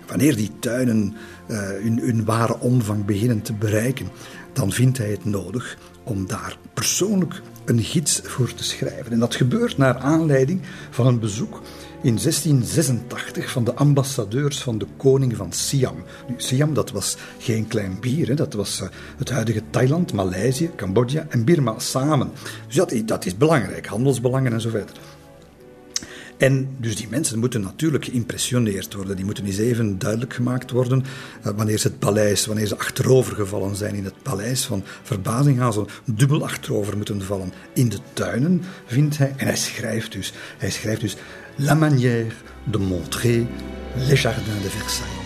wanneer 0.06 0.36
die 0.36 0.50
tuinen 0.58 1.16
uh, 1.48 1.58
hun, 1.58 1.98
hun 1.98 2.24
ware 2.24 2.58
omvang 2.58 3.04
beginnen 3.04 3.42
te 3.42 3.52
bereiken, 3.52 4.08
dan 4.52 4.72
vindt 4.72 4.98
hij 4.98 5.10
het 5.10 5.24
nodig 5.24 5.78
om 6.02 6.26
daar 6.26 6.58
persoonlijk 6.74 7.42
een 7.66 7.82
gids 7.82 8.20
voor 8.22 8.54
te 8.54 8.64
schrijven. 8.64 9.12
En 9.12 9.18
dat 9.18 9.34
gebeurt 9.34 9.76
naar 9.76 9.96
aanleiding 9.96 10.60
van 10.90 11.06
een 11.06 11.18
bezoek 11.18 11.60
in 12.02 12.16
1686 12.16 13.50
van 13.50 13.64
de 13.64 13.74
ambassadeurs 13.74 14.62
van 14.62 14.78
de 14.78 14.86
koning 14.96 15.36
van 15.36 15.52
Siam. 15.52 15.96
Nu, 16.28 16.34
Siam, 16.36 16.74
dat 16.74 16.90
was 16.90 17.16
geen 17.38 17.66
klein 17.66 18.00
bier, 18.00 18.28
hè. 18.28 18.34
dat 18.34 18.52
was 18.52 18.80
uh, 18.80 18.88
het 19.18 19.30
huidige 19.30 19.62
Thailand, 19.70 20.12
Maleisië, 20.12 20.70
Cambodja 20.76 21.26
en 21.28 21.44
Birma 21.44 21.78
samen. 21.78 22.30
Dus 22.66 22.76
dat, 22.76 22.94
dat 23.04 23.26
is 23.26 23.36
belangrijk, 23.36 23.86
handelsbelangen 23.86 24.52
en 24.52 24.60
zo 24.60 24.70
verder. 24.70 24.94
En 26.39 26.68
dus 26.78 26.97
die 26.97 27.09
mensen 27.09 27.39
moeten 27.39 27.61
natuurlijk 27.61 28.05
geïmpressioneerd 28.05 28.95
worden. 28.95 29.16
Die 29.16 29.24
moeten 29.24 29.45
eens 29.45 29.59
even 29.59 29.99
duidelijk 29.99 30.34
gemaakt 30.34 30.70
worden 30.70 31.05
uh, 31.47 31.53
wanneer 31.57 31.78
ze 31.78 31.87
het 31.87 31.99
paleis, 31.99 32.47
wanneer 32.47 32.66
ze 32.66 32.78
achterovergevallen 32.78 33.76
zijn 33.76 33.95
in 33.95 34.05
het 34.05 34.22
paleis. 34.22 34.64
Van 34.64 34.84
verbazing 35.03 35.59
gaan 35.59 35.72
ze 35.72 35.84
dubbel 36.05 36.45
achterover 36.45 36.97
moeten 36.97 37.22
vallen. 37.22 37.53
In 37.74 37.89
de 37.89 37.99
tuinen 38.12 38.62
vindt 38.87 39.18
hij, 39.18 39.34
en 39.37 39.47
hij 39.47 39.57
schrijft 39.57 40.12
dus, 40.12 40.32
hij 40.59 40.70
schrijft 40.70 41.01
dus 41.01 41.16
La 41.57 41.74
manière 41.74 42.26
de 42.64 42.78
montrer 42.78 43.47
les 43.95 44.22
jardins 44.22 44.62
de 44.62 44.70
Versailles. 44.70 45.24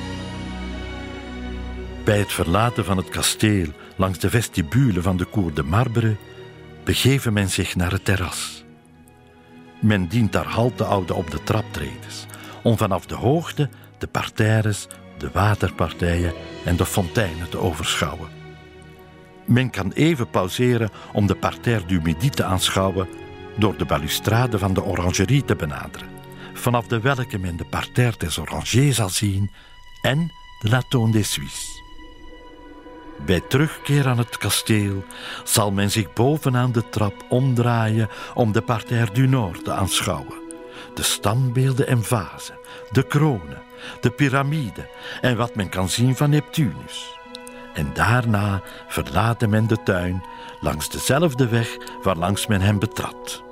Bij 2.04 2.18
het 2.18 2.32
verlaten 2.32 2.84
van 2.84 2.96
het 2.96 3.08
kasteel 3.08 3.66
langs 3.96 4.18
de 4.18 4.30
vestibule 4.30 5.02
van 5.02 5.16
de 5.16 5.26
Cour 5.30 5.54
de 5.54 5.62
Marbre 5.62 6.16
begeven 6.84 7.32
men 7.32 7.50
zich 7.50 7.76
naar 7.76 7.92
het 7.92 8.04
terras. 8.04 8.59
Men 9.80 10.06
dient 10.06 10.32
daar 10.32 10.46
halte 10.46 10.84
houden 10.84 11.16
op 11.16 11.30
de 11.30 11.42
traptredes, 11.42 12.26
om 12.62 12.76
vanaf 12.76 13.06
de 13.06 13.14
hoogte 13.14 13.68
de 13.98 14.06
parterres, 14.06 14.86
de 15.18 15.30
waterpartijen 15.32 16.32
en 16.64 16.76
de 16.76 16.86
fonteinen 16.86 17.50
te 17.50 17.58
overschouwen. 17.58 18.28
Men 19.44 19.70
kan 19.70 19.92
even 19.92 20.30
pauzeren 20.30 20.90
om 21.12 21.26
de 21.26 21.34
parterre 21.34 21.86
du 21.86 22.00
Midi 22.02 22.30
te 22.30 22.44
aanschouwen 22.44 23.08
door 23.56 23.76
de 23.76 23.84
balustrade 23.84 24.58
van 24.58 24.74
de 24.74 24.84
orangerie 24.84 25.44
te 25.44 25.56
benaderen, 25.56 26.08
vanaf 26.54 26.86
de 26.86 27.00
welke 27.00 27.38
men 27.38 27.56
de 27.56 27.64
parterre 27.64 28.18
des 28.18 28.38
Orangers 28.38 28.96
zal 28.96 29.08
zien 29.08 29.50
en 30.02 30.32
de 30.62 30.68
Laton 30.68 31.10
des 31.10 31.32
Suisses. 31.32 31.69
Bij 33.26 33.40
terugkeer 33.40 34.08
aan 34.08 34.18
het 34.18 34.38
kasteel 34.38 35.04
zal 35.44 35.70
men 35.70 35.90
zich 35.90 36.12
bovenaan 36.12 36.72
de 36.72 36.88
trap 36.88 37.14
omdraaien 37.28 38.08
om 38.34 38.52
de 38.52 38.62
Parterre 38.62 39.12
du 39.12 39.26
Nord 39.26 39.64
te 39.64 39.72
aanschouwen. 39.72 40.38
De 40.94 41.02
standbeelden 41.02 41.86
en 41.86 42.04
vazen, 42.04 42.58
de 42.90 43.06
kronen, 43.06 43.62
de 44.00 44.10
piramide 44.10 44.88
en 45.20 45.36
wat 45.36 45.54
men 45.54 45.68
kan 45.68 45.88
zien 45.88 46.16
van 46.16 46.30
Neptunus. 46.30 47.18
En 47.74 47.90
daarna 47.94 48.62
verlaat 48.88 49.46
men 49.48 49.66
de 49.66 49.82
tuin 49.84 50.24
langs 50.60 50.90
dezelfde 50.90 51.48
weg 51.48 51.76
waarlangs 52.02 52.46
men 52.46 52.60
hem 52.60 52.78
betrad. 52.78 53.42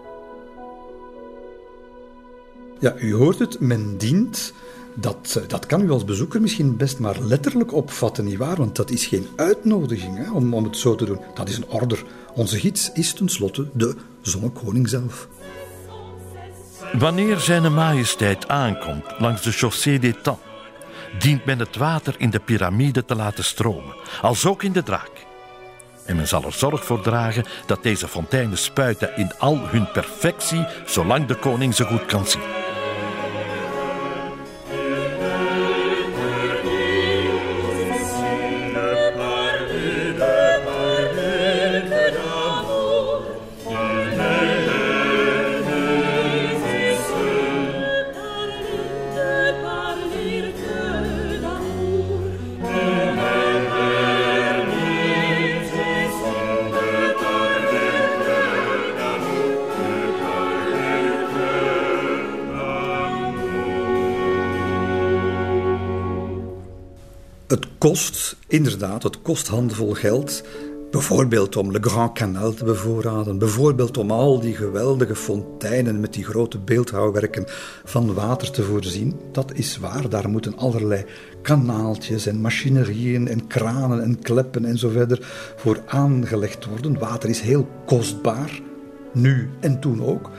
Ja, 2.79 2.95
u 2.97 3.15
hoort 3.15 3.39
het, 3.39 3.61
men 3.61 3.99
dient 3.99 4.53
dat, 5.01 5.39
eh, 5.43 5.49
dat 5.49 5.67
kan 5.67 5.83
u 5.83 5.91
als 5.91 6.05
bezoeker 6.05 6.41
misschien 6.41 6.77
best 6.77 6.99
maar 6.99 7.21
letterlijk 7.21 7.73
opvatten, 7.73 8.25
nietwaar? 8.25 8.57
Want 8.57 8.77
dat 8.77 8.91
is 8.91 9.07
geen 9.07 9.27
uitnodiging 9.37 10.17
hè, 10.17 10.31
om, 10.31 10.55
om 10.55 10.65
het 10.65 10.77
zo 10.77 10.95
te 10.95 11.05
doen. 11.05 11.21
Dat 11.35 11.49
is 11.49 11.57
een 11.57 11.69
order. 11.69 12.05
Onze 12.35 12.59
gids 12.59 12.91
is 12.93 13.13
tenslotte 13.13 13.67
de 13.73 13.95
zonnekoning 14.21 14.89
zelf. 14.89 15.29
Wanneer 16.93 17.39
zijn 17.39 17.75
majesteit 17.75 18.49
aankomt 18.49 19.05
langs 19.19 19.43
de 19.43 19.53
chaussée 19.53 19.99
des 19.99 20.15
temps, 20.23 20.41
dient 21.19 21.45
men 21.45 21.59
het 21.59 21.77
water 21.77 22.15
in 22.19 22.31
de 22.31 22.39
piramide 22.39 23.05
te 23.05 23.15
laten 23.15 23.45
stromen, 23.45 23.95
als 24.23 24.47
ook 24.47 24.63
in 24.63 24.73
de 24.73 24.83
draak. 24.83 25.27
En 26.05 26.17
men 26.17 26.29
zal 26.29 26.45
er 26.45 26.53
zorg 26.53 26.85
voor 26.85 27.01
dragen 27.01 27.45
dat 27.67 27.83
deze 27.83 28.09
fonteinen 28.09 28.59
spuiten 28.59 29.17
in 29.17 29.33
al 29.39 29.59
hun 29.69 29.93
perfectie, 29.93 30.67
zolang 30.87 31.27
de 31.27 31.35
koning 31.35 31.75
ze 31.75 31.85
goed 31.85 32.07
kan 32.07 32.27
zien. 32.27 32.68
Kost, 67.79 68.37
inderdaad, 68.47 69.03
het 69.03 69.23
kost 69.23 69.47
handvol 69.47 69.95
geld. 69.95 70.43
Bijvoorbeeld 70.91 71.57
om 71.57 71.73
Le 71.73 71.79
Grand 71.81 72.13
Canal 72.13 72.53
te 72.53 72.65
bevoorraden. 72.65 73.39
Bijvoorbeeld 73.39 73.97
om 73.97 74.11
al 74.11 74.41
die 74.41 74.55
geweldige 74.55 75.15
fonteinen 75.15 76.01
met 76.01 76.13
die 76.13 76.25
grote 76.25 76.59
beeldhouwwerken 76.59 77.45
van 77.85 78.15
water 78.15 78.51
te 78.51 78.63
voorzien. 78.63 79.15
Dat 79.33 79.53
is 79.55 79.79
waar, 79.79 80.09
daar 80.09 80.29
moeten 80.29 80.57
allerlei 80.57 81.05
kanaaltjes 81.43 82.27
en 82.27 82.41
machinerieën 82.41 83.29
en 83.29 83.47
kranen 83.47 84.03
en 84.03 84.19
kleppen 84.19 84.65
en 84.65 84.79
zo 84.79 84.89
verder 84.89 85.19
voor 85.57 85.83
aangelegd 85.87 86.67
worden. 86.67 86.99
Water 86.99 87.29
is 87.29 87.41
heel 87.41 87.69
kostbaar, 87.87 88.61
nu 89.13 89.51
en 89.61 89.81
toen 89.81 90.05
ook. 90.05 90.31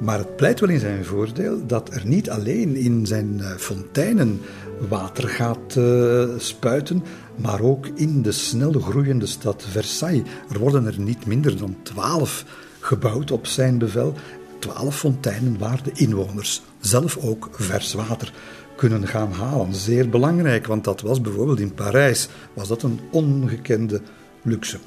Maar 0.00 0.18
het 0.18 0.36
pleit 0.36 0.60
wel 0.60 0.68
in 0.68 0.78
zijn 0.78 1.04
voordeel 1.04 1.66
dat 1.66 1.94
er 1.94 2.06
niet 2.06 2.30
alleen 2.30 2.76
in 2.76 3.06
zijn 3.06 3.40
eh, 3.40 3.50
fonteinen 3.56 4.40
water 4.88 5.28
gaat 5.28 5.76
uh, 5.76 6.28
spuiten, 6.38 7.04
maar 7.36 7.60
ook 7.60 7.86
in 7.86 8.22
de 8.22 8.32
snel 8.32 8.72
groeiende 8.72 9.26
stad 9.26 9.64
Versailles. 9.70 10.22
Er 10.50 10.58
worden 10.58 10.86
er 10.86 11.00
niet 11.00 11.26
minder 11.26 11.58
dan 11.58 11.76
twaalf 11.82 12.44
gebouwd 12.80 13.30
op 13.30 13.46
zijn 13.46 13.78
bevel. 13.78 14.14
Twaalf 14.58 14.98
fonteinen 14.98 15.58
waar 15.58 15.82
de 15.82 15.92
inwoners 15.94 16.62
zelf 16.80 17.16
ook 17.16 17.48
vers 17.52 17.92
water 17.92 18.32
kunnen 18.76 19.06
gaan 19.06 19.32
halen. 19.32 19.74
Zeer 19.74 20.08
belangrijk, 20.08 20.66
want 20.66 20.84
dat 20.84 21.00
was 21.00 21.20
bijvoorbeeld 21.20 21.60
in 21.60 21.74
Parijs 21.74 22.28
was 22.52 22.68
dat 22.68 22.82
een 22.82 23.00
ongekende 23.10 24.00
luxe. 24.42 24.78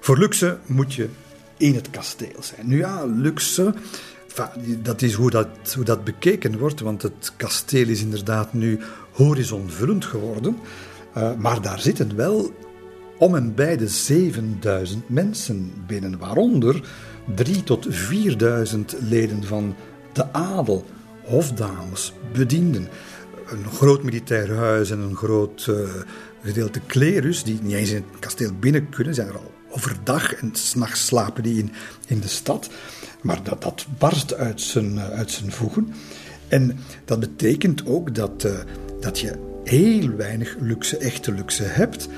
Voor 0.00 0.18
luxe 0.18 0.58
moet 0.66 0.94
je 0.94 1.08
in 1.56 1.74
het 1.74 1.90
kasteel 1.90 2.42
zijn. 2.42 2.66
Nu 2.68 2.78
ja, 2.78 3.04
luxe 3.06 3.74
dat 4.82 5.02
is 5.02 5.12
hoe 5.12 5.30
dat, 5.30 5.48
hoe 5.74 5.84
dat 5.84 6.04
bekeken 6.04 6.58
wordt, 6.58 6.80
want 6.80 7.02
het 7.02 7.32
kasteel 7.36 7.88
is 7.88 8.02
inderdaad 8.02 8.52
nu 8.52 8.80
horizonvullend 9.14 10.04
geworden. 10.04 10.56
Uh, 11.16 11.34
maar 11.34 11.62
daar 11.62 11.80
zitten 11.80 12.16
wel 12.16 12.52
om 13.18 13.34
en 13.34 13.54
bij 13.54 13.76
de 13.76 13.88
7000 13.88 15.08
mensen 15.08 15.72
binnen, 15.86 16.18
waaronder 16.18 16.88
3 17.34 17.62
tot 17.62 17.86
4000 17.88 18.96
leden 19.00 19.44
van 19.44 19.74
de 20.12 20.32
adel, 20.32 20.84
hofdames, 21.24 22.12
bedienden. 22.32 22.88
Een 23.46 23.70
groot 23.72 24.02
militair 24.02 24.54
huis 24.54 24.90
en 24.90 24.98
een 24.98 25.16
groot 25.16 25.66
uh, 25.70 25.76
gedeelte 26.42 26.80
klerus, 26.80 27.42
die 27.42 27.58
niet 27.62 27.74
eens 27.74 27.90
in 27.90 27.96
het 28.10 28.18
kasteel 28.18 28.52
binnen 28.60 28.88
kunnen, 28.88 29.14
zijn 29.14 29.28
er 29.28 29.36
al 29.36 29.52
overdag 29.70 30.34
en 30.34 30.50
s'nachts 30.52 31.06
slapen 31.06 31.42
die 31.42 31.58
in, 31.58 31.72
in 32.06 32.20
de 32.20 32.28
stad. 32.28 32.70
Maar 33.22 33.42
dat, 33.42 33.62
dat 33.62 33.86
barst 33.98 34.34
uit 34.34 34.60
zijn, 34.60 34.98
eh, 34.98 35.08
uit 35.08 35.30
zijn 35.30 35.52
voegen. 35.52 35.94
En 36.48 36.78
dat 37.04 37.20
betekent 37.20 37.86
ook 37.86 38.14
dat, 38.14 38.48
dat 39.04 39.20
je 39.20 39.32
heel 39.64 40.16
weinig 40.16 40.56
luxe, 40.60 40.98
echte 40.98 41.32
luxe 41.32 41.62
hebt. 41.62 42.08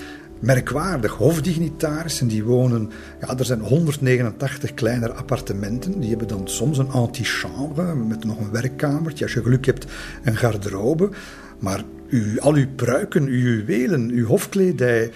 Merkwaardig, 0.41 1.13
hofdignitarissen 1.13 2.29
die 2.29 2.45
wonen, 2.45 2.91
ja, 3.21 3.39
er 3.39 3.45
zijn 3.45 3.61
189 3.61 4.75
kleinere 4.75 5.13
appartementen. 5.13 6.01
Die 6.01 6.09
hebben 6.09 6.29
dan 6.29 6.49
soms 6.49 6.79
een 6.79 6.91
antichambre 6.91 7.95
met 7.95 8.25
nog 8.25 8.39
een 8.41 8.51
werkkamertje. 8.51 9.25
Als 9.25 9.35
je 9.35 9.43
geluk 9.43 9.67
hebt, 9.67 9.87
een 10.25 10.37
garderobe. 10.37 11.11
Maar 11.59 11.85
al 12.39 12.55
uw 12.55 12.67
pruiken, 12.77 13.27
uw 13.27 13.39
juwelen, 13.39 14.11
uw 14.11 14.27
hofkledij, 14.27 15.11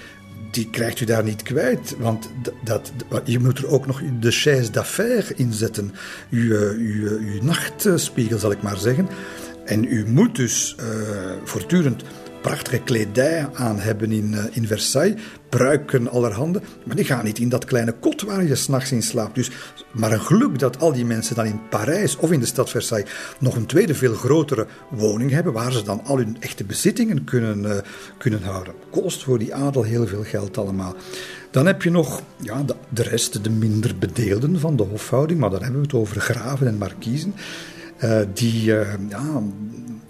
die 0.51 0.71
krijgt 0.71 1.01
u 1.01 1.05
daar 1.05 1.25
niet 1.25 1.43
kwijt. 1.43 1.97
Want 1.99 2.31
dat, 2.65 2.93
je 3.25 3.39
moet 3.39 3.59
er 3.59 3.69
ook 3.69 3.87
nog 3.87 4.03
de 4.21 4.31
chaise 4.31 4.71
d'affaires 4.71 5.33
in 5.33 5.53
zetten. 5.53 5.93
Uw, 6.31 6.57
uw, 6.73 7.19
uw 7.19 7.43
nachtspiegel, 7.43 8.39
zal 8.39 8.51
ik 8.51 8.63
maar 8.63 8.79
zeggen. 8.79 9.09
En 9.71 9.85
u 9.85 10.07
moet 10.07 10.37
dus 10.37 10.77
uh, 10.81 10.87
voortdurend 11.45 12.03
prachtige 12.41 12.83
kledij 12.83 13.49
aan 13.55 13.79
hebben 13.79 14.13
in, 14.13 14.33
uh, 14.33 14.45
in 14.51 14.67
Versailles, 14.67 15.21
pruiken 15.49 16.09
allerhande, 16.09 16.61
maar 16.85 16.97
die 16.97 17.05
gaan 17.05 17.25
niet 17.25 17.39
in 17.39 17.49
dat 17.49 17.65
kleine 17.65 17.93
kot 17.93 18.23
waar 18.23 18.45
je 18.45 18.55
s'nachts 18.55 18.93
in 18.93 19.03
slaapt. 19.03 19.35
Dus, 19.35 19.51
maar 19.93 20.13
een 20.13 20.21
geluk 20.21 20.59
dat 20.59 20.81
al 20.81 20.93
die 20.93 21.05
mensen 21.05 21.35
dan 21.35 21.47
in 21.47 21.61
Parijs 21.69 22.17
of 22.17 22.33
in 22.33 22.41
de 22.41 22.47
stad 22.47 22.71
Versailles 22.71 23.11
nog 23.39 23.57
een 23.57 23.67
tweede, 23.67 23.95
veel 23.95 24.15
grotere 24.15 24.67
woning 24.91 25.31
hebben, 25.31 25.53
waar 25.53 25.73
ze 25.73 25.83
dan 25.83 26.05
al 26.05 26.17
hun 26.17 26.37
echte 26.41 26.65
bezittingen 26.65 27.25
kunnen, 27.25 27.63
uh, 27.63 27.73
kunnen 28.19 28.43
houden. 28.43 28.75
Kost 28.91 29.23
voor 29.23 29.39
die 29.39 29.55
adel 29.55 29.83
heel 29.83 30.07
veel 30.07 30.25
geld 30.25 30.59
allemaal. 30.59 30.95
Dan 31.51 31.67
heb 31.67 31.83
je 31.83 31.91
nog 31.91 32.23
ja, 32.37 32.63
de, 32.63 32.75
de 32.89 33.03
rest, 33.03 33.45
de 33.45 33.51
minder 33.51 33.99
bedeelden 33.99 34.61
van 34.61 34.77
de 34.77 34.83
hofhouding, 34.83 35.41
maar 35.41 35.51
dan 35.51 35.63
hebben 35.63 35.81
we 35.81 35.87
het 35.87 35.97
over 35.97 36.21
graven 36.21 36.67
en 36.67 36.79
markiezen. 36.79 37.35
Uh, 38.05 38.21
die 38.35 38.65
uh, 38.65 38.95
ja, 39.09 39.43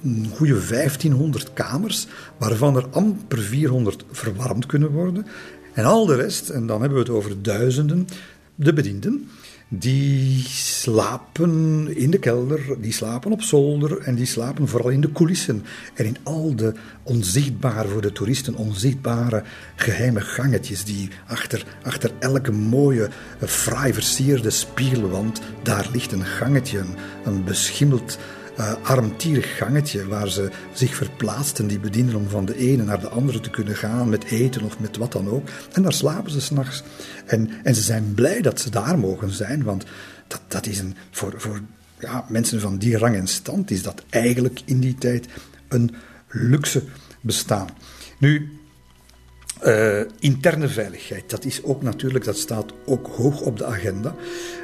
een 0.03 0.27
goede 0.35 0.67
1500 0.69 1.53
kamers, 1.53 2.07
waarvan 2.37 2.77
er 2.77 2.87
amper 2.91 3.39
400 3.39 4.05
verwarmd 4.11 4.67
kunnen 4.67 4.91
worden. 4.91 5.27
En 5.73 5.85
al 5.85 6.07
de 6.07 6.15
rest, 6.15 6.49
en 6.49 6.67
dan 6.67 6.81
hebben 6.81 6.99
we 6.99 7.05
het 7.05 7.15
over 7.15 7.43
duizenden, 7.43 8.07
de 8.55 8.73
bedienden, 8.73 9.29
die 9.73 10.43
slapen 10.49 11.89
in 11.97 12.11
de 12.11 12.19
kelder, 12.19 12.61
die 12.81 12.93
slapen 12.93 13.33
op 13.33 13.43
zolder 13.43 13.99
en 13.99 14.15
die 14.15 14.27
slapen 14.27 14.69
vooral 14.69 14.91
in 14.91 15.01
de 15.01 15.13
coulissen. 15.13 15.65
En 15.95 16.05
in 16.05 16.17
al 16.23 16.55
de 16.57 16.75
onzichtbare, 17.03 17.89
voor 17.89 18.03
de 18.03 18.13
toeristen 18.13 18.55
onzichtbare 18.55 19.43
geheime 19.77 20.21
gangetjes 20.21 20.85
die 20.85 21.09
achter, 21.27 21.65
achter 21.83 22.11
elke 22.19 22.53
mooie, 22.53 23.09
fraai 23.39 23.93
versierde 23.93 24.51
spiegelwand, 24.51 25.41
daar 25.63 25.89
ligt 25.93 26.13
een 26.13 26.25
gangetje, 26.25 26.85
een 27.25 27.45
beschimmeld 27.45 28.19
uh, 28.61 28.73
armtierig 28.83 29.57
gangetje 29.57 30.07
waar 30.07 30.29
ze 30.29 30.51
zich 30.73 30.95
verplaatsten, 30.95 31.67
die 31.67 31.79
bedienden 31.79 32.15
om 32.15 32.29
van 32.29 32.45
de 32.45 32.57
ene 32.57 32.83
naar 32.83 33.01
de 33.01 33.09
andere 33.09 33.41
te 33.41 33.51
kunnen 33.51 33.77
gaan 33.77 34.09
met 34.09 34.25
eten 34.25 34.63
of 34.63 34.79
met 34.79 34.97
wat 34.97 35.13
dan 35.13 35.29
ook. 35.29 35.49
En 35.73 35.83
daar 35.83 35.93
slapen 35.93 36.31
ze 36.31 36.41
s'nachts. 36.41 36.83
En, 37.27 37.51
en 37.63 37.75
ze 37.75 37.81
zijn 37.81 38.15
blij 38.15 38.41
dat 38.41 38.61
ze 38.61 38.71
daar 38.71 38.99
mogen 38.99 39.31
zijn, 39.31 39.63
want 39.63 39.85
dat, 40.27 40.41
dat 40.49 40.67
is 40.67 40.79
een, 40.79 40.97
voor, 41.11 41.35
voor 41.37 41.61
ja, 41.99 42.25
mensen 42.29 42.61
van 42.61 42.79
die 42.79 42.99
rang 42.99 43.17
en 43.17 43.29
stand 43.29 43.71
is 43.71 43.83
dat 43.83 44.03
eigenlijk 44.11 44.61
in 44.65 44.81
die 44.81 44.95
tijd 44.95 45.27
een 45.69 45.95
luxe 46.29 46.83
bestaan. 47.21 47.69
Nu, 48.19 48.59
uh, 49.65 50.01
interne 50.19 50.69
veiligheid, 50.69 51.31
dat 51.31 51.45
is 51.45 51.63
ook 51.63 51.83
natuurlijk, 51.83 52.25
dat 52.25 52.37
staat 52.39 52.73
ook 52.87 53.07
hoog 53.07 53.41
op 53.41 53.59
de 53.59 53.65
agenda. 53.65 54.15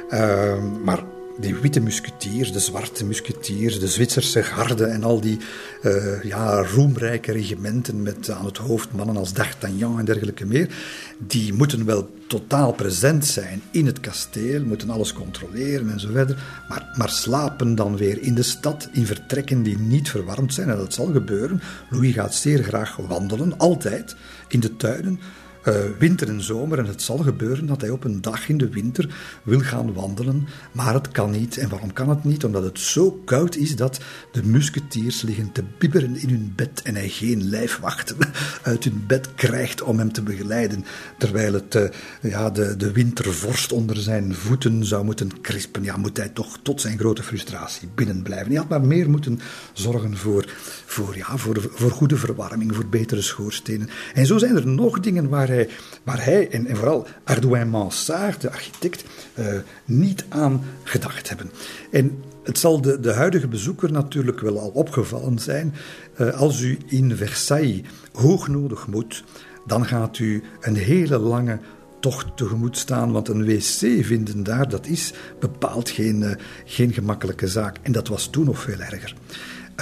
Uh, 0.09 0.63
maar 0.83 1.03
die 1.39 1.55
witte 1.55 1.79
musketiers, 1.79 2.51
de 2.51 2.59
zwarte 2.59 3.05
musketiers, 3.05 3.79
de 3.79 3.87
Zwitserse 3.87 4.43
garde 4.43 4.85
en 4.85 5.03
al 5.03 5.21
die 5.21 5.37
uh, 5.83 6.23
ja, 6.23 6.61
roemrijke 6.61 7.31
regimenten 7.31 8.01
met 8.01 8.29
aan 8.29 8.45
het 8.45 8.57
hoofd 8.57 8.93
mannen 8.93 9.17
als 9.17 9.33
D'Artagnan 9.33 9.99
en 9.99 10.05
dergelijke 10.05 10.45
meer, 10.45 10.69
die 11.17 11.53
moeten 11.53 11.85
wel 11.85 12.09
totaal 12.27 12.73
present 12.73 13.25
zijn 13.25 13.61
in 13.71 13.85
het 13.85 13.99
kasteel, 13.99 14.63
moeten 14.63 14.89
alles 14.89 15.13
controleren 15.13 15.89
en 15.91 15.99
zo 15.99 16.11
verder, 16.11 16.63
maar, 16.69 16.93
maar 16.97 17.09
slapen 17.09 17.75
dan 17.75 17.97
weer 17.97 18.21
in 18.21 18.35
de 18.35 18.43
stad 18.43 18.89
in 18.91 19.05
vertrekken 19.05 19.63
die 19.63 19.77
niet 19.77 20.09
verwarmd 20.09 20.53
zijn. 20.53 20.69
En 20.69 20.77
dat 20.77 20.93
zal 20.93 21.05
gebeuren. 21.05 21.61
Louis 21.89 22.13
gaat 22.13 22.35
zeer 22.35 22.63
graag 22.63 22.95
wandelen, 22.95 23.57
altijd, 23.57 24.15
in 24.47 24.59
de 24.59 24.75
tuinen 24.75 25.19
uh, 25.67 25.75
winter 25.99 26.27
en 26.27 26.41
zomer. 26.41 26.79
En 26.79 26.85
het 26.85 27.01
zal 27.01 27.17
gebeuren 27.17 27.65
dat 27.65 27.81
hij 27.81 27.89
op 27.89 28.03
een 28.03 28.21
dag 28.21 28.49
in 28.49 28.57
de 28.57 28.69
winter 28.69 29.15
wil 29.43 29.59
gaan 29.59 29.93
wandelen, 29.93 30.47
maar 30.71 30.93
het 30.93 31.11
kan 31.11 31.31
niet. 31.31 31.57
En 31.57 31.69
waarom 31.69 31.93
kan 31.93 32.09
het 32.09 32.23
niet? 32.23 32.45
Omdat 32.45 32.63
het 32.63 32.79
zo 32.79 33.11
koud 33.25 33.55
is 33.55 33.75
dat 33.75 33.99
de 34.31 34.43
musketiers 34.43 35.21
liggen 35.21 35.51
te 35.51 35.63
bibberen 35.77 36.15
in 36.15 36.29
hun 36.29 36.53
bed 36.55 36.81
en 36.81 36.95
hij 36.95 37.09
geen 37.09 37.49
lijfwachten 37.49 38.17
uit 38.63 38.83
hun 38.83 39.03
bed 39.07 39.35
krijgt 39.35 39.81
om 39.81 39.97
hem 39.97 40.11
te 40.11 40.21
begeleiden. 40.21 40.85
Terwijl 41.17 41.53
het, 41.53 41.75
uh, 41.75 41.83
ja, 42.21 42.49
de, 42.49 42.75
de 42.77 42.91
wintervorst 42.91 43.71
onder 43.71 43.97
zijn 43.97 44.35
voeten 44.35 44.85
zou 44.85 45.05
moeten 45.05 45.41
krispen. 45.41 45.83
Ja, 45.83 45.97
moet 45.97 46.17
hij 46.17 46.29
toch 46.29 46.57
tot 46.61 46.81
zijn 46.81 46.97
grote 46.97 47.23
frustratie 47.23 47.89
binnen 47.95 48.21
blijven. 48.21 48.47
Hij 48.47 48.57
had 48.57 48.69
maar 48.69 48.81
meer 48.81 49.09
moeten 49.09 49.39
zorgen 49.73 50.17
voor, 50.17 50.45
voor, 50.85 51.17
ja, 51.17 51.37
voor, 51.37 51.69
voor 51.73 51.91
goede 51.91 52.17
verwarming, 52.17 52.75
voor 52.75 52.87
betere 52.87 53.21
schoorstenen. 53.21 53.89
En 54.13 54.25
zo 54.25 54.37
zijn 54.37 54.55
er 54.55 54.67
nog 54.67 54.99
dingen 54.99 55.29
waar 55.29 55.47
hij 55.47 55.56
waar 56.03 56.23
hij 56.23 56.49
en, 56.49 56.65
en 56.65 56.75
vooral 56.75 57.07
Ardouin 57.23 57.69
Mansart, 57.69 58.41
de 58.41 58.51
architect, 58.51 59.03
uh, 59.39 59.45
niet 59.85 60.25
aan 60.29 60.63
gedacht 60.83 61.29
hebben. 61.29 61.51
En 61.91 62.23
het 62.43 62.59
zal 62.59 62.81
de, 62.81 62.99
de 62.99 63.13
huidige 63.13 63.47
bezoeker 63.47 63.91
natuurlijk 63.91 64.39
wel 64.39 64.59
al 64.59 64.69
opgevallen 64.69 65.39
zijn. 65.39 65.73
Uh, 66.17 66.33
als 66.33 66.61
u 66.61 66.77
in 66.85 67.15
Versailles 67.15 67.81
hoognodig 68.13 68.87
moet, 68.87 69.23
dan 69.65 69.85
gaat 69.85 70.19
u 70.19 70.43
een 70.61 70.75
hele 70.75 71.17
lange 71.17 71.59
tocht 71.99 72.37
tegemoet 72.37 72.77
staan, 72.77 73.11
want 73.11 73.27
een 73.27 73.45
wc 73.45 74.05
vinden 74.05 74.43
daar, 74.43 74.69
dat 74.69 74.85
is 74.85 75.13
bepaald 75.39 75.89
geen, 75.89 76.21
uh, 76.21 76.31
geen 76.65 76.93
gemakkelijke 76.93 77.47
zaak. 77.47 77.77
En 77.81 77.91
dat 77.91 78.07
was 78.07 78.27
toen 78.27 78.45
nog 78.45 78.59
veel 78.59 78.79
erger. 78.79 79.15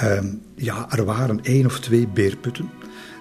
Uh, 0.04 0.18
ja, 0.54 0.90
er 0.90 1.04
waren 1.04 1.42
één 1.42 1.66
of 1.66 1.80
twee 1.80 2.08
beerputten, 2.08 2.70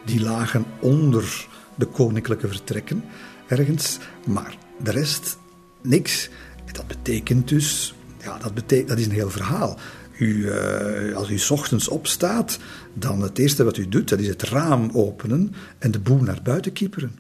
die 0.06 0.22
lagen 0.22 0.66
onder 0.80 1.48
de 1.76 1.86
koninklijke 1.86 2.48
vertrekken 2.48 3.04
ergens, 3.48 3.98
maar 4.26 4.58
de 4.84 4.92
rest 4.92 5.38
niks. 5.82 6.30
Dat 6.72 6.88
betekent 6.88 7.48
dus, 7.48 7.96
ja, 8.22 8.38
dat, 8.38 8.54
betekent, 8.54 8.88
dat 8.88 8.98
is 8.98 9.06
een 9.06 9.12
heel 9.12 9.30
verhaal. 9.30 9.80
U, 10.20 10.36
uh, 10.36 11.16
als 11.16 11.30
u 11.30 11.54
ochtends 11.54 11.88
opstaat, 11.88 12.60
dan 12.94 13.22
het 13.22 13.38
eerste 13.38 13.64
wat 13.64 13.78
u 13.78 13.90
doet, 13.90 14.10
dat 14.10 14.20
is 14.20 14.28
het 14.28 14.44
raam 14.44 14.90
openen 14.94 15.54
en 15.78 15.92
de 15.92 16.00
boel 16.00 16.22
naar 16.22 16.40
buiten 16.44 16.74
kieperen. 16.74 17.20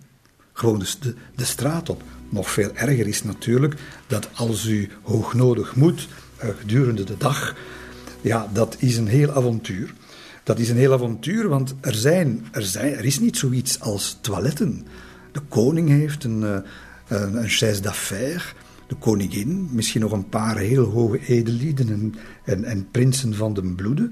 Gewoon 0.53 0.79
dus 0.79 0.99
de, 0.99 1.13
de 1.35 1.45
straat 1.45 1.89
op. 1.89 2.03
Nog 2.29 2.49
veel 2.49 2.71
erger 2.73 3.07
is 3.07 3.23
natuurlijk 3.23 3.75
dat 4.07 4.29
als 4.33 4.65
u 4.65 4.89
hoognodig 5.01 5.75
moet 5.75 6.07
uh, 6.43 6.49
gedurende 6.59 7.03
de 7.03 7.17
dag, 7.17 7.55
ja, 8.21 8.49
dat 8.53 8.75
is 8.79 8.97
een 8.97 9.07
heel 9.07 9.31
avontuur. 9.31 9.93
Dat 10.45 10.59
is 10.59 10.69
een 10.69 10.77
heel 10.77 10.93
avontuur, 10.93 11.47
want 11.47 11.75
er, 11.81 11.93
zijn, 11.93 12.45
er, 12.51 12.63
zijn, 12.63 12.93
er 12.93 13.05
is 13.05 13.19
niet 13.19 13.37
zoiets 13.37 13.79
als 13.79 14.17
toiletten. 14.21 14.85
De 15.31 15.39
koning 15.39 15.89
heeft 15.89 16.23
een, 16.23 16.43
eh, 16.43 16.57
een, 17.07 17.35
een 17.35 17.49
chaise 17.49 17.81
d'affaires. 17.81 18.53
De 18.87 18.95
koningin, 18.95 19.69
misschien 19.71 20.01
nog 20.01 20.11
een 20.11 20.29
paar 20.29 20.57
heel 20.57 20.83
hoge 20.83 21.19
edelieden 21.19 21.89
en, 21.89 22.15
en, 22.43 22.63
en 22.63 22.87
prinsen 22.91 23.35
van 23.35 23.53
de 23.53 23.73
bloede. 23.73 24.09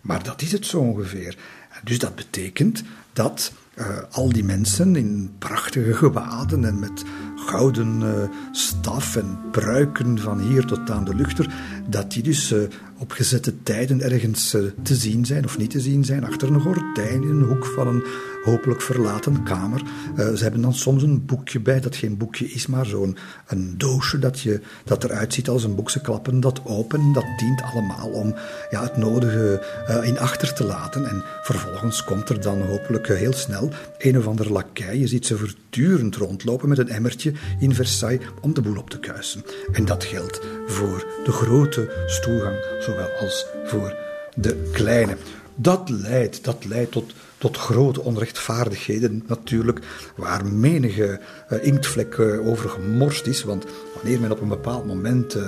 Maar 0.00 0.22
dat 0.22 0.42
is 0.42 0.52
het 0.52 0.66
zo 0.66 0.78
ongeveer. 0.78 1.36
Dus 1.82 1.98
dat 1.98 2.14
betekent 2.14 2.82
dat 3.12 3.52
uh, 3.78 3.86
al 4.10 4.28
die 4.28 4.44
mensen 4.44 4.96
in 4.96 5.30
prachtige 5.38 5.94
gewaden 5.94 6.64
en 6.64 6.78
met 6.78 7.04
gouden 7.36 8.00
uh, 8.00 8.08
staf 8.52 9.16
en 9.16 9.38
pruiken 9.50 10.18
van 10.18 10.40
hier 10.40 10.64
tot 10.64 10.90
aan 10.90 11.04
de 11.04 11.14
luchter, 11.14 11.54
dat 11.88 12.12
die 12.12 12.22
dus 12.22 12.52
uh, 12.52 12.62
op 12.98 13.10
gezette 13.10 13.62
tijden 13.62 14.00
ergens 14.00 14.50
te 14.82 14.94
zien 14.94 15.26
zijn 15.26 15.44
of 15.44 15.58
niet 15.58 15.70
te 15.70 15.80
zien 15.80 16.04
zijn, 16.04 16.24
achter 16.24 16.48
een 16.48 16.60
gordijn 16.60 17.22
in 17.22 17.28
een 17.28 17.42
hoek 17.42 17.66
van 17.66 17.86
een 17.86 18.04
hopelijk 18.44 18.82
verlaten 18.82 19.42
kamer. 19.42 19.82
ze 20.16 20.42
hebben 20.42 20.60
dan 20.60 20.74
soms 20.74 21.02
een 21.02 21.26
boekje 21.26 21.60
bij, 21.60 21.80
dat 21.80 21.96
geen 21.96 22.16
boekje 22.16 22.46
is, 22.46 22.66
maar 22.66 22.86
zo'n 22.86 23.16
een 23.46 23.74
doosje 23.78 24.18
dat, 24.18 24.40
je, 24.40 24.60
dat 24.84 25.04
eruit 25.04 25.34
ziet 25.34 25.48
als 25.48 25.64
een 25.64 25.74
boek. 25.74 25.92
Klappen 26.02 26.40
dat 26.40 26.60
open, 26.64 27.12
dat 27.12 27.24
dient 27.36 27.62
allemaal 27.62 28.08
om 28.08 28.34
ja, 28.70 28.82
het 28.82 28.96
nodige 28.96 29.66
in 30.02 30.18
achter 30.18 30.54
te 30.54 30.64
laten. 30.64 31.06
En 31.08 31.22
vervolgens 31.42 32.04
komt 32.04 32.28
er 32.28 32.40
dan 32.40 32.62
hopelijk 32.62 33.08
heel 33.08 33.32
snel 33.32 33.70
een 33.98 34.18
of 34.18 34.26
ander 34.26 34.52
lakij. 34.52 34.98
Je 34.98 35.06
ziet 35.06 35.26
ze 35.26 35.36
voortdurend 35.38 36.16
rondlopen 36.16 36.68
met 36.68 36.78
een 36.78 36.88
emmertje 36.88 37.23
in 37.58 37.74
Versailles 37.74 38.26
om 38.40 38.54
de 38.54 38.60
boel 38.60 38.76
op 38.76 38.90
te 38.90 38.98
kuisen. 38.98 39.44
En 39.72 39.84
dat 39.84 40.04
geldt 40.04 40.40
voor 40.66 41.06
de 41.24 41.32
grote 41.32 42.04
stoelgang, 42.06 42.56
zowel 42.80 43.08
als 43.20 43.46
voor 43.64 43.96
de 44.34 44.70
kleine. 44.72 45.16
Dat 45.54 45.88
leidt, 45.88 46.44
dat 46.44 46.64
leidt 46.64 46.92
tot, 46.92 47.14
tot 47.38 47.56
grote 47.56 48.00
onrechtvaardigheden 48.00 49.22
natuurlijk, 49.26 49.80
waar 50.16 50.46
menige 50.46 51.20
uh, 51.52 51.64
inktvlek 51.64 52.16
uh, 52.16 52.46
over 52.46 52.70
gemorst 52.70 53.26
is. 53.26 53.44
Want 53.44 53.64
wanneer 53.94 54.20
men 54.20 54.30
op 54.30 54.40
een 54.40 54.48
bepaald 54.48 54.86
moment 54.86 55.36
uh, 55.36 55.44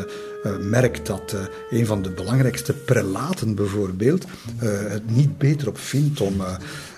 merkt 0.60 1.06
dat 1.06 1.36
een 1.70 1.86
van 1.86 2.02
de 2.02 2.10
belangrijkste 2.10 2.72
prelaten 2.72 3.54
bijvoorbeeld 3.54 4.24
het 4.64 5.10
niet 5.10 5.38
beter 5.38 5.68
op 5.68 5.78
vindt 5.78 6.20
om 6.20 6.40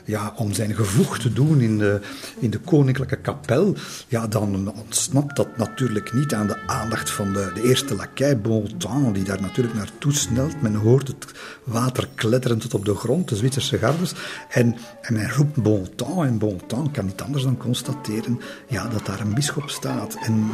ja, 0.09 0.33
om 0.37 0.53
zijn 0.53 0.75
gevoeg 0.75 1.19
te 1.19 1.33
doen 1.33 1.61
in 1.61 1.79
de, 1.79 2.01
in 2.39 2.51
de 2.51 2.59
koninklijke 2.59 3.17
kapel, 3.17 3.75
ja, 4.09 4.27
dan 4.27 4.73
ontsnapt 4.77 5.37
dat 5.37 5.57
natuurlijk 5.57 6.13
niet 6.13 6.35
aan 6.35 6.47
de 6.47 6.67
aandacht 6.67 7.11
van 7.11 7.33
de, 7.33 7.51
de 7.55 7.63
eerste 7.63 7.95
lakij, 7.95 8.41
Bontemps, 8.41 9.13
die 9.13 9.25
daar 9.25 9.41
natuurlijk 9.41 9.77
naartoe 9.77 10.13
snelt. 10.13 10.63
Men 10.63 10.75
hoort 10.75 11.09
het 11.09 11.27
water 11.65 12.09
kletteren 12.15 12.59
tot 12.59 12.75
op 12.75 12.85
de 12.85 12.95
grond, 12.95 13.29
de 13.29 13.37
Zwitserse 13.37 13.79
gardes. 13.79 14.13
En, 14.49 14.77
en 15.01 15.15
men 15.15 15.33
roept 15.33 15.63
Bontemps, 15.63 16.25
en 16.25 16.39
Bontemps 16.39 16.91
kan 16.93 17.05
niet 17.05 17.23
anders 17.23 17.45
dan 17.45 17.57
constateren 17.57 18.41
ja, 18.69 18.89
dat 18.89 19.07
daar 19.07 19.21
een 19.21 19.35
bisschop 19.35 19.71
staat. 19.71 20.17
En 20.23 20.51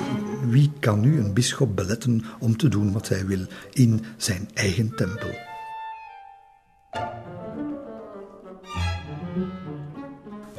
wie 0.49 0.73
kan 0.81 1.01
nu 1.01 1.19
een 1.19 1.33
bisschop 1.33 1.77
beletten 1.77 2.25
om 2.39 2.57
te 2.57 2.69
doen 2.69 2.93
wat 2.93 3.09
hij 3.09 3.27
wil 3.27 3.47
in 3.73 4.05
zijn 4.17 4.49
eigen 4.55 4.93
tempel? 4.97 5.54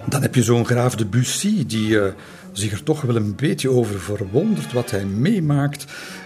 Dan 0.10 0.22
heb 0.22 0.36
je 0.36 0.44
zo'n 0.44 0.66
graaf 0.66 0.96
de 0.96 1.06
Bussy, 1.06 1.66
die 1.66 1.90
uh, 1.90 2.04
zich 2.52 2.72
er 2.72 2.84
toch 2.84 3.02
wel 3.02 3.16
een 3.16 3.36
beetje 3.36 3.70
over 3.70 4.00
verwondert 4.00 4.74
wat 4.74 4.92
hij 4.92 5.06
meemaakt 5.06 5.86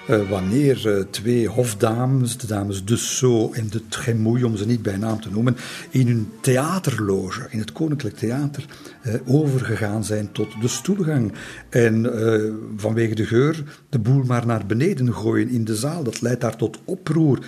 uh, 0.09 0.29
wanneer 0.29 0.87
uh, 0.87 1.03
twee 1.09 1.47
hofdames, 1.47 2.37
de 2.37 2.47
dames 2.47 2.85
de 2.85 2.97
Sceaux 2.97 3.57
en 3.57 3.69
de 3.69 3.87
Tremouille, 3.87 4.45
om 4.45 4.57
ze 4.57 4.65
niet 4.65 4.81
bij 4.81 4.97
naam 4.97 5.21
te 5.21 5.29
noemen, 5.31 5.57
in 5.89 6.07
hun 6.07 6.31
theaterloge, 6.41 7.47
in 7.49 7.59
het 7.59 7.71
Koninklijk 7.71 8.15
Theater, 8.15 8.65
overgegaan 9.25 10.03
zijn 10.03 10.31
tot 10.31 10.61
de 10.61 10.67
stoelgang. 10.67 11.33
En 11.69 12.13
vanwege 12.75 13.15
de 13.15 13.25
geur 13.25 13.63
de 13.89 13.99
boel 13.99 14.23
maar 14.23 14.45
naar 14.45 14.65
beneden 14.65 15.13
gooien 15.13 15.49
in 15.49 15.65
de 15.65 15.75
zaal. 15.75 16.03
Dat 16.03 16.21
leidt 16.21 16.41
daar 16.41 16.55
tot 16.55 16.79
oproer. 16.85 17.39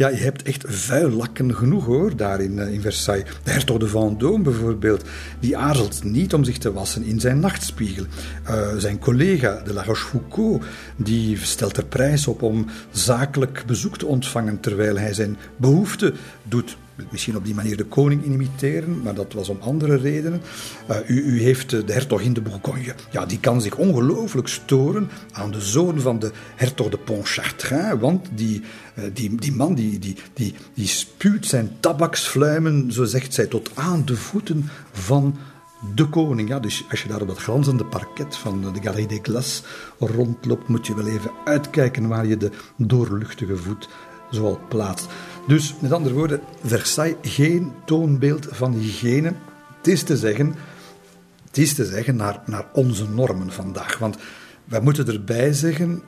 Ja, 0.00 0.08
je 0.08 0.16
hebt 0.16 0.42
echt 0.42 0.64
vuil 0.66 1.10
lakken 1.10 1.54
genoeg 1.54 1.84
hoor, 1.84 2.16
daar 2.16 2.40
in, 2.40 2.58
in 2.58 2.80
Versailles. 2.80 3.24
De 3.42 3.50
hertog 3.50 3.78
de 3.78 3.88
Vendôme 3.88 4.42
bijvoorbeeld, 4.42 5.04
die 5.40 5.56
aarzelt 5.56 6.04
niet 6.04 6.34
om 6.34 6.44
zich 6.44 6.58
te 6.58 6.72
wassen 6.72 7.04
in 7.04 7.20
zijn 7.20 7.40
nachtspiegel. 7.40 8.04
Uh, 8.50 8.68
zijn 8.76 8.98
collega, 8.98 9.62
de 9.64 9.72
La 9.72 9.84
Rochefoucauld, 9.84 10.64
die 10.96 11.38
stelt 11.38 11.76
er 11.76 11.84
prijs 11.84 12.26
op 12.26 12.42
om 12.42 12.66
zakelijk 12.90 13.62
bezoek 13.66 13.98
te 13.98 14.06
ontvangen 14.06 14.60
terwijl 14.60 14.98
hij 14.98 15.14
zijn 15.14 15.36
behoefte 15.56 16.12
doet 16.42 16.76
misschien 17.10 17.36
op 17.36 17.44
die 17.44 17.54
manier 17.54 17.76
de 17.76 17.84
koning 17.84 18.24
imiteren, 18.24 19.02
maar 19.02 19.14
dat 19.14 19.32
was 19.32 19.48
om 19.48 19.58
andere 19.60 19.96
redenen. 19.96 20.42
Uh, 20.90 20.96
u, 21.06 21.22
u, 21.22 21.42
heeft 21.42 21.70
de 21.70 21.92
hertogin 21.92 22.32
de 22.32 22.40
Bourgogne. 22.40 22.94
Ja, 23.10 23.26
die 23.26 23.40
kan 23.40 23.60
zich 23.60 23.76
ongelooflijk 23.76 24.48
storen 24.48 25.10
aan 25.32 25.50
de 25.50 25.60
zoon 25.60 26.00
van 26.00 26.18
de 26.18 26.30
hertog 26.56 26.88
de 26.88 26.98
Pontchartrain, 26.98 27.98
want 27.98 28.28
die, 28.34 28.62
uh, 28.98 29.04
die, 29.12 29.34
die 29.34 29.52
man 29.52 29.74
die, 29.74 29.98
die, 29.98 30.16
die, 30.32 30.54
die 30.74 30.86
spuwt 30.86 31.46
zijn 31.46 31.70
tabaksfluimen, 31.80 32.92
zo 32.92 33.04
zegt 33.04 33.34
zij, 33.34 33.46
tot 33.46 33.70
aan 33.74 34.04
de 34.04 34.16
voeten 34.16 34.68
van 34.92 35.36
de 35.94 36.08
koning. 36.08 36.48
Ja, 36.48 36.60
dus 36.60 36.84
als 36.90 37.02
je 37.02 37.08
daar 37.08 37.20
op 37.20 37.28
dat 37.28 37.38
glanzende 37.38 37.84
parket 37.84 38.36
van 38.36 38.60
de 38.72 38.80
Galerie 38.82 39.06
des 39.06 39.18
Glaces 39.22 39.62
rondloopt, 39.98 40.68
moet 40.68 40.86
je 40.86 40.94
wel 40.94 41.06
even 41.06 41.30
uitkijken 41.44 42.08
waar 42.08 42.26
je 42.26 42.36
de 42.36 42.50
doorluchtige 42.76 43.56
voet 43.56 43.88
zoal 44.30 44.60
plaatst. 44.68 45.06
Dus 45.46 45.74
met 45.78 45.92
andere 45.92 46.14
woorden, 46.14 46.40
Versailles 46.64 47.16
geen 47.22 47.72
toonbeeld 47.84 48.46
van 48.50 48.72
hygiëne. 48.72 49.32
Het 49.76 49.86
is 49.86 50.02
te 50.02 50.16
zeggen, 50.16 50.54
het 51.46 51.58
is 51.58 51.74
te 51.74 51.84
zeggen 51.84 52.16
naar, 52.16 52.42
naar 52.46 52.66
onze 52.72 53.08
normen 53.08 53.52
vandaag. 53.52 53.98
Want 53.98 54.16
wij 54.64 54.80
moeten 54.80 55.06
erbij 55.06 55.52
zeggen, 55.52 56.02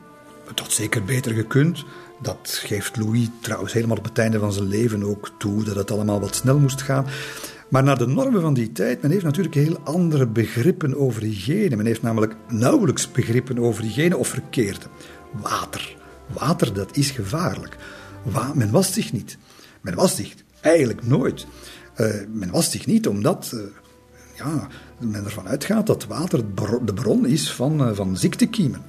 het 0.46 0.60
had 0.60 0.72
zeker 0.72 1.04
beter 1.04 1.32
gekund. 1.32 1.84
Dat 2.20 2.60
geeft 2.64 2.96
Louis 2.96 3.28
trouwens 3.40 3.72
helemaal 3.72 3.96
op 3.96 4.04
het 4.04 4.18
einde 4.18 4.38
van 4.38 4.52
zijn 4.52 4.68
leven 4.68 5.04
ook 5.04 5.30
toe, 5.38 5.64
dat 5.64 5.76
het 5.76 5.90
allemaal 5.90 6.20
wat 6.20 6.34
snel 6.34 6.58
moest 6.58 6.82
gaan. 6.82 7.06
Maar 7.68 7.82
naar 7.82 7.98
de 7.98 8.06
normen 8.06 8.40
van 8.40 8.54
die 8.54 8.72
tijd, 8.72 9.02
men 9.02 9.10
heeft 9.10 9.24
natuurlijk 9.24 9.54
heel 9.54 9.78
andere 9.84 10.26
begrippen 10.26 10.96
over 10.96 11.22
hygiëne. 11.22 11.76
Men 11.76 11.86
heeft 11.86 12.02
namelijk 12.02 12.34
nauwelijks 12.48 13.12
begrippen 13.12 13.58
over 13.58 13.82
hygiëne 13.82 14.16
of 14.16 14.28
verkeerde. 14.28 14.86
Water. 15.30 15.96
Water, 16.26 16.72
dat 16.72 16.96
is 16.96 17.10
gevaarlijk. 17.10 17.76
Men 18.54 18.70
was 18.70 18.92
zich 18.92 19.12
niet. 19.12 19.38
Men 19.80 19.94
was 19.94 20.16
zich 20.16 20.34
eigenlijk 20.60 21.06
nooit. 21.06 21.46
Uh, 21.96 22.06
men 22.28 22.50
was 22.50 22.70
zich 22.70 22.86
niet 22.86 23.08
omdat 23.08 23.50
uh, 23.54 23.60
ja, 24.36 24.68
men 24.98 25.24
ervan 25.24 25.48
uitgaat 25.48 25.86
dat 25.86 26.06
water 26.06 26.54
de 26.84 26.94
bron 26.94 27.26
is 27.26 27.52
van, 27.52 27.88
uh, 27.88 27.94
van 27.94 28.16
ziektekiemen. 28.16 28.82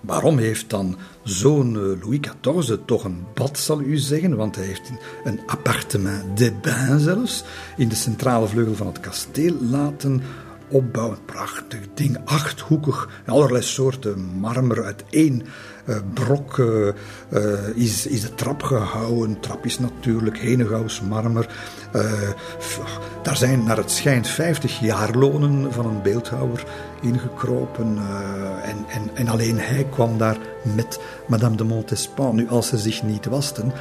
Waarom 0.00 0.38
heeft 0.38 0.70
dan 0.70 0.96
zo'n 1.22 1.98
Louis 2.00 2.20
XIV 2.20 2.76
toch 2.86 3.04
een 3.04 3.24
bad, 3.34 3.58
zal 3.58 3.80
u 3.80 3.96
zeggen? 3.96 4.36
Want 4.36 4.56
hij 4.56 4.64
heeft 4.64 4.92
een 5.24 5.40
appartement 5.46 6.38
de 6.38 6.52
bain 6.62 7.00
zelfs 7.00 7.44
in 7.76 7.88
de 7.88 7.94
centrale 7.94 8.46
vleugel 8.46 8.74
van 8.74 8.86
het 8.86 9.00
kasteel 9.00 9.54
laten 9.60 10.22
opbouwen. 10.68 11.18
Prachtig 11.24 11.80
ding, 11.94 12.18
achthoekig, 12.24 13.22
allerlei 13.26 13.62
soorten 13.62 14.20
marmer 14.20 14.84
uit 14.84 15.04
één 15.10 15.42
uh, 15.84 15.96
brok 16.14 16.56
uh, 16.56 16.92
uh, 17.28 17.68
is, 17.74 18.06
is 18.06 18.20
de 18.20 18.34
trap 18.34 18.62
gehouden. 18.62 19.40
Trap 19.40 19.64
is 19.64 19.78
natuurlijk 19.78 20.38
Henegouws 20.38 21.00
marmer. 21.00 21.48
daar 23.22 23.36
zijn 23.36 23.64
naar 23.64 23.76
het 23.76 23.90
schijnt 23.90 24.28
50 24.28 24.80
jaarlonen 24.80 25.72
van 25.72 25.86
een 25.86 26.02
beeldhouwer 26.02 26.64
ingekropen. 27.00 27.98
en, 28.62 28.76
en, 28.88 29.10
en 29.14 29.28
alleen 29.28 29.58
hij 29.58 29.86
kwam 29.90 30.18
daar 30.18 30.38
met 30.74 31.00
Madame 31.28 31.56
de 31.56 31.64
Montespan. 31.64 32.34
Nu, 32.34 32.48
als 32.48 32.68
ze 32.68 32.78
zich 32.78 33.02
niet 33.02 33.26
wasten, 33.26 33.72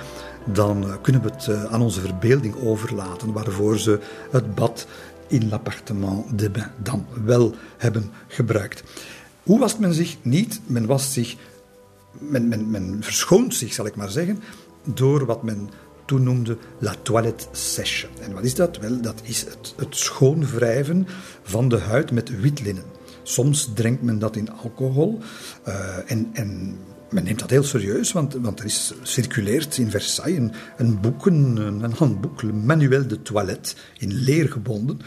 dan 0.45 0.85
kunnen 1.01 1.21
we 1.21 1.29
het 1.29 1.69
aan 1.69 1.81
onze 1.81 2.01
verbeelding 2.01 2.55
overlaten, 2.65 3.33
waarvoor 3.33 3.79
ze 3.79 3.99
het 4.31 4.55
bad 4.55 4.87
in 5.27 5.49
l'appartement 5.49 6.39
de 6.39 6.49
bain 6.49 6.71
dan 6.77 7.05
wel 7.25 7.53
hebben 7.77 8.11
gebruikt. 8.27 8.83
Hoe 9.43 9.59
was 9.59 9.77
men 9.77 9.93
zich 9.93 10.17
niet? 10.21 10.61
Men 10.65 10.85
was 10.85 11.13
zich 11.13 11.35
men, 12.19 12.47
men, 12.47 12.71
men 12.71 13.03
verschoont 13.03 13.55
zich, 13.55 13.73
zal 13.73 13.85
ik 13.85 13.95
maar 13.95 14.09
zeggen, 14.09 14.39
door 14.83 15.25
wat 15.25 15.43
men 15.43 15.69
toen 16.05 16.23
noemde 16.23 16.57
la 16.79 16.95
toilette 17.01 17.45
sèche. 17.51 18.07
En 18.21 18.33
wat 18.33 18.43
is 18.43 18.55
dat? 18.55 18.77
Wel, 18.77 19.01
dat 19.01 19.21
is 19.23 19.41
het, 19.41 19.73
het 19.77 19.95
schoonwrijven 19.95 21.07
van 21.43 21.69
de 21.69 21.79
huid 21.79 22.11
met 22.11 22.39
wit 22.39 22.61
linnen. 22.61 22.83
Soms 23.23 23.71
drinkt 23.73 24.01
men 24.01 24.19
dat 24.19 24.35
in 24.35 24.51
alcohol 24.51 25.19
uh, 25.67 26.11
en, 26.11 26.29
en 26.33 26.77
men 27.09 27.23
neemt 27.23 27.39
dat 27.39 27.49
heel 27.49 27.63
serieus, 27.63 28.11
want, 28.11 28.33
want 28.33 28.59
er 28.59 28.65
is, 28.65 28.93
circuleert 29.01 29.77
in 29.77 29.89
Versailles 29.89 30.37
een, 30.37 30.51
een 30.77 31.01
boek, 31.01 31.25
een, 31.25 31.93
handboek, 31.97 32.43
Manuel 32.43 33.07
de 33.07 33.21
Toilette, 33.21 33.75
in 33.97 34.13
leer 34.13 34.49
gebonden, 34.49 34.99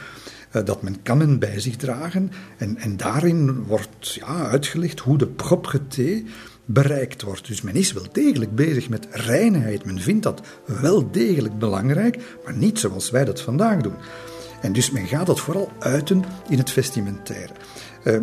uh, 0.52 0.64
dat 0.64 0.82
men 0.82 1.02
kan 1.02 1.18
men 1.18 1.38
bij 1.38 1.60
zich 1.60 1.76
dragen. 1.76 2.30
En, 2.56 2.76
en 2.76 2.96
daarin 2.96 3.64
wordt 3.64 4.14
ja, 4.14 4.48
uitgelegd 4.48 5.00
hoe 5.00 5.18
de 5.18 5.26
propre 5.26 5.86
thee 5.86 6.26
bereikt 6.66 7.22
wordt. 7.22 7.46
Dus 7.46 7.62
men 7.62 7.74
is 7.74 7.92
wel 7.92 8.06
degelijk 8.12 8.54
bezig 8.54 8.88
met 8.88 9.06
reinheid. 9.10 9.84
Men 9.84 10.00
vindt 10.00 10.22
dat 10.22 10.40
wel 10.64 11.10
degelijk 11.10 11.58
belangrijk, 11.58 12.18
maar 12.44 12.56
niet 12.56 12.78
zoals 12.78 13.10
wij 13.10 13.24
dat 13.24 13.40
vandaag 13.40 13.80
doen. 13.80 13.96
En 14.60 14.72
dus 14.72 14.90
men 14.90 15.06
gaat 15.06 15.26
dat 15.26 15.40
vooral 15.40 15.72
uiten 15.78 16.24
in 16.48 16.58
het 16.58 16.70
vestimentaire. 16.70 17.52
Uh, 18.04 18.18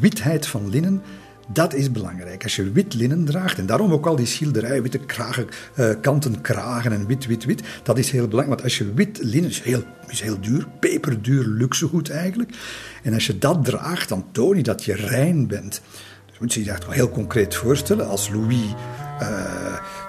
witheid 0.00 0.46
van 0.46 0.68
linnen, 0.68 1.02
dat 1.52 1.74
is 1.74 1.92
belangrijk. 1.92 2.42
Als 2.42 2.56
je 2.56 2.72
wit 2.72 2.94
linnen 2.94 3.24
draagt, 3.24 3.58
en 3.58 3.66
daarom 3.66 3.92
ook 3.92 4.06
al 4.06 4.16
die 4.16 4.26
schilderijen, 4.26 4.82
witte 4.82 4.98
kragen, 4.98 5.46
uh, 5.74 5.90
kanten 6.00 6.40
kragen 6.40 6.92
en 6.92 7.06
wit, 7.06 7.26
wit, 7.26 7.44
wit, 7.44 7.62
dat 7.82 7.98
is 7.98 8.10
heel 8.10 8.28
belangrijk. 8.28 8.60
Want 8.60 8.62
als 8.62 8.78
je 8.78 8.94
wit 8.94 9.18
linnen, 9.22 9.50
is 9.50 9.60
heel, 9.60 9.82
is 10.08 10.20
heel 10.20 10.40
duur, 10.40 10.66
peperduur 10.80 11.46
luxegoed 11.46 12.10
eigenlijk. 12.10 12.50
En 13.02 13.14
als 13.14 13.26
je 13.26 13.38
dat 13.38 13.64
draagt, 13.64 14.08
dan 14.08 14.24
toon 14.32 14.56
je 14.56 14.62
dat 14.62 14.84
je 14.84 14.94
rein 14.94 15.46
bent 15.46 15.80
moet 16.40 16.54
je 16.54 16.64
dat 16.64 16.84
heel 16.88 17.10
concreet 17.10 17.54
voorstellen. 17.54 18.08
Als 18.08 18.28
Louis 18.28 18.74
uh, 19.22 19.28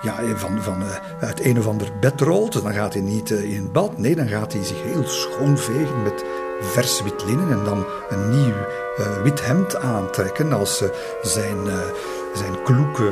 ja, 0.02 0.36
van, 0.36 0.62
van 0.62 0.82
uh, 0.82 0.88
het 1.20 1.46
een 1.46 1.60
of 1.60 1.68
ander 1.68 1.88
bed 2.00 2.22
rolt, 2.22 2.64
dan 2.64 2.74
gaat 2.74 2.94
hij 2.94 3.02
niet 3.02 3.30
uh, 3.30 3.54
in 3.54 3.72
bad. 3.72 3.98
Nee, 3.98 4.16
dan 4.16 4.28
gaat 4.28 4.54
hij 4.54 4.64
zich 4.64 4.84
heel 4.84 5.08
schoon 5.08 5.58
vegen 5.58 6.04
met 6.04 6.26
vers 6.62 7.04
wit 7.04 7.26
linnen 7.26 7.52
en 7.52 7.64
dan 7.64 7.86
een 8.10 8.30
nieuw 8.30 8.54
wit 9.24 9.46
hemd 9.46 9.76
aantrekken 9.76 10.54
als 10.54 10.84
zijn, 11.22 11.58
zijn 12.34 12.64
kloeke 12.64 13.12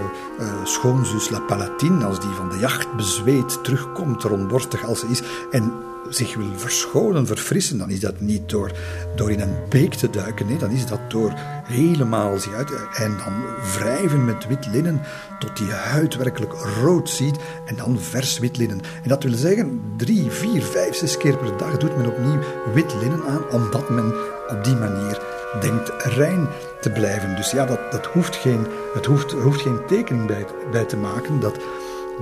schoonzus 0.64 1.30
La 1.30 1.40
Palatine, 1.40 2.06
als 2.06 2.20
die 2.20 2.30
van 2.30 2.50
de 2.50 2.58
jacht 2.58 2.96
bezweet 2.96 3.64
terugkomt, 3.64 4.24
rondborstig 4.24 4.86
als 4.86 5.00
ze 5.00 5.08
is. 5.08 5.24
En 5.52 5.74
zich 6.10 6.36
wil 6.36 6.52
verschonen, 6.56 7.28
verfrissen, 7.28 7.78
dan 7.78 7.90
is 7.90 8.00
dat 8.00 8.20
niet 8.20 8.50
door, 8.50 8.72
door 9.16 9.32
in 9.32 9.40
een 9.40 9.56
beek 9.70 9.94
te 9.94 10.10
duiken. 10.10 10.48
Nee, 10.48 10.58
dan 10.58 10.72
is 10.72 10.86
dat 10.86 11.00
door 11.12 11.34
helemaal 11.64 12.38
zich 12.38 12.54
uit 12.54 12.72
en 12.94 13.18
dan 13.18 13.34
wrijven 13.78 14.26
met 14.26 14.48
wit 14.48 14.68
linnen 14.72 15.02
tot 15.40 15.58
die 15.58 15.72
huid 15.72 16.16
werkelijk 16.16 16.54
rood 16.82 17.10
ziet 17.10 17.38
en 17.66 17.76
dan 17.76 18.00
vers 18.00 18.40
wit 18.40 18.58
linnen. 18.58 18.82
En 19.04 19.10
dat 19.10 19.24
wil 19.24 19.34
zeggen, 19.34 19.82
drie, 19.98 20.32
vier, 20.32 20.62
vijf, 20.62 20.96
zes 20.96 21.18
keer 21.18 21.38
per 21.38 21.58
dag 21.58 21.78
doet 21.78 21.98
men 21.98 22.08
opnieuw 22.08 22.40
wit 22.74 22.94
linnen 23.02 23.24
aan, 23.24 23.50
omdat 23.52 23.90
men 23.90 24.14
op 24.48 24.64
die 24.64 24.76
manier 24.76 25.22
denkt 25.62 25.92
rein 25.98 26.48
te 26.82 26.90
blijven. 26.90 27.36
Dus 27.36 27.52
ja, 27.52 27.66
dat, 27.66 27.92
dat 27.92 28.06
hoeft 28.06 28.36
geen, 28.36 28.68
het 28.94 29.06
hoeft, 29.06 29.32
hoeft 29.32 29.62
geen 29.62 29.86
tekening 29.88 30.28
bij, 30.28 30.46
bij 30.72 30.86
te 30.86 30.98
maken 30.98 31.40
dat 31.40 31.58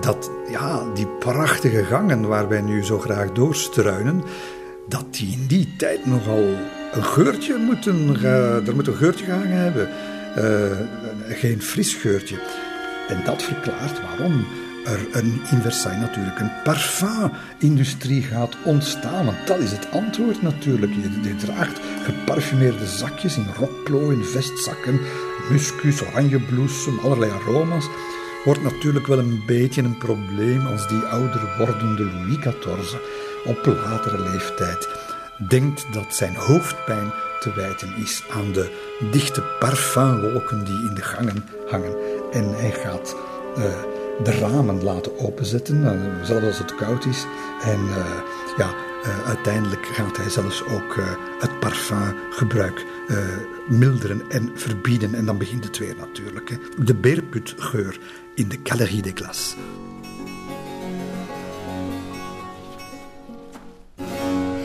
dat 0.02 0.32
ja, 0.50 0.84
die 0.93 1.08
prachtige 1.08 1.84
gangen 1.84 2.28
waar 2.28 2.48
wij 2.48 2.62
nu 2.62 2.84
zo 2.84 3.00
graag 3.00 3.32
doorstruinen, 3.32 4.24
dat 4.88 5.06
die 5.10 5.32
in 5.32 5.46
die 5.48 5.74
tijd 5.78 6.06
nogal 6.06 6.43
een 6.93 7.04
geurtje 7.04 7.58
moeten, 7.58 8.24
er 8.66 8.76
moet 8.76 8.88
een 8.88 8.96
geurtje 8.96 9.26
gehangen 9.26 9.58
hebben. 9.58 9.89
Uh, 10.38 10.78
geen 11.30 11.62
fris 11.62 11.93
geurtje. 11.93 12.36
En 13.08 13.22
dat 13.26 13.43
verklaart 13.43 14.02
waarom 14.02 14.46
er 14.86 15.00
een, 15.12 15.41
in 15.52 15.62
Versailles 15.62 16.02
natuurlijk 16.02 16.39
een 16.39 16.52
parfumindustrie 16.64 18.22
gaat 18.22 18.56
ontstaan. 18.64 19.26
Want 19.26 19.48
dat 19.48 19.60
is 19.60 19.72
het 19.72 19.91
antwoord 19.91 20.41
natuurlijk. 20.41 20.93
Je, 20.93 21.30
je 21.30 21.36
draagt 21.36 21.80
geparfumeerde 22.04 22.86
zakjes 22.86 23.38
in 23.38 23.48
rokplooien, 23.58 24.26
vestzakken, 24.26 25.00
muskus, 25.50 26.02
oranjebloesem, 26.02 27.00
allerlei 27.00 27.32
aroma's 27.32 27.88
wordt 28.46 28.64
natuurlijk 28.64 29.08
wel 29.08 29.20
een 29.20 29.43
beetje 29.46 29.82
een 29.82 29.98
probleem 29.98 30.66
als 30.66 30.88
die 30.88 31.02
ouder 31.02 31.56
wordende 31.58 32.04
Louis 32.04 32.38
XIV 32.38 32.96
op 33.46 33.66
latere 33.66 34.20
leeftijd 34.20 34.88
denkt 35.38 35.93
dat 35.93 36.16
zijn 36.16 36.36
hoofdpijn 36.36 37.14
te 37.39 37.54
wijten 37.54 37.96
is 37.96 38.24
aan 38.30 38.52
de 38.52 38.72
dichte 39.12 39.41
parfumwolken 39.60 40.66
die 40.66 40.88
in 40.88 40.93
de 40.93 41.02
gangen 41.02 41.46
hangen. 41.68 41.96
En 42.32 42.50
hij 42.50 42.72
gaat 42.72 43.16
uh, 43.58 43.64
de 44.24 44.32
ramen 44.32 44.84
laten 44.84 45.20
openzetten, 45.20 45.82
uh, 45.82 46.24
zelfs 46.24 46.46
als 46.46 46.58
het 46.58 46.76
koud 46.76 47.06
is. 47.06 47.26
En 47.62 47.80
uh, 47.80 48.06
ja, 48.58 48.74
uiteindelijk 49.26 49.86
gaat 49.86 50.18
hij 50.18 50.30
zelfs 50.30 50.64
ook 50.64 50.96
het 51.39 51.60
parfumgebruik 51.60 52.86
milderen 53.68 54.22
en 54.30 54.52
verbieden. 54.56 55.14
En 55.14 55.26
dan 55.26 55.38
begint 55.38 55.64
het 55.64 55.78
weer 55.78 55.96
natuurlijk. 55.98 56.50
Hè. 56.50 56.84
De 56.84 56.96
beerputgeur 56.96 58.00
in 58.38 58.50
de 58.50 58.58
Galerie 58.58 59.02
des 59.02 59.14
Glaces. 59.14 59.56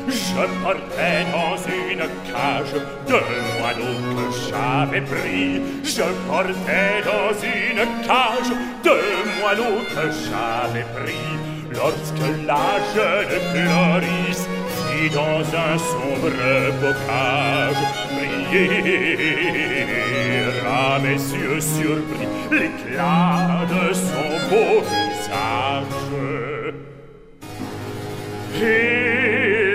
Je 0.09 0.47
portais 0.63 1.25
dans 1.31 1.57
une 1.57 2.05
cage 2.31 2.75
deux 3.07 3.31
moineaux 3.59 4.01
que 4.17 4.27
j'avais 4.49 5.03
pris. 5.03 5.61
Je 5.85 6.03
portais 6.27 7.03
dans 7.05 7.33
une 7.43 7.83
cage 8.07 8.53
deux 8.83 9.41
moineaux 9.41 9.83
que 9.95 10.07
j'avais 10.25 10.87
pris. 10.97 11.31
Lorsque 11.73 12.27
la 12.47 12.69
jeune 12.95 13.35
Clarisse 13.53 14.47
fit 14.89 15.11
dans 15.11 15.41
un 15.41 15.79
sombre 15.79 16.31
bocage 16.81 18.10
briller 18.51 19.87
à 20.67 20.99
mes 20.99 21.15
yeux 21.15 21.61
surpris 21.61 22.27
l'éclat 22.51 23.67
de 23.69 23.93
son 23.93 24.49
beau 24.51 24.83
visage. 24.83 25.85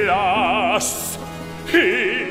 Hélas, 0.07 1.19
hélas, 1.73 2.29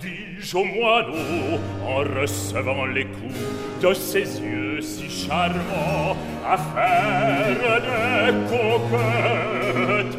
dis-je 0.00 0.56
au 0.56 0.64
moineau 0.64 1.58
en 1.84 1.98
recevant 2.20 2.86
les 2.86 3.06
coups 3.06 3.40
de 3.82 3.92
ses 3.94 4.40
yeux 4.40 4.80
si 4.80 5.10
charmants 5.10 6.16
à 6.46 6.56
faire 6.56 7.80
des 7.80 8.32
coquettes. 8.48 10.16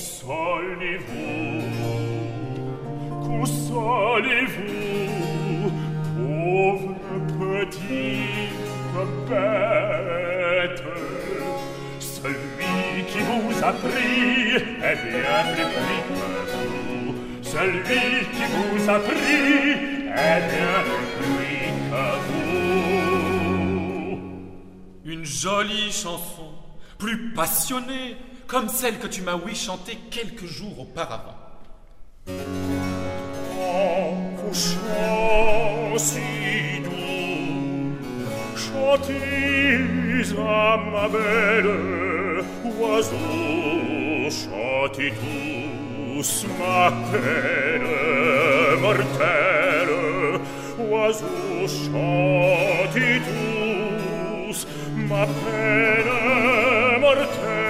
Consolez-vous, 0.00 1.60
consolez-vous, 3.22 4.62
pauvre 6.16 6.94
petite 7.38 8.56
bête. 9.28 10.82
Celui 11.98 13.04
qui 13.08 13.18
vous 13.18 13.52
a 13.62 13.72
pris 13.72 14.56
est 14.82 15.00
bien 15.04 15.38
plus 15.52 15.68
pris 15.76 16.00
que 16.08 16.20
vous. 16.50 17.12
Celui 17.42 18.24
qui 18.32 18.44
vous 18.54 18.80
a 18.88 18.98
pris 19.00 19.72
est 20.16 20.42
bien 20.48 20.76
plus 20.86 21.12
pris 21.20 21.68
que 21.90 22.04
vous. 22.26 22.48
Une 25.04 25.26
jolie 25.26 25.92
chanson, 25.92 26.48
plus 26.96 27.18
passionnée, 27.34 28.16
comme 28.50 28.68
celle 28.68 28.98
que 28.98 29.06
tu 29.06 29.22
m'as 29.22 29.36
ouï 29.36 29.54
chanter 29.54 29.96
quelques 30.10 30.46
jours 30.46 30.80
auparavant. 30.80 31.36
Oh, 33.56 34.14
chantez 38.56 39.20
à 40.36 40.76
ma 40.92 41.08
belle 41.08 42.42
oiseau, 42.80 43.16
chantez 44.28 45.12
tous 45.20 46.46
ma 46.58 46.90
peine 47.12 47.88
mortelle, 48.80 49.94
oiseau, 50.90 51.68
chantez 51.68 53.20
tous 53.28 54.66
ma 55.08 55.24
peine 55.26 57.00
mortelle. 57.00 57.69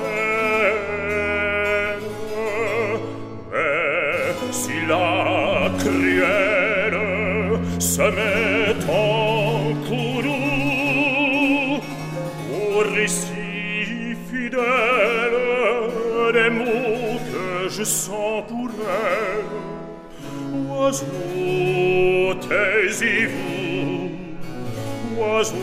se 7.81 8.01
met 8.01 8.75
en 8.87 9.73
courroux 9.87 11.81
au 12.53 12.79
récit 12.93 14.15
fidèle 14.29 15.39
des 16.31 16.49
mots 16.51 17.19
que 17.31 17.69
je 17.69 17.83
sens 17.83 18.43
pour 18.47 18.69
elle, 18.69 19.45
oiseau, 20.69 22.35
taisez-vous, 22.47 24.11
oiseau, 25.17 25.55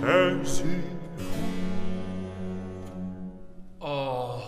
taisez-vous. 0.00 0.82
Oh, 3.80 4.40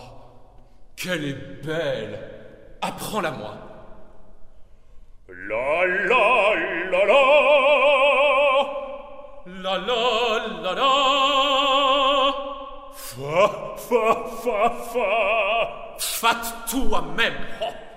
qu'elle 0.95 1.25
est 1.25 1.63
belle. 1.63 2.19
Apprends-la 2.81 3.31
la 10.73 10.81
la 10.81 10.83
la 10.83 12.33
Fa 12.93 13.49
fa 13.87 14.03
fa 14.43 14.69
fa 14.91 15.09
Fat 15.99 16.43
toi-même 16.69 17.33
oh. 17.61 17.89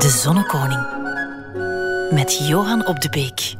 De 0.00 0.08
Zonnekoning. 0.08 1.03
Met 2.14 2.46
Johan 2.46 2.86
op 2.86 3.00
de 3.00 3.08
Beek. 3.08 3.54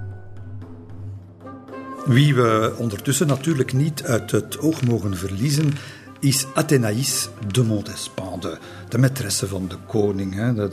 Wie 2.04 2.34
we 2.34 2.74
ondertussen 2.78 3.26
natuurlijk 3.26 3.72
niet 3.72 4.04
uit 4.04 4.30
het 4.30 4.58
oog 4.58 4.82
mogen 4.82 5.16
verliezen, 5.16 5.72
is 6.20 6.46
Athénaïs 6.54 7.28
de 7.52 7.62
Montespan, 7.62 8.40
de, 8.88 8.98
maîtresse 8.98 9.48
van 9.48 9.68
de 9.68 9.76
koning. 9.86 10.34
Hè, 10.34 10.54
de, 10.54 10.70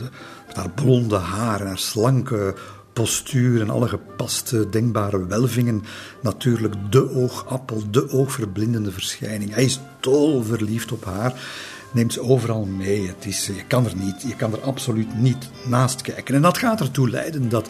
haar 0.53 0.69
blonde 0.69 1.17
haar 1.17 1.61
haar 1.61 1.77
slanke 1.77 2.55
postuur 2.93 3.61
en 3.61 3.69
alle 3.69 3.87
gepaste 3.87 4.69
denkbare 4.69 5.25
welvingen. 5.25 5.83
Natuurlijk 6.21 6.75
de 6.89 7.11
oogappel, 7.11 7.83
de 7.91 8.09
oogverblindende 8.09 8.91
verschijning. 8.91 9.53
Hij 9.53 9.63
is 9.63 9.79
dol 9.99 10.43
verliefd 10.43 10.91
op 10.91 11.05
haar 11.05 11.33
neemt 11.91 12.13
ze 12.13 12.21
overal 12.21 12.65
mee. 12.65 13.07
Het 13.07 13.25
is, 13.25 13.45
je, 13.45 13.63
kan 13.67 13.85
er 13.85 13.95
niet, 13.95 14.21
je 14.21 14.35
kan 14.35 14.53
er 14.53 14.61
absoluut 14.61 15.19
niet 15.19 15.49
naast 15.65 16.01
kijken. 16.01 16.35
En 16.35 16.41
dat 16.41 16.57
gaat 16.57 16.79
ertoe 16.79 17.09
leiden 17.09 17.49
dat 17.49 17.69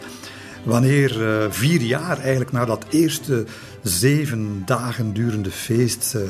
wanneer 0.64 1.22
uh, 1.22 1.50
vier 1.50 1.80
jaar 1.80 2.18
eigenlijk 2.18 2.52
na 2.52 2.64
dat 2.64 2.84
eerste 2.90 3.44
zeven 3.82 4.62
dagen 4.64 5.12
durende 5.12 5.50
feest, 5.50 6.14
uh, 6.16 6.22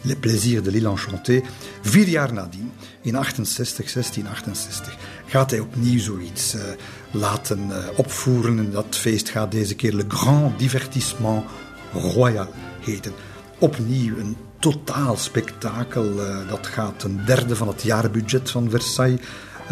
Le 0.00 0.16
Plaisir 0.16 0.62
de 0.62 0.70
l'Île 0.70 0.88
Enchantée, 0.88 1.42
vier 1.82 2.08
jaar 2.08 2.32
nadien, 2.32 2.72
in 3.00 3.16
68, 3.16 3.92
1668, 3.92 4.96
gaat 5.26 5.50
hij 5.50 5.60
opnieuw 5.60 6.00
zoiets 6.00 6.54
uh, 6.54 6.62
laten 7.10 7.60
opvoeren. 7.96 8.58
En 8.58 8.70
dat 8.70 8.96
feest 8.96 9.28
gaat 9.28 9.50
deze 9.50 9.74
keer 9.74 9.92
Le 9.92 10.04
Grand 10.08 10.58
Divertissement 10.58 11.44
Royal 11.92 12.48
heten. 12.80 13.12
Opnieuw 13.58 14.18
een 14.18 14.36
totaal 14.58 15.16
spektakel. 15.16 16.04
Uh, 16.04 16.48
dat 16.48 16.66
gaat 16.66 17.02
een 17.02 17.20
derde 17.26 17.56
van 17.56 17.68
het 17.68 17.82
jaarbudget 17.82 18.50
van 18.50 18.70
Versailles 18.70 19.20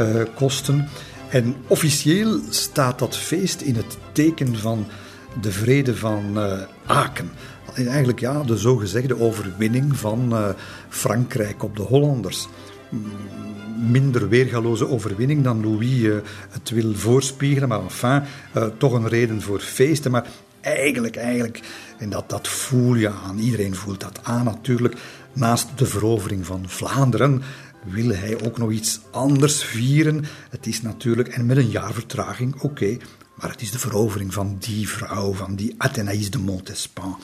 uh, 0.00 0.22
kosten. 0.34 0.88
En 1.28 1.56
officieel 1.66 2.40
staat 2.50 2.98
dat 2.98 3.16
feest 3.16 3.60
in 3.60 3.76
het 3.76 3.96
teken 4.12 4.58
van 4.58 4.86
de 5.40 5.52
vrede 5.52 5.96
van 5.96 6.38
uh, 6.38 6.52
Aken. 6.86 7.30
Eigenlijk 7.74 8.20
ja, 8.20 8.42
de 8.42 8.56
zogezegde 8.56 9.20
overwinning 9.20 9.96
van 9.96 10.34
Frankrijk 10.88 11.62
op 11.62 11.76
de 11.76 11.82
Hollanders. 11.82 12.48
Minder 13.90 14.28
weergaloze 14.28 14.88
overwinning 14.88 15.44
dan 15.44 15.62
Louis 15.62 16.22
het 16.50 16.70
wil 16.70 16.94
voorspiegelen, 16.94 17.68
maar 17.68 17.80
enfin, 17.80 18.22
toch 18.78 18.92
een 18.92 19.08
reden 19.08 19.42
voor 19.42 19.60
feesten. 19.60 20.10
Maar 20.10 20.26
eigenlijk, 20.64 21.16
eigenlijk, 21.16 21.60
en 21.98 22.10
dat, 22.10 22.30
dat 22.30 22.48
voel 22.48 22.94
je 22.94 23.10
aan, 23.10 23.38
iedereen 23.38 23.74
voelt 23.74 24.00
dat 24.00 24.20
aan 24.22 24.44
natuurlijk, 24.44 24.94
naast 25.32 25.68
de 25.78 25.86
verovering 25.86 26.46
van 26.46 26.68
Vlaanderen 26.68 27.42
wil 27.84 28.08
hij 28.08 28.44
ook 28.44 28.58
nog 28.58 28.70
iets 28.70 29.00
anders 29.10 29.64
vieren. 29.64 30.24
Het 30.50 30.66
is 30.66 30.82
natuurlijk, 30.82 31.28
en 31.28 31.46
met 31.46 31.56
een 31.56 31.70
jaar 31.70 31.92
vertraging, 31.92 32.60
oké, 32.60 32.96
maar 33.34 33.50
het 33.50 33.60
is 33.60 33.70
de 33.70 33.78
verovering 33.78 34.34
van 34.34 34.56
die 34.58 34.88
vrouw, 34.88 35.32
van 35.32 35.54
die 35.54 35.74
Athénaïs 35.78 36.30
de 36.30 36.38
Montespan. 36.38 37.18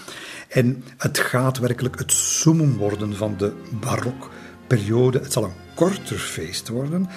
En 0.49 0.85
het 0.97 1.19
gaat 1.19 1.59
werkelijk 1.59 1.99
het 1.99 2.13
summum 2.13 2.77
worden 2.77 3.17
van 3.17 3.37
de 3.37 3.53
barokperiode. 3.81 5.19
Het 5.19 5.33
zal 5.33 5.45
een 5.45 5.75
korter 5.75 6.19
feest 6.19 6.69
worden, 6.69 7.09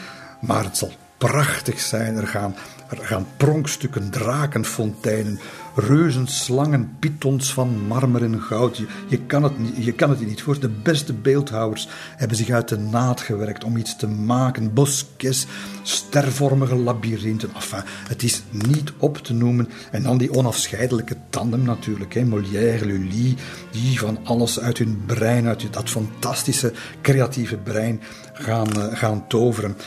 maar 0.41 0.63
het 0.63 0.77
zal 0.77 0.91
prachtig 1.17 1.79
zijn. 1.79 2.15
Er 2.15 2.27
gaan, 2.27 2.55
er 2.89 3.05
gaan 3.05 3.27
pronkstukken, 3.37 4.09
drakenfonteinen, 4.09 5.39
reuzenslangen, 5.75 6.95
pythons 6.99 7.53
van 7.53 7.87
marmer 7.87 8.23
en 8.23 8.41
goud. 8.41 8.81
Je, 9.07 9.17
kan 9.17 9.43
het, 9.43 9.53
je 9.75 9.91
kan 9.91 10.09
het 10.09 10.25
niet 10.25 10.41
voor. 10.41 10.59
De 10.59 10.69
beste 10.69 11.13
beeldhouwers 11.13 11.87
hebben 12.15 12.37
zich 12.37 12.49
uit 12.49 12.69
de 12.69 12.77
naad 12.77 13.21
gewerkt 13.21 13.63
om 13.63 13.77
iets 13.77 13.95
te 13.95 14.07
maken. 14.07 14.73
Bosques, 14.73 15.45
stervormige 15.81 16.75
labyrinthen. 16.75 17.49
Enfin, 17.55 17.83
het 18.07 18.23
is 18.23 18.43
niet 18.51 18.91
op 18.97 19.17
te 19.17 19.33
noemen. 19.33 19.69
En 19.91 20.03
dan 20.03 20.17
die 20.17 20.33
onafscheidelijke 20.33 21.17
tandem 21.29 21.63
natuurlijk. 21.63 22.13
Hè. 22.13 22.25
Molière, 22.25 22.85
Lully, 22.85 23.35
die 23.71 23.99
van 23.99 24.17
alles 24.23 24.59
uit 24.59 24.77
hun 24.77 25.01
brein, 25.05 25.47
uit 25.47 25.73
dat 25.73 25.89
fantastische 25.89 26.73
creatieve 27.01 27.57
brein 27.57 28.01
gaan, 28.33 28.77
uh, 28.77 28.85
gaan 28.97 29.27
toveren. 29.27 29.77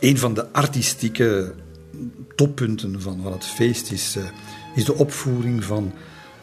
Een 0.00 0.18
van 0.18 0.34
de 0.34 0.52
artistieke 0.52 1.54
toppunten 2.34 3.00
van, 3.00 3.20
van 3.22 3.32
het 3.32 3.44
feest 3.44 3.92
is... 3.92 4.16
Uh, 4.16 4.24
is 4.74 4.84
de 4.84 4.94
opvoering 4.94 5.64
van, 5.64 5.92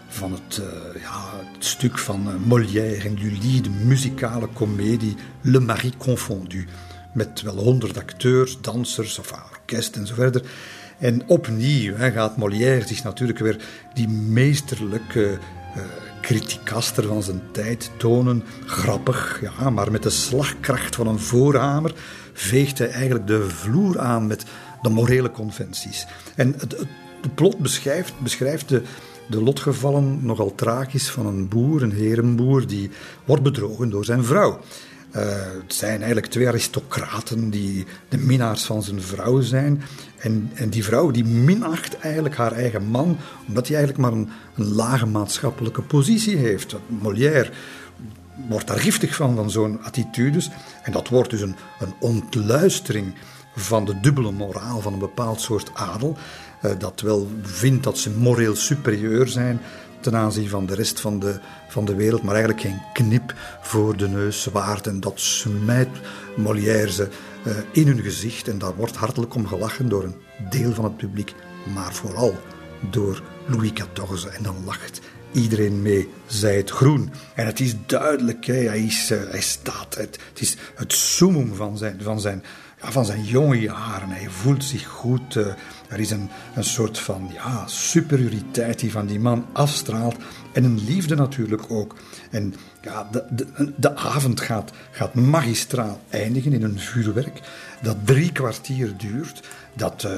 van 0.07 0.31
het, 0.31 0.57
uh, 0.57 1.01
ja, 1.01 1.31
het 1.53 1.65
stuk 1.65 1.97
van 1.97 2.27
uh, 2.27 2.33
Molière 2.45 3.03
en 3.03 3.13
Lully, 3.13 3.61
de 3.61 3.69
muzikale 3.69 4.47
komedie 4.47 5.15
Le 5.41 5.59
Mari 5.59 5.93
Confondu. 5.97 6.67
Met 7.13 7.41
wel 7.41 7.57
honderd 7.57 7.97
acteurs, 7.97 8.61
dansers, 8.61 9.19
of 9.19 9.31
orkest 9.51 9.95
en 9.95 10.07
zo 10.07 10.13
verder. 10.13 10.43
En 10.97 11.27
opnieuw 11.27 11.95
hè, 11.95 12.11
gaat 12.11 12.37
Molière 12.37 12.87
zich 12.87 13.03
natuurlijk 13.03 13.39
weer 13.39 13.57
die 13.93 14.07
meesterlijke 14.07 15.37
uh, 15.77 15.83
criticaster 16.21 17.03
van 17.03 17.23
zijn 17.23 17.41
tijd 17.51 17.91
tonen. 17.97 18.43
Grappig, 18.65 19.41
ja, 19.41 19.69
maar 19.69 19.91
met 19.91 20.03
de 20.03 20.09
slagkracht 20.09 20.95
van 20.95 21.07
een 21.07 21.19
voorhamer 21.19 21.93
veegt 22.33 22.77
hij 22.77 22.89
eigenlijk 22.89 23.27
de 23.27 23.49
vloer 23.49 23.99
aan 23.99 24.27
met 24.27 24.45
de 24.81 24.89
morele 24.89 25.31
conventies. 25.31 26.05
En 26.35 26.53
het, 26.57 26.71
het 26.71 26.87
de 27.25 27.31
plot 27.31 27.57
beschrijft, 27.57 28.13
beschrijft 28.19 28.69
de, 28.69 28.81
de 29.27 29.41
lotgevallen 29.41 30.19
nogal 30.25 30.55
tragisch 30.55 31.09
van 31.09 31.25
een 31.25 31.47
boer, 31.47 31.83
een 31.83 31.91
herenboer, 31.91 32.67
die 32.67 32.89
wordt 33.25 33.43
bedrogen 33.43 33.89
door 33.89 34.05
zijn 34.05 34.23
vrouw. 34.23 34.59
Uh, 35.15 35.21
het 35.61 35.73
zijn 35.73 35.97
eigenlijk 35.97 36.27
twee 36.27 36.47
aristocraten 36.47 37.49
die 37.49 37.85
de 38.09 38.17
minnaars 38.17 38.63
van 38.63 38.83
zijn 38.83 39.01
vrouw 39.01 39.41
zijn. 39.41 39.81
En, 40.17 40.51
en 40.53 40.69
die 40.69 40.83
vrouw 40.83 41.11
die 41.11 41.25
minacht 41.25 41.97
eigenlijk 41.97 42.35
haar 42.35 42.51
eigen 42.51 42.85
man, 42.85 43.17
omdat 43.47 43.67
hij 43.67 43.77
eigenlijk 43.77 44.07
maar 44.07 44.19
een, 44.19 44.29
een 44.55 44.73
lage 44.73 45.05
maatschappelijke 45.05 45.81
positie 45.81 46.37
heeft. 46.37 46.75
Molière 46.87 47.51
wordt 48.49 48.67
daar 48.67 48.79
giftig 48.79 49.15
van, 49.15 49.35
van 49.35 49.51
zo'n 49.51 49.83
attitudes. 49.83 50.49
En 50.83 50.91
dat 50.91 51.09
wordt 51.09 51.29
dus 51.29 51.41
een, 51.41 51.55
een 51.79 51.93
ontluistering 51.99 53.13
van 53.55 53.85
de 53.85 53.99
dubbele 53.99 54.31
moraal 54.31 54.81
van 54.81 54.93
een 54.93 54.99
bepaald 54.99 55.41
soort 55.41 55.71
adel. 55.73 56.17
Eh, 56.61 56.71
dat 56.77 57.01
wel 57.01 57.29
vindt 57.41 57.83
dat 57.83 57.97
ze 57.97 58.09
moreel 58.09 58.55
superieur 58.55 59.27
zijn 59.27 59.61
ten 60.05 60.15
aanzien 60.15 60.49
van 60.49 60.65
de 60.65 60.75
rest 60.75 60.99
van 60.99 61.19
de, 61.19 61.39
van 61.67 61.85
de 61.85 61.95
wereld, 61.95 62.23
maar 62.23 62.35
eigenlijk 62.35 62.63
geen 62.63 62.81
knip 62.93 63.33
voor 63.61 63.97
de 63.97 64.07
neus 64.07 64.45
waard. 64.45 64.87
En 64.87 64.99
dat 64.99 65.19
smijt 65.19 65.89
Molière 66.35 66.91
ze 66.91 67.07
uh, 67.47 67.53
in 67.71 67.87
hun 67.87 68.01
gezicht. 68.01 68.47
En 68.47 68.57
daar 68.57 68.75
wordt 68.75 68.95
hartelijk 68.95 69.35
om 69.35 69.47
gelachen 69.47 69.89
door 69.89 70.03
een 70.03 70.15
deel 70.49 70.73
van 70.73 70.83
het 70.83 70.97
publiek, 70.97 71.33
maar 71.73 71.93
vooral 71.93 72.35
door 72.91 73.21
Louis 73.45 73.73
XIV. 73.73 74.25
En 74.25 74.43
dan 74.43 74.55
lacht 74.65 75.01
iedereen 75.31 75.81
mee, 75.81 76.09
zij 76.25 76.55
het 76.55 76.69
groen. 76.69 77.11
En 77.35 77.45
het 77.45 77.59
is 77.59 77.75
duidelijk, 77.85 78.45
hij, 78.45 78.83
is, 78.83 79.11
uh, 79.11 79.19
hij 79.29 79.41
staat, 79.41 79.95
het, 79.95 80.19
het 80.29 80.41
is 80.41 80.57
het 80.75 80.93
summum 80.93 81.55
van 81.55 81.77
zijn, 81.77 81.99
van 82.01 82.19
zijn 82.19 82.43
van 82.91 83.05
zijn 83.05 83.23
jonge 83.23 83.59
jaren. 83.59 84.09
Hij 84.09 84.29
voelt 84.29 84.63
zich 84.63 84.87
goed. 84.87 85.35
Uh, 85.35 85.47
er 85.89 85.99
is 85.99 86.11
een, 86.11 86.29
een 86.55 86.63
soort 86.63 86.99
van 86.99 87.29
ja, 87.33 87.67
superioriteit 87.67 88.79
die 88.79 88.91
van 88.91 89.05
die 89.05 89.19
man 89.19 89.45
afstraalt. 89.51 90.15
En 90.53 90.63
een 90.63 90.83
liefde 90.85 91.15
natuurlijk 91.15 91.71
ook. 91.71 91.95
En 92.31 92.53
ja, 92.81 93.07
de, 93.11 93.25
de, 93.29 93.73
de 93.75 93.95
avond 93.95 94.41
gaat, 94.41 94.71
gaat 94.91 95.13
magistraal 95.13 96.01
eindigen 96.09 96.53
in 96.53 96.63
een 96.63 96.79
vuurwerk 96.79 97.41
dat 97.81 97.97
drie 98.03 98.31
kwartier 98.31 98.97
duurt. 98.97 99.47
Dat 99.73 100.03
uh, 100.03 100.11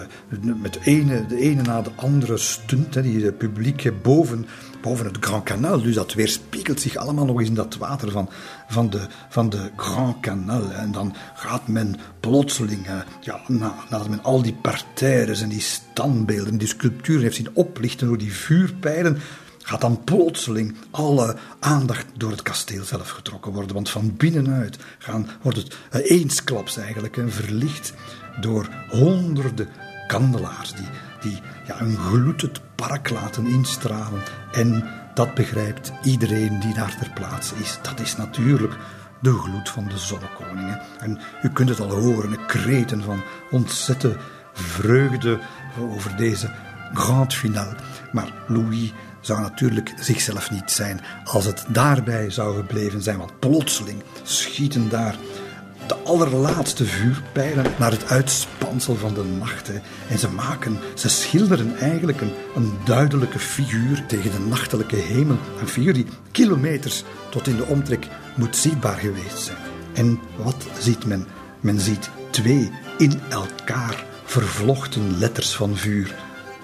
met 0.61 0.73
de 0.73 0.79
ene, 0.83 1.25
de 1.25 1.39
ene 1.39 1.61
na 1.61 1.81
de 1.81 1.91
andere 1.95 2.37
stunt, 2.37 2.93
hè, 2.93 3.01
die 3.01 3.25
het 3.25 3.37
publiek 3.37 4.01
boven 4.01 4.45
boven 4.87 5.05
het 5.05 5.17
Grand 5.19 5.43
Canal. 5.43 5.81
Dus 5.81 5.95
dat 5.95 6.13
weerspiegelt 6.13 6.81
zich 6.81 6.95
allemaal 6.95 7.25
nog 7.25 7.39
eens 7.39 7.49
in 7.49 7.55
dat 7.55 7.75
water 7.75 8.11
van, 8.11 8.29
van, 8.67 8.89
de, 8.89 9.07
van 9.29 9.49
de 9.49 9.71
Grand 9.75 10.19
Canal. 10.19 10.71
En 10.71 10.91
dan 10.91 11.15
gaat 11.35 11.67
men 11.67 11.95
plotseling, 12.19 12.85
ja, 13.21 13.41
nadat 13.47 14.09
men 14.09 14.23
al 14.23 14.41
die 14.41 14.53
parterres 14.53 15.41
en 15.41 15.49
die 15.49 15.61
standbeelden, 15.61 16.57
die 16.57 16.67
sculpturen 16.67 17.21
heeft 17.21 17.35
zien 17.35 17.49
oplichten 17.53 18.07
door 18.07 18.17
die 18.17 18.33
vuurpijlen, 18.33 19.17
gaat 19.57 19.81
dan 19.81 20.03
plotseling 20.03 20.75
alle 20.91 21.35
aandacht 21.59 22.05
door 22.13 22.31
het 22.31 22.41
kasteel 22.41 22.83
zelf 22.83 23.09
getrokken 23.09 23.51
worden. 23.51 23.73
Want 23.73 23.89
van 23.89 24.15
binnenuit 24.17 24.77
gaan, 24.97 25.29
wordt 25.41 25.57
het 25.57 25.75
eh, 25.91 26.11
eensklaps 26.11 26.77
eigenlijk 26.77 27.17
verlicht 27.27 27.93
door 28.41 28.69
honderden 28.89 29.69
kandelaars 30.07 30.73
die, 30.73 30.87
die 31.29 31.41
ja, 31.65 31.81
een 31.81 31.97
gloed 31.97 32.41
het 32.41 32.61
park 32.75 33.09
laten 33.09 33.45
instralen. 33.45 34.21
En 34.51 34.89
dat 35.13 35.33
begrijpt 35.33 35.91
iedereen 36.03 36.59
die 36.59 36.73
daar 36.73 36.95
ter 36.99 37.11
plaatse 37.13 37.55
is. 37.55 37.79
Dat 37.81 37.99
is 37.99 38.17
natuurlijk 38.17 38.73
de 39.19 39.33
gloed 39.33 39.69
van 39.69 39.87
de 39.87 39.97
zonnekoningen. 39.97 40.81
En 40.99 41.19
u 41.41 41.49
kunt 41.49 41.69
het 41.69 41.79
al 41.79 41.89
horen, 41.89 42.29
de 42.29 42.45
kreten 42.45 43.03
van 43.03 43.21
ontzette 43.51 44.17
vreugde 44.53 45.39
over 45.79 46.15
deze 46.15 46.51
grand 46.93 47.33
finale. 47.33 47.75
Maar 48.11 48.33
Louis 48.47 48.93
zou 49.21 49.41
natuurlijk 49.41 49.93
zichzelf 49.99 50.51
niet 50.51 50.71
zijn 50.71 51.01
als 51.23 51.45
het 51.45 51.65
daarbij 51.67 52.29
zou 52.29 52.55
gebleven 52.55 53.01
zijn. 53.01 53.17
Want 53.17 53.39
plotseling 53.39 54.03
schieten 54.23 54.89
daar 54.89 55.15
de 55.87 55.95
allerlaatste 55.95 56.85
vuurpijlen 56.85 57.65
naar 57.79 57.91
het 57.91 58.05
uitspansel 58.05 58.95
van 58.95 59.13
de 59.13 59.23
nacht. 59.23 59.71
En 60.09 60.19
ze 60.19 60.29
maken, 60.29 60.79
ze 60.95 61.09
schilderen 61.09 61.77
eigenlijk 61.77 62.21
een, 62.21 62.31
een 62.55 62.73
duidelijke 62.85 63.39
figuur 63.39 64.05
tegen 64.05 64.31
de 64.31 64.39
nachtelijke 64.39 64.95
hemel. 64.95 65.37
Een 65.59 65.67
figuur 65.67 65.93
die 65.93 66.05
kilometers 66.31 67.03
tot 67.29 67.47
in 67.47 67.55
de 67.55 67.65
omtrek 67.65 68.07
moet 68.35 68.55
zichtbaar 68.55 68.97
geweest 68.97 69.39
zijn. 69.39 69.57
En 69.93 70.19
wat 70.35 70.67
ziet 70.79 71.05
men? 71.05 71.27
Men 71.59 71.79
ziet 71.79 72.09
twee 72.29 72.71
in 72.97 73.21
elkaar 73.29 74.05
vervlochten 74.23 75.17
letters 75.17 75.55
van 75.55 75.77
vuur. 75.77 76.15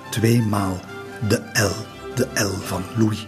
Tweemaal 0.10 0.80
de 1.28 1.42
L, 1.54 1.86
de 2.16 2.28
L 2.34 2.52
van 2.62 2.84
Louis. 2.98 3.28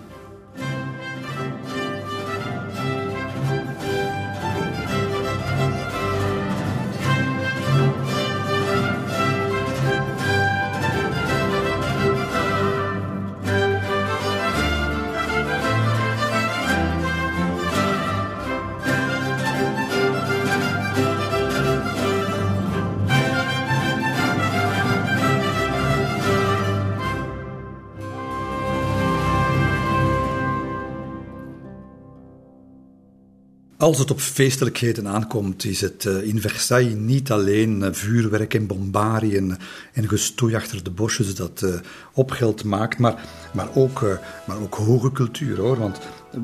Als 33.85 33.99
het 33.99 34.11
op 34.11 34.19
feestelijkheden 34.19 35.07
aankomt, 35.07 35.63
is 35.63 35.81
het 35.81 36.05
uh, 36.05 36.21
in 36.21 36.41
Versailles 36.41 36.95
niet 36.97 37.31
alleen 37.31 37.81
uh, 37.81 37.87
vuurwerk 37.91 38.53
en 38.53 38.67
bombarie 38.67 39.37
en, 39.37 39.57
en 39.93 40.07
gestoei 40.07 40.55
achter 40.55 40.83
de 40.83 40.89
bosjes 40.89 41.35
dat 41.35 41.61
uh, 41.63 41.75
opgeld 42.13 42.63
maakt, 42.63 42.97
maar, 42.97 43.25
maar, 43.53 43.75
ook, 43.75 44.19
maar 44.47 44.59
ook 44.61 44.75
hoge 44.75 45.11
cultuur 45.11 45.57
hoor. 45.57 45.77
Want 45.77 45.99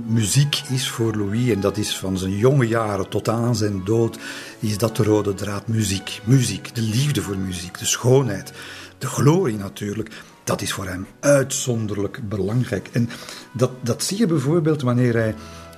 muziek 0.08 0.62
is 0.70 0.90
voor 0.90 1.16
Louis, 1.16 1.50
en 1.50 1.60
dat 1.60 1.78
is 1.78 1.98
van 1.98 2.18
zijn 2.18 2.38
jonge 2.38 2.68
jaren 2.68 3.10
tot 3.10 3.30
aan 3.30 3.56
zijn 3.56 3.82
dood, 3.86 4.18
is 4.60 4.78
dat 4.78 4.96
de 4.96 5.04
rode 5.04 5.34
draad 5.34 5.68
muziek. 5.68 6.22
Muziek, 6.24 6.76
de 6.76 6.82
liefde 6.82 7.22
voor 7.22 7.38
muziek, 7.38 7.80
de 7.80 7.86
schoonheid, 7.86 8.52
de 8.98 9.08
glorie 9.08 9.58
natuurlijk. 9.58 10.10
Dat 10.44 10.62
is 10.62 10.74
voor 10.74 10.88
hem 10.88 11.08
uitzonderlijk 11.20 12.30
belangrijk. 12.30 12.90
En 12.92 13.10
dat, 13.52 13.72
dat 13.82 14.04
zie 14.04 14.18
je 14.18 14.26
bijvoorbeeld 14.26 14.82
wanneer 14.82 15.14
hij, 15.14 15.24
hij 15.24 15.36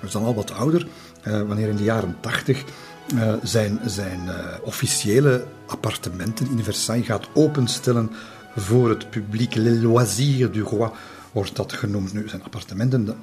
is 0.07 0.11
dan 0.11 0.23
al 0.23 0.35
wat 0.35 0.51
ouder, 0.51 0.87
wanneer 1.23 1.69
in 1.69 1.75
de 1.75 1.83
jaren 1.83 2.15
tachtig 2.19 2.63
uh, 3.13 3.33
zijn, 3.43 3.79
zijn 3.85 4.19
uh, 4.25 4.33
officiële 4.61 5.45
appartementen 5.65 6.47
in 6.49 6.63
Versailles 6.63 7.05
gaat 7.05 7.27
openstellen 7.33 8.11
voor 8.55 8.89
het 8.89 9.09
publiek. 9.09 9.55
Les 9.55 9.81
loisirs 9.81 10.51
du 10.51 10.61
roi 10.61 10.89
wordt 11.31 11.55
dat 11.55 11.73
genoemd. 11.73 12.13
Nu, 12.13 12.29
zijn 12.29 12.43
appartementen, 12.43 13.05
dat, 13.05 13.17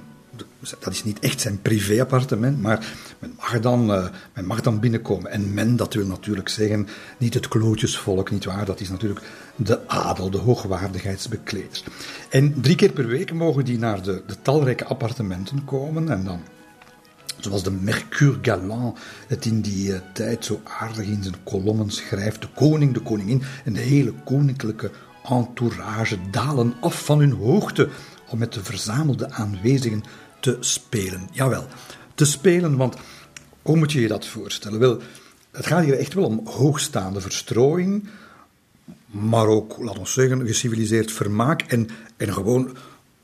is 0.91 1.05
niet 1.05 1.19
echt 1.19 1.41
zijn 1.41 1.63
privéappartement, 1.63 2.61
maar 2.61 2.87
men 3.19 3.33
mag, 3.37 3.61
dan, 3.61 3.87
men 4.35 4.47
mag 4.47 4.61
dan 4.61 4.81
binnenkomen. 4.81 5.31
En 5.31 5.55
men, 5.55 5.77
dat 5.77 5.95
wil 5.95 6.07
natuurlijk 6.07 6.49
zeggen, 6.49 6.89
niet 7.19 7.35
het 7.35 7.49
klootjesvolk, 7.49 8.31
niet 8.31 8.45
waar? 8.45 8.65
Dat 8.65 8.81
is 8.81 8.89
natuurlijk 8.89 9.21
de 9.57 9.89
adel, 9.89 10.31
de 10.31 10.39
hoogwaardigheidsbekleders. 10.39 11.85
En 12.29 12.61
drie 12.61 12.77
keer 12.77 12.93
per 12.93 13.07
week 13.07 13.33
mogen 13.33 13.65
die 13.65 13.79
naar 13.79 14.03
de, 14.03 14.23
de 14.27 14.37
talrijke 14.43 14.85
appartementen 14.85 15.65
komen 15.65 16.09
en 16.09 16.25
dan 16.25 16.41
zoals 17.41 17.63
de 17.63 17.71
Mercure 17.71 18.39
Galant 18.43 18.99
het 19.27 19.45
in 19.45 19.61
die 19.61 19.89
uh, 19.89 19.99
tijd 20.13 20.45
zo 20.45 20.61
aardig 20.65 21.07
in 21.07 21.23
zijn 21.23 21.43
kolommen 21.45 21.91
schrijft. 21.91 22.41
De 22.41 22.49
koning, 22.55 22.95
de 22.95 23.01
koningin 23.01 23.43
en 23.65 23.73
de 23.73 23.81
hele 23.81 24.13
koninklijke 24.25 24.91
entourage 25.29 26.19
dalen 26.31 26.75
af 26.81 27.05
van 27.05 27.19
hun 27.19 27.33
hoogte 27.33 27.89
om 28.29 28.39
met 28.39 28.53
de 28.53 28.65
verzamelde 28.65 29.31
aanwezigen 29.31 30.03
te 30.41 30.57
spelen. 30.61 31.29
Jawel, 31.33 31.67
te 32.15 32.25
spelen, 32.25 32.77
want 32.77 32.97
hoe 33.63 33.77
moet 33.77 33.93
je 33.93 34.01
je 34.01 34.09
dat 34.09 34.27
voorstellen? 34.27 34.79
Wel, 34.79 35.01
het 35.51 35.67
gaat 35.67 35.85
hier 35.85 35.99
echt 35.99 36.15
wel 36.15 36.25
om 36.25 36.41
hoogstaande 36.45 37.21
verstrooiing, 37.21 38.09
maar 39.07 39.47
ook, 39.47 39.77
laten 39.79 40.03
we 40.03 40.09
zeggen, 40.09 40.47
geciviliseerd 40.47 41.13
vermaak 41.13 41.63
en, 41.63 41.89
en 42.17 42.33
gewoon 42.33 42.77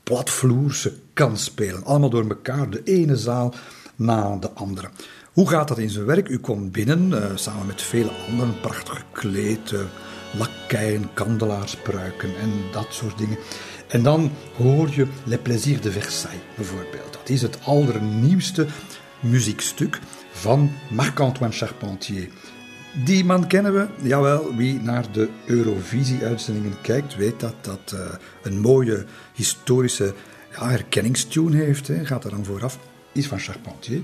platvloerse 0.03 0.93
kansspelen. 1.13 1.83
Allemaal 1.83 2.09
door 2.09 2.29
elkaar, 2.29 2.69
de 2.69 2.83
ene 2.83 3.15
zaal 3.15 3.53
na 3.97 4.35
de 4.35 4.51
andere. 4.51 4.89
Hoe 5.33 5.49
gaat 5.49 5.67
dat 5.67 5.77
in 5.77 5.89
zijn 5.89 6.05
werk? 6.05 6.29
U 6.29 6.39
komt 6.39 6.71
binnen, 6.71 7.09
uh, 7.09 7.25
samen 7.35 7.65
met 7.65 7.81
vele 7.81 8.11
anderen, 8.29 8.59
prachtig 8.59 8.93
gekleed, 8.97 9.71
uh, 9.71 9.79
lakeien, 10.37 11.09
kandelaarsspruiken 11.13 12.29
en 12.37 12.51
dat 12.71 12.87
soort 12.89 13.17
dingen. 13.17 13.37
En 13.87 14.03
dan 14.03 14.31
hoor 14.55 14.89
je 14.91 15.07
Le 15.23 15.37
Plaisir 15.37 15.81
de 15.81 15.91
Versailles, 15.91 16.41
bijvoorbeeld. 16.55 17.13
Dat 17.13 17.29
is 17.29 17.41
het 17.41 17.57
allernieuwste 17.63 18.67
muziekstuk 19.19 19.99
van 20.31 20.71
Marc-Antoine 20.89 21.55
Charpentier. 21.55 22.29
Die 23.05 23.25
man 23.25 23.47
kennen 23.47 23.73
we, 23.73 23.87
jawel, 24.01 24.55
wie 24.55 24.81
naar 24.81 25.11
de 25.11 25.29
Eurovisie-uitzendingen 25.45 26.81
kijkt, 26.81 27.15
weet 27.15 27.39
dat 27.39 27.55
dat 27.61 27.91
uh, 27.93 27.99
een 28.43 28.59
mooie 28.59 29.05
historische 29.33 30.13
herkenningstune 30.49 31.55
heeft. 31.55 31.87
Hè. 31.87 32.05
Gaat 32.05 32.23
er 32.23 32.31
dan 32.31 32.45
vooraf 32.45 32.79
is 33.17 33.27
van 33.27 33.39
Charpentier. 33.39 34.01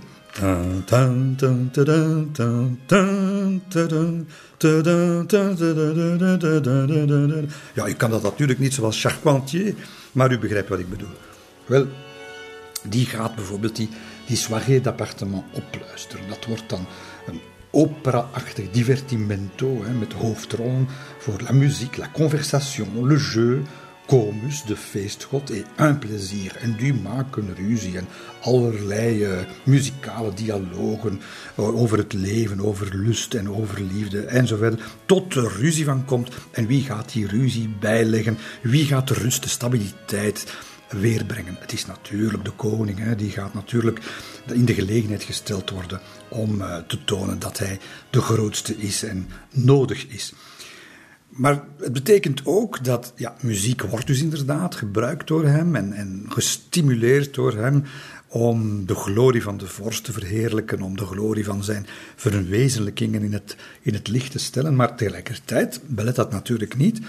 Ja, 7.74 7.86
ik 7.86 7.97
kan 7.97 8.09
dat 8.09 8.22
natuurlijk 8.22 8.59
niet 8.59 8.74
zoals 8.74 9.01
Charpentier, 9.01 9.76
maar 10.11 10.32
u 10.32 10.39
begrijpt 10.39 10.70
wat 10.70 10.80
ik 10.80 10.89
bedoel. 10.89 11.16
Wel, 11.66 11.88
die 12.84 13.05
gaat 13.05 13.36
bijvoorbeeld 13.36 13.76
die, 13.76 13.89
die 14.26 14.38
soirée 14.38 14.82
d'appartement 14.82 15.43
opluisteren. 15.51 16.28
Dat 16.28 16.45
wordt 16.45 16.70
dan 16.70 16.86
een 17.28 17.41
opera-achtig 17.72 18.72
divertimento 18.72 19.84
hè, 19.84 19.91
met 19.93 20.14
hoofdrollen 20.14 20.88
voor 21.18 21.41
la 21.41 21.51
musique, 21.51 21.99
la 21.99 22.09
conversation, 22.14 23.07
le 23.07 23.18
jeu, 23.18 23.61
Comus, 24.08 24.64
de 24.64 24.76
feestgod, 24.76 25.49
en 25.49 25.66
un 25.78 25.99
plezier. 25.99 26.56
En 26.56 26.76
die 26.78 26.93
maken 26.93 27.56
ruzie 27.56 27.97
en 27.97 28.08
allerlei 28.41 29.26
uh, 29.26 29.39
muzikale 29.64 30.34
dialogen 30.34 31.22
uh, 31.60 31.82
over 31.82 31.97
het 31.97 32.14
leven, 32.14 32.62
over 32.62 32.95
lust 32.95 33.34
en 33.34 33.49
over 33.49 33.82
liefde 33.82 34.22
enzovoort. 34.22 34.82
Tot 35.06 35.36
er 35.36 35.51
ruzie 35.60 35.86
van 35.86 36.06
komt. 36.06 36.30
En 36.51 36.68
wie 36.68 36.82
gaat 36.82 37.12
die 37.12 37.28
ruzie 37.28 37.70
bijleggen? 37.80 38.38
Wie 38.62 38.86
gaat 38.86 39.08
de 39.08 39.14
rust, 39.14 39.43
de 39.43 39.49
stabiliteit 39.49 40.54
weerbrengen? 40.89 41.58
Het 41.60 41.74
is 41.74 41.86
natuurlijk 41.86 42.45
de 42.45 42.51
koning. 42.51 42.99
Hè, 42.99 43.16
die 43.16 43.32
gaat 43.32 43.54
natuurlijk 43.54 43.99
in 44.45 44.66
de 44.66 44.74
gelegenheid 44.74 45.24
gesteld 45.24 45.70
worden 45.70 46.01
om 46.28 46.58
te 46.88 47.04
tonen 47.04 47.39
dat 47.39 47.58
hij 47.58 47.80
de 48.10 48.22
grootste 48.22 48.78
is 48.78 49.04
en 49.04 49.30
nodig 49.49 50.08
is. 50.08 50.34
Maar 51.36 51.64
het 51.80 51.94
betekent 51.94 52.42
ook 52.46 52.84
dat 52.84 53.14
ja, 53.16 53.36
muziek 53.42 53.82
wordt 53.82 54.08
dus 54.08 54.22
inderdaad 54.22 54.76
gebruikt 54.76 55.28
door 55.28 55.46
hem 55.46 55.76
en, 55.76 55.94
en 55.94 56.26
gestimuleerd 56.30 57.34
door 57.34 57.54
hem 57.54 57.84
om 58.28 58.86
de 58.86 58.96
glorie 58.96 59.42
van 59.42 59.58
de 59.58 59.68
vorst 59.68 60.04
te 60.04 60.12
verheerlijken, 60.12 60.82
om 60.82 60.98
de 60.98 61.06
glorie 61.06 61.46
van 61.46 61.64
zijn 61.64 61.88
verwezenlijkingen 62.16 63.24
in 63.24 63.34
het, 63.34 63.56
in 63.82 63.94
het 63.94 64.08
licht 64.08 64.32
te 64.32 64.40
stellen. 64.40 64.76
Maar 64.76 64.96
tegelijkertijd 64.96 65.80
belet 65.86 66.16
dat 66.16 66.32
natuurlijk 66.32 66.78
niet 66.78 67.00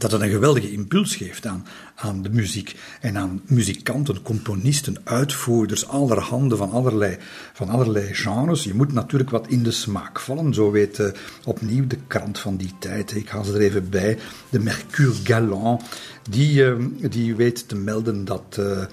dat 0.00 0.12
het 0.12 0.20
een 0.20 0.30
geweldige 0.30 0.72
impuls 0.72 1.16
geeft 1.16 1.46
aan, 1.46 1.66
aan 1.94 2.22
de 2.22 2.30
muziek 2.30 2.76
en 3.00 3.16
aan 3.18 3.42
muzikanten, 3.46 4.22
componisten, 4.22 4.96
uitvoerders, 5.04 5.88
allerhande 5.88 6.56
van 6.56 6.70
allerlei, 6.70 7.16
van 7.52 7.68
allerlei 7.68 8.14
genres. 8.14 8.64
Je 8.64 8.74
moet 8.74 8.92
natuurlijk 8.92 9.30
wat 9.30 9.48
in 9.48 9.62
de 9.62 9.70
smaak 9.70 10.20
vallen. 10.20 10.54
Zo 10.54 10.70
weet 10.70 10.98
uh, 10.98 11.06
opnieuw 11.44 11.86
de 11.86 11.98
krant 12.06 12.38
van 12.38 12.56
die 12.56 12.72
tijd, 12.78 13.16
ik 13.16 13.28
haal 13.28 13.44
ze 13.44 13.52
er 13.52 13.60
even 13.60 13.88
bij, 13.88 14.18
de 14.48 14.58
Mercure 14.60 15.14
Galant, 15.24 15.82
die, 16.30 16.64
uh, 16.64 16.84
die 17.10 17.34
weet 17.34 17.68
te 17.68 17.76
melden 17.76 18.24
dat 18.24 18.56
uh, 18.60 18.84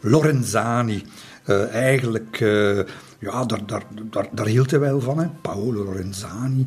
Lorenzani 0.00 1.02
eigenlijk, 1.72 2.38
ja, 3.18 3.44
daar, 3.44 3.66
daar, 3.66 3.82
daar, 4.10 4.28
daar 4.32 4.46
hield 4.46 4.70
hij 4.70 4.80
wel 4.80 5.00
van, 5.00 5.18
hè? 5.18 5.26
Paolo 5.42 5.84
Lorenzani 5.84 6.66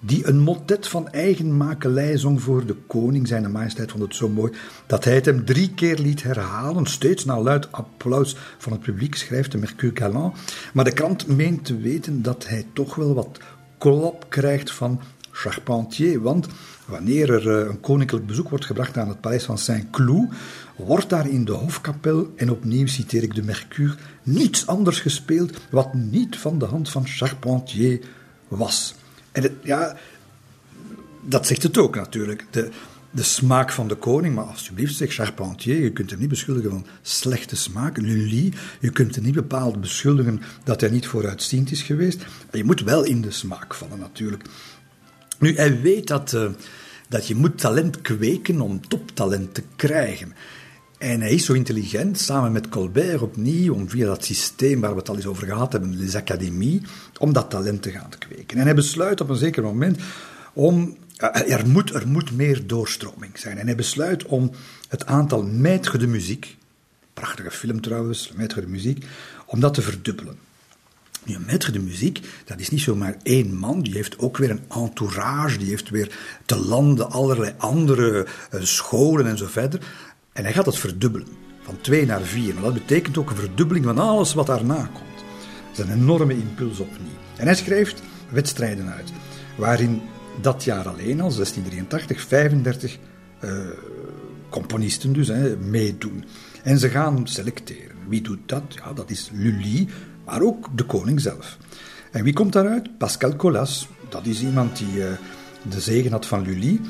die 0.00 0.26
een 0.26 0.38
motet 0.38 0.88
van 0.88 1.08
eigen 1.08 1.56
makelij 1.56 2.16
zong 2.16 2.42
voor 2.42 2.66
de 2.66 2.76
koning. 2.86 3.28
Zijn 3.28 3.50
majesteit 3.50 3.90
vond 3.90 4.02
het 4.02 4.14
zo 4.14 4.28
mooi 4.28 4.52
dat 4.86 5.04
hij 5.04 5.14
het 5.14 5.24
hem 5.24 5.44
drie 5.44 5.74
keer 5.74 5.98
liet 5.98 6.22
herhalen, 6.22 6.86
steeds 6.86 7.24
na 7.24 7.40
luid 7.40 7.72
applaus 7.72 8.36
van 8.58 8.72
het 8.72 8.80
publiek, 8.80 9.14
schrijft 9.14 9.52
de 9.52 9.58
Mercure 9.58 9.96
Galant. 9.96 10.36
Maar 10.72 10.84
de 10.84 10.92
krant 10.92 11.26
meent 11.26 11.64
te 11.64 11.78
weten 11.78 12.22
dat 12.22 12.46
hij 12.46 12.66
toch 12.72 12.94
wel 12.94 13.14
wat 13.14 13.38
klap 13.78 14.26
krijgt 14.28 14.72
van 14.72 15.00
Charpentier, 15.30 16.20
want 16.20 16.46
wanneer 16.86 17.32
er 17.32 17.60
eh, 17.60 17.68
een 17.68 17.80
koninklijk 17.80 18.26
bezoek 18.26 18.48
wordt 18.48 18.64
gebracht 18.64 18.96
aan 18.96 19.08
het 19.08 19.20
paleis 19.20 19.44
van 19.44 19.58
Saint-Cloud, 19.58 20.28
wordt 20.76 21.10
daar 21.10 21.28
in 21.28 21.44
de 21.44 21.52
hofkapel, 21.52 22.32
en 22.36 22.50
opnieuw 22.50 22.86
citeer 22.86 23.22
ik 23.22 23.34
de 23.34 23.42
Mercure, 23.42 23.94
niets 24.22 24.66
anders 24.66 25.00
gespeeld 25.00 25.58
wat 25.70 25.94
niet 25.94 26.36
van 26.36 26.58
de 26.58 26.64
hand 26.64 26.90
van 26.90 27.06
Charpentier 27.06 28.00
was. 28.48 28.94
En 29.44 29.58
ja, 29.62 29.96
dat 31.22 31.46
zegt 31.46 31.62
het 31.62 31.78
ook 31.78 31.94
natuurlijk. 31.94 32.46
De, 32.50 32.70
de 33.10 33.22
smaak 33.22 33.72
van 33.72 33.88
de 33.88 33.94
koning, 33.94 34.34
maar 34.34 34.44
alsjeblieft, 34.44 34.96
zeg 34.96 35.14
Charpentier, 35.14 35.82
je 35.82 35.92
kunt 35.92 36.10
hem 36.10 36.18
niet 36.18 36.28
beschuldigen 36.28 36.70
van 36.70 36.86
slechte 37.02 37.56
smaak. 37.56 37.96
Lully, 37.96 38.52
je 38.80 38.90
kunt 38.90 39.14
hem 39.14 39.24
niet 39.24 39.34
bepaald 39.34 39.80
beschuldigen 39.80 40.42
dat 40.64 40.80
hij 40.80 40.90
niet 40.90 41.06
vooruitziend 41.06 41.70
is 41.70 41.82
geweest. 41.82 42.24
je 42.52 42.64
moet 42.64 42.80
wel 42.80 43.04
in 43.04 43.20
de 43.20 43.30
smaak 43.30 43.74
vallen, 43.74 43.98
natuurlijk. 43.98 44.42
Nu, 45.38 45.56
hij 45.56 45.80
weet 45.80 46.06
dat, 46.06 46.32
uh, 46.32 46.50
dat 47.08 47.26
je 47.26 47.34
moet 47.34 47.58
talent 47.58 48.00
kweken 48.00 48.60
om 48.60 48.88
toptalent 48.88 49.54
te 49.54 49.62
krijgen. 49.76 50.34
En 50.98 51.20
hij 51.20 51.32
is 51.32 51.44
zo 51.44 51.52
intelligent, 51.52 52.20
samen 52.20 52.52
met 52.52 52.68
Colbert 52.68 53.22
opnieuw, 53.22 53.74
om 53.74 53.88
via 53.88 54.06
dat 54.06 54.24
systeem 54.24 54.80
waar 54.80 54.92
we 54.92 54.98
het 54.98 55.08
al 55.08 55.16
eens 55.16 55.26
over 55.26 55.46
gehad 55.46 55.72
hebben, 55.72 55.98
les 55.98 56.14
académies, 56.14 56.80
om 57.18 57.32
dat 57.32 57.50
talent 57.50 57.82
te 57.82 57.90
gaan 57.90 58.10
kweken. 58.18 58.58
En 58.58 58.64
hij 58.64 58.74
besluit 58.74 59.20
op 59.20 59.28
een 59.28 59.36
zeker 59.36 59.62
moment 59.62 60.00
om, 60.52 60.96
eh, 61.16 61.52
er 61.52 61.68
moet, 61.68 61.94
er 61.94 62.08
moet 62.08 62.36
meer 62.36 62.66
doorstroming 62.66 63.38
zijn. 63.38 63.58
En 63.58 63.66
hij 63.66 63.74
besluit 63.74 64.24
om 64.24 64.50
het 64.88 65.06
aantal 65.06 65.44
maître 65.46 65.98
de 65.98 66.06
muziek, 66.06 66.56
prachtige 67.14 67.50
film 67.50 67.80
trouwens, 67.80 68.32
maître 68.32 68.60
de 68.60 68.68
muziek, 68.68 69.04
om 69.46 69.60
dat 69.60 69.74
te 69.74 69.82
verdubbelen. 69.82 70.38
Nu, 71.24 71.34
een 71.34 71.46
maître 71.46 71.72
de 71.72 71.80
muziek, 71.80 72.20
dat 72.44 72.60
is 72.60 72.68
niet 72.68 72.80
zomaar 72.80 73.16
één 73.22 73.56
man, 73.56 73.82
die 73.82 73.94
heeft 73.94 74.18
ook 74.18 74.36
weer 74.36 74.50
een 74.50 74.64
entourage, 74.68 75.58
die 75.58 75.68
heeft 75.68 75.90
weer 75.90 76.18
te 76.46 76.56
landen 76.56 77.10
allerlei 77.10 77.54
andere 77.58 78.26
uh, 78.54 78.60
scholen 78.62 79.26
en 79.26 79.38
zo 79.38 79.46
verder. 79.46 79.80
En 80.38 80.44
hij 80.44 80.52
gaat 80.52 80.66
het 80.66 80.78
verdubbelen, 80.78 81.28
van 81.60 81.80
twee 81.80 82.06
naar 82.06 82.20
vier. 82.20 82.54
Dat 82.60 82.74
betekent 82.74 83.18
ook 83.18 83.30
een 83.30 83.36
verdubbeling 83.36 83.84
van 83.84 83.98
alles 83.98 84.34
wat 84.34 84.46
daarna 84.46 84.90
komt. 84.92 85.24
is 85.72 85.78
een 85.78 85.92
enorme 85.92 86.34
impuls 86.34 86.78
opnieuw. 86.78 87.16
En 87.36 87.46
hij 87.46 87.54
schrijft 87.54 88.02
wedstrijden 88.28 88.92
uit, 88.92 89.12
waarin 89.56 90.00
dat 90.40 90.64
jaar 90.64 90.88
alleen 90.88 91.20
al, 91.20 91.32
1683, 91.34 92.20
35 92.20 92.98
uh, 93.44 93.50
componisten 94.48 95.12
dus 95.12 95.28
hè, 95.28 95.56
meedoen. 95.56 96.24
En 96.62 96.78
ze 96.78 96.88
gaan 96.88 97.26
selecteren. 97.26 97.96
Wie 98.08 98.22
doet 98.22 98.40
dat? 98.46 98.62
Ja, 98.68 98.92
dat 98.92 99.10
is 99.10 99.30
Lully, 99.32 99.88
maar 100.24 100.42
ook 100.42 100.68
de 100.76 100.84
koning 100.84 101.20
zelf. 101.20 101.58
En 102.10 102.24
wie 102.24 102.32
komt 102.32 102.52
daaruit? 102.52 102.98
Pascal 102.98 103.36
Colas. 103.36 103.88
Dat 104.08 104.26
is 104.26 104.42
iemand 104.42 104.76
die 104.76 104.96
uh, 104.96 105.06
de 105.62 105.80
zegen 105.80 106.10
had 106.10 106.26
van 106.26 106.42
Lully. 106.42 106.80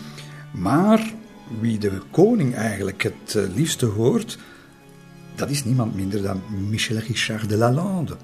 Maar 0.53 1.12
wie 1.61 1.79
de 1.79 2.03
koning 2.11 2.55
eigenlijk 2.55 3.03
het 3.03 3.35
uh, 3.37 3.55
liefste 3.55 3.87
hoort, 3.87 4.39
dat 5.35 5.51
is 5.51 5.65
niemand 5.65 5.95
minder 5.95 6.23
dan 6.23 6.43
Michel 6.69 6.97
Richard 6.97 7.49
de 7.49 7.57
Lalande. 7.57 8.16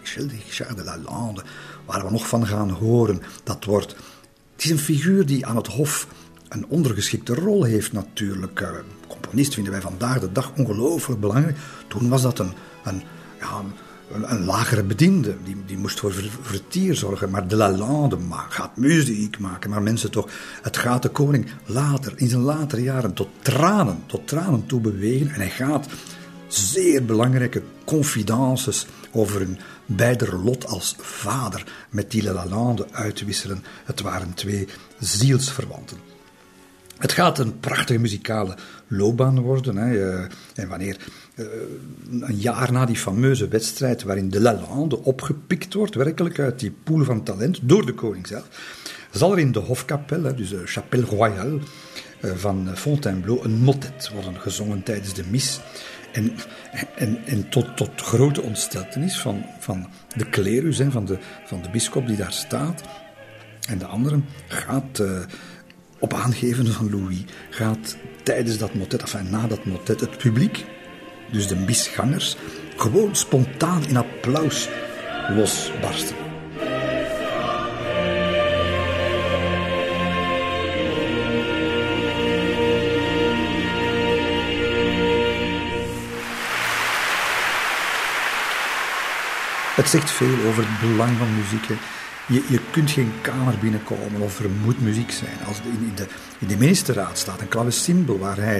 Michel 0.00 0.26
Richard 0.26 0.76
de 0.76 0.84
Lalande, 0.84 1.42
waar 1.84 2.04
we 2.04 2.10
nog 2.10 2.28
van 2.28 2.46
gaan 2.46 2.70
horen. 2.70 3.22
Dat 3.44 3.64
wordt. 3.64 3.96
Het 4.52 4.64
is 4.64 4.70
een 4.70 4.78
figuur 4.78 5.26
die 5.26 5.46
aan 5.46 5.56
het 5.56 5.66
hof 5.66 6.08
een 6.48 6.66
ondergeschikte 6.68 7.34
rol 7.34 7.62
heeft 7.62 7.92
natuurlijk. 7.92 8.60
Uh, 8.60 8.68
componist 9.08 9.54
vinden 9.54 9.72
wij 9.72 9.80
vandaag 9.80 10.20
de 10.20 10.32
dag 10.32 10.52
ongelooflijk 10.56 11.20
belangrijk. 11.20 11.56
Toen 11.88 12.08
was 12.08 12.22
dat 12.22 12.38
een, 12.38 12.52
een, 12.84 13.02
ja, 13.40 13.58
een, 13.58 13.72
een 14.12 14.44
lagere 14.44 14.82
bediende. 14.82 15.36
Die, 15.44 15.56
die 15.66 15.78
moest 15.78 16.00
voor 16.00 16.12
vertier 16.42 16.94
zorgen. 16.94 17.30
Maar 17.30 17.48
de 17.48 17.56
Lalande 17.56 18.18
gaat 18.48 18.76
muziek 18.76 19.38
maken. 19.38 19.70
Maar 19.70 19.82
mensen 19.82 20.10
toch, 20.10 20.28
het 20.62 20.76
gaat 20.76 21.02
de 21.02 21.08
koning 21.08 21.46
later, 21.64 22.12
in 22.16 22.28
zijn 22.28 22.42
latere 22.42 22.82
jaren, 22.82 23.12
tot 23.12 23.28
tranen, 23.42 24.02
tot 24.06 24.28
tranen 24.28 24.66
toe 24.66 24.80
bewegen. 24.80 25.30
En 25.30 25.40
hij 25.40 25.50
gaat 25.50 25.86
zeer 26.46 27.04
belangrijke 27.04 27.62
confidences 27.84 28.86
over 29.12 29.40
hun 29.40 29.58
beider 29.86 30.36
lot 30.36 30.66
als 30.66 30.94
vader 30.98 31.64
met 31.90 32.10
die 32.10 32.22
Lalande 32.22 32.86
uitwisselen. 32.90 33.64
Het 33.84 34.00
waren 34.00 34.34
twee 34.34 34.68
zielsverwanten. 34.98 36.15
Het 36.98 37.12
gaat 37.12 37.38
een 37.38 37.60
prachtige 37.60 37.98
muzikale 37.98 38.56
loopbaan 38.86 39.40
worden. 39.40 39.76
Hè. 39.76 40.10
Eh, 40.10 40.24
en 40.54 40.68
wanneer 40.68 40.96
eh, 41.34 41.44
een 42.10 42.36
jaar 42.36 42.72
na 42.72 42.86
die 42.86 42.96
fameuze 42.96 43.48
wedstrijd 43.48 44.02
waarin 44.02 44.30
de 44.30 44.40
Lalande 44.40 45.02
opgepikt 45.02 45.74
wordt, 45.74 45.94
werkelijk 45.94 46.38
uit 46.38 46.60
die 46.60 46.74
pool 46.84 47.04
van 47.04 47.22
talent, 47.22 47.58
door 47.62 47.86
de 47.86 47.94
koning 47.94 48.26
zelf, 48.26 48.48
zal 49.10 49.32
er 49.32 49.38
in 49.38 49.52
de 49.52 49.58
hofkapel, 49.58 50.36
dus 50.36 50.48
de 50.48 50.62
Chapelle 50.64 51.04
Royale 51.04 51.58
eh, 52.20 52.30
van 52.34 52.76
Fontainebleau, 52.76 53.44
een 53.44 53.58
motet 53.58 54.10
worden 54.12 54.40
gezongen 54.40 54.82
tijdens 54.82 55.14
de 55.14 55.24
mis. 55.30 55.60
En, 56.12 56.32
en, 56.96 57.18
en 57.24 57.48
tot, 57.48 57.76
tot 57.76 58.00
grote 58.00 58.42
ontsteltenis 58.42 59.20
van, 59.20 59.44
van 59.60 59.86
de 60.16 60.28
klerus, 60.28 60.80
van 60.88 61.04
de, 61.04 61.18
van 61.44 61.62
de 61.62 62.02
die 62.06 62.16
daar 62.16 62.32
staat. 62.32 62.82
En 63.68 63.78
de 63.78 63.86
anderen 63.86 64.24
gaat 64.48 65.02
op 65.98 66.14
aangeven 66.14 66.72
van 66.72 66.90
Louis 66.90 67.24
gaat 67.50 67.96
tijdens 68.22 68.58
dat 68.58 68.74
motet, 68.74 69.00
enfin 69.00 69.30
na 69.30 69.46
dat 69.46 69.64
motet, 69.64 70.00
het 70.00 70.18
publiek, 70.18 70.64
dus 71.30 71.48
de 71.48 71.56
misgangers, 71.56 72.36
gewoon 72.76 73.16
spontaan 73.16 73.84
in 73.86 73.96
applaus 73.96 74.68
losbarsten. 75.28 76.16
Het 89.76 89.88
zegt 89.88 90.10
veel 90.10 90.46
over 90.46 90.64
het 90.68 90.80
belang 90.80 91.16
van 91.16 91.34
muziek. 91.36 91.68
Je, 92.28 92.44
je 92.48 92.60
kunt 92.70 92.90
geen 92.90 93.12
kamer 93.22 93.54
binnenkomen 93.60 94.20
of 94.20 94.40
er 94.40 94.50
moet 94.64 94.80
muziek 94.80 95.10
zijn. 95.10 95.38
Als 95.46 95.60
in, 95.60 95.92
de, 95.94 96.06
in 96.38 96.46
de 96.46 96.56
ministerraad 96.56 97.18
staat 97.18 97.40
een 97.40 97.48
klavecimbel 97.48 98.18
waar 98.18 98.36
hij, 98.36 98.58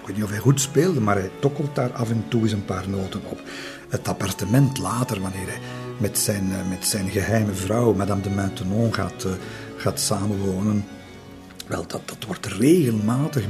ik 0.00 0.06
weet 0.06 0.14
niet 0.14 0.24
of 0.24 0.30
hij 0.30 0.38
goed 0.38 0.60
speelde, 0.60 1.00
maar 1.00 1.16
hij 1.16 1.30
tokkelt 1.38 1.74
daar 1.74 1.92
af 1.92 2.10
en 2.10 2.24
toe 2.28 2.42
eens 2.42 2.52
een 2.52 2.64
paar 2.64 2.88
noten 2.88 3.20
op. 3.24 3.42
Het 3.88 4.08
appartement 4.08 4.78
later, 4.78 5.20
wanneer 5.20 5.46
hij 5.46 5.60
met 5.98 6.18
zijn, 6.18 6.52
eh, 6.52 6.68
met 6.68 6.86
zijn 6.86 7.10
geheime 7.10 7.52
vrouw, 7.52 7.94
Madame 7.94 8.22
de 8.22 8.30
Maintenon, 8.30 8.94
gaat, 8.94 9.24
uh, 9.26 9.32
gaat 9.76 10.00
samenwonen. 10.00 10.84
Wel, 11.66 11.86
dat, 11.86 12.02
dat 12.04 12.24
wordt 12.26 12.46
regelmatig 12.46 13.44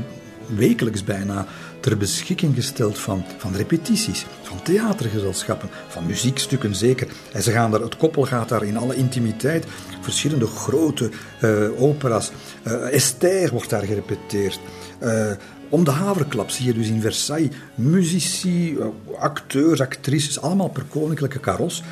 wekelijks 0.47 1.05
bijna 1.05 1.47
ter 1.89 1.97
beschikking 1.97 2.55
gesteld 2.55 2.99
van, 2.99 3.25
van 3.39 3.55
repetities, 3.55 4.27
van 4.43 4.63
theatergezelschappen, 4.63 5.69
van 5.89 6.07
muziekstukken 6.07 6.75
zeker. 6.75 7.09
En 7.33 7.43
ze 7.43 7.51
gaan 7.51 7.71
daar, 7.71 7.81
het 7.81 7.97
koppel 7.97 8.25
gaat 8.25 8.49
daar 8.49 8.65
in 8.65 8.77
alle 8.77 8.95
intimiteit, 8.95 9.67
verschillende 10.01 10.47
grote 10.47 11.11
uh, 11.43 11.83
opera's. 11.83 12.31
Uh, 12.67 12.93
Esther 12.95 13.51
wordt 13.51 13.71
daar 13.71 13.83
gerepeteerd. 13.83 14.61
Uh, 15.03 15.31
om 15.69 15.85
de 15.85 15.91
haverklap 15.91 16.51
zie 16.51 16.67
je 16.67 16.73
dus 16.73 16.89
in 16.89 17.01
Versailles 17.01 17.51
muzici, 17.75 18.79
acteurs, 19.19 19.81
actrices, 19.81 20.41
allemaal 20.41 20.69
per 20.69 20.85
koninklijke 20.89 21.39
karos. 21.39 21.83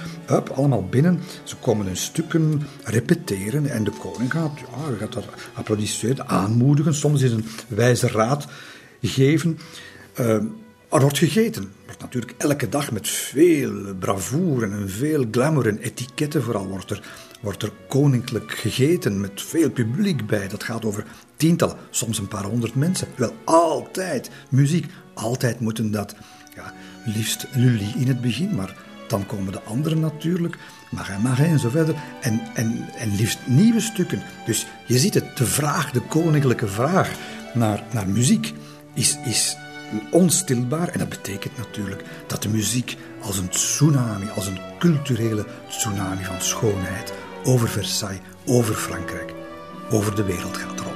Allemaal 0.55 0.85
binnen. 0.85 1.21
Ze 1.43 1.57
komen 1.57 1.87
hun 1.87 1.97
stukken 1.97 2.63
repeteren 2.85 3.67
en 3.67 3.85
de 3.85 3.93
koning 4.01 4.33
gaat, 4.33 4.59
ja, 4.59 4.97
gaat 4.99 5.13
dat 5.13 5.25
applaudisseren, 5.55 6.29
aanmoedigen. 6.29 6.95
Soms 6.95 7.23
is 7.23 7.33
een 7.33 7.47
wijze 7.69 8.09
raad 8.09 8.47
geven. 9.01 9.59
Uh, 10.21 10.27
er 10.89 11.01
wordt 11.01 11.19
gegeten. 11.19 11.73
Wordt 11.85 12.01
natuurlijk 12.01 12.35
elke 12.39 12.69
dag 12.69 12.93
met 12.93 13.09
veel 13.09 13.95
bravoure 13.99 14.67
en 14.67 14.91
veel 14.91 15.25
glamour 15.31 15.69
en 15.69 15.79
etiketten 15.79 16.43
vooral 16.43 16.67
wordt 16.67 16.91
er, 16.91 17.03
wordt 17.41 17.63
er 17.63 17.73
koninklijk 17.89 18.53
gegeten 18.53 19.21
met 19.21 19.43
veel 19.43 19.71
publiek 19.71 20.27
bij. 20.27 20.49
Dat 20.49 20.65
gaat 20.65 20.85
over 20.85 21.05
tientallen, 21.37 21.77
soms 21.91 22.19
een 22.19 22.29
paar 22.29 22.45
honderd 22.45 22.75
mensen. 22.75 23.09
Wel 23.17 23.35
altijd 23.45 24.31
muziek. 24.49 24.87
Altijd 25.15 25.61
moeten 25.61 25.91
dat, 25.91 26.15
ja, 26.55 26.73
liefst 27.05 27.47
Lully 27.55 27.93
in 27.97 28.09
het 28.09 28.21
begin, 28.21 28.55
maar 28.55 28.77
dan 29.09 29.27
komen 29.27 29.53
de 29.53 29.63
anderen 29.63 30.01
natuurlijk, 30.01 30.59
Marin 30.91 31.21
Marin 31.21 31.47
en 31.47 31.59
zo 31.59 31.69
verder. 31.69 31.95
En, 32.21 32.41
en, 32.55 32.89
en 32.99 33.15
liefst 33.17 33.39
nieuwe 33.47 33.81
stukken. 33.81 34.23
Dus 34.47 34.67
je 34.87 34.99
ziet 34.99 35.15
het, 35.15 35.37
de 35.37 35.47
vraag, 35.47 35.91
de 35.91 36.01
koninklijke 36.01 36.67
vraag 36.67 37.11
naar, 37.55 37.83
naar 37.93 38.09
muziek 38.09 38.55
is, 38.97 39.19
is 39.25 39.57
onstilbaar. 40.11 40.89
En 40.89 40.99
dat 40.99 41.09
betekent 41.09 41.57
natuurlijk 41.57 42.03
dat 42.27 42.43
de 42.43 42.49
muziek 42.49 42.97
als 43.21 43.39
een 43.39 43.49
tsunami, 43.49 44.29
als 44.35 44.47
een 44.47 44.61
culturele 44.79 45.45
tsunami 45.69 46.25
van 46.25 46.41
schoonheid 46.41 47.13
over 47.45 47.69
Versailles, 47.69 48.21
over 48.47 48.75
Frankrijk, 48.75 49.35
over 49.91 50.15
de 50.15 50.25
wereld 50.25 50.57
gaat 50.57 50.81
rollen. 50.81 50.96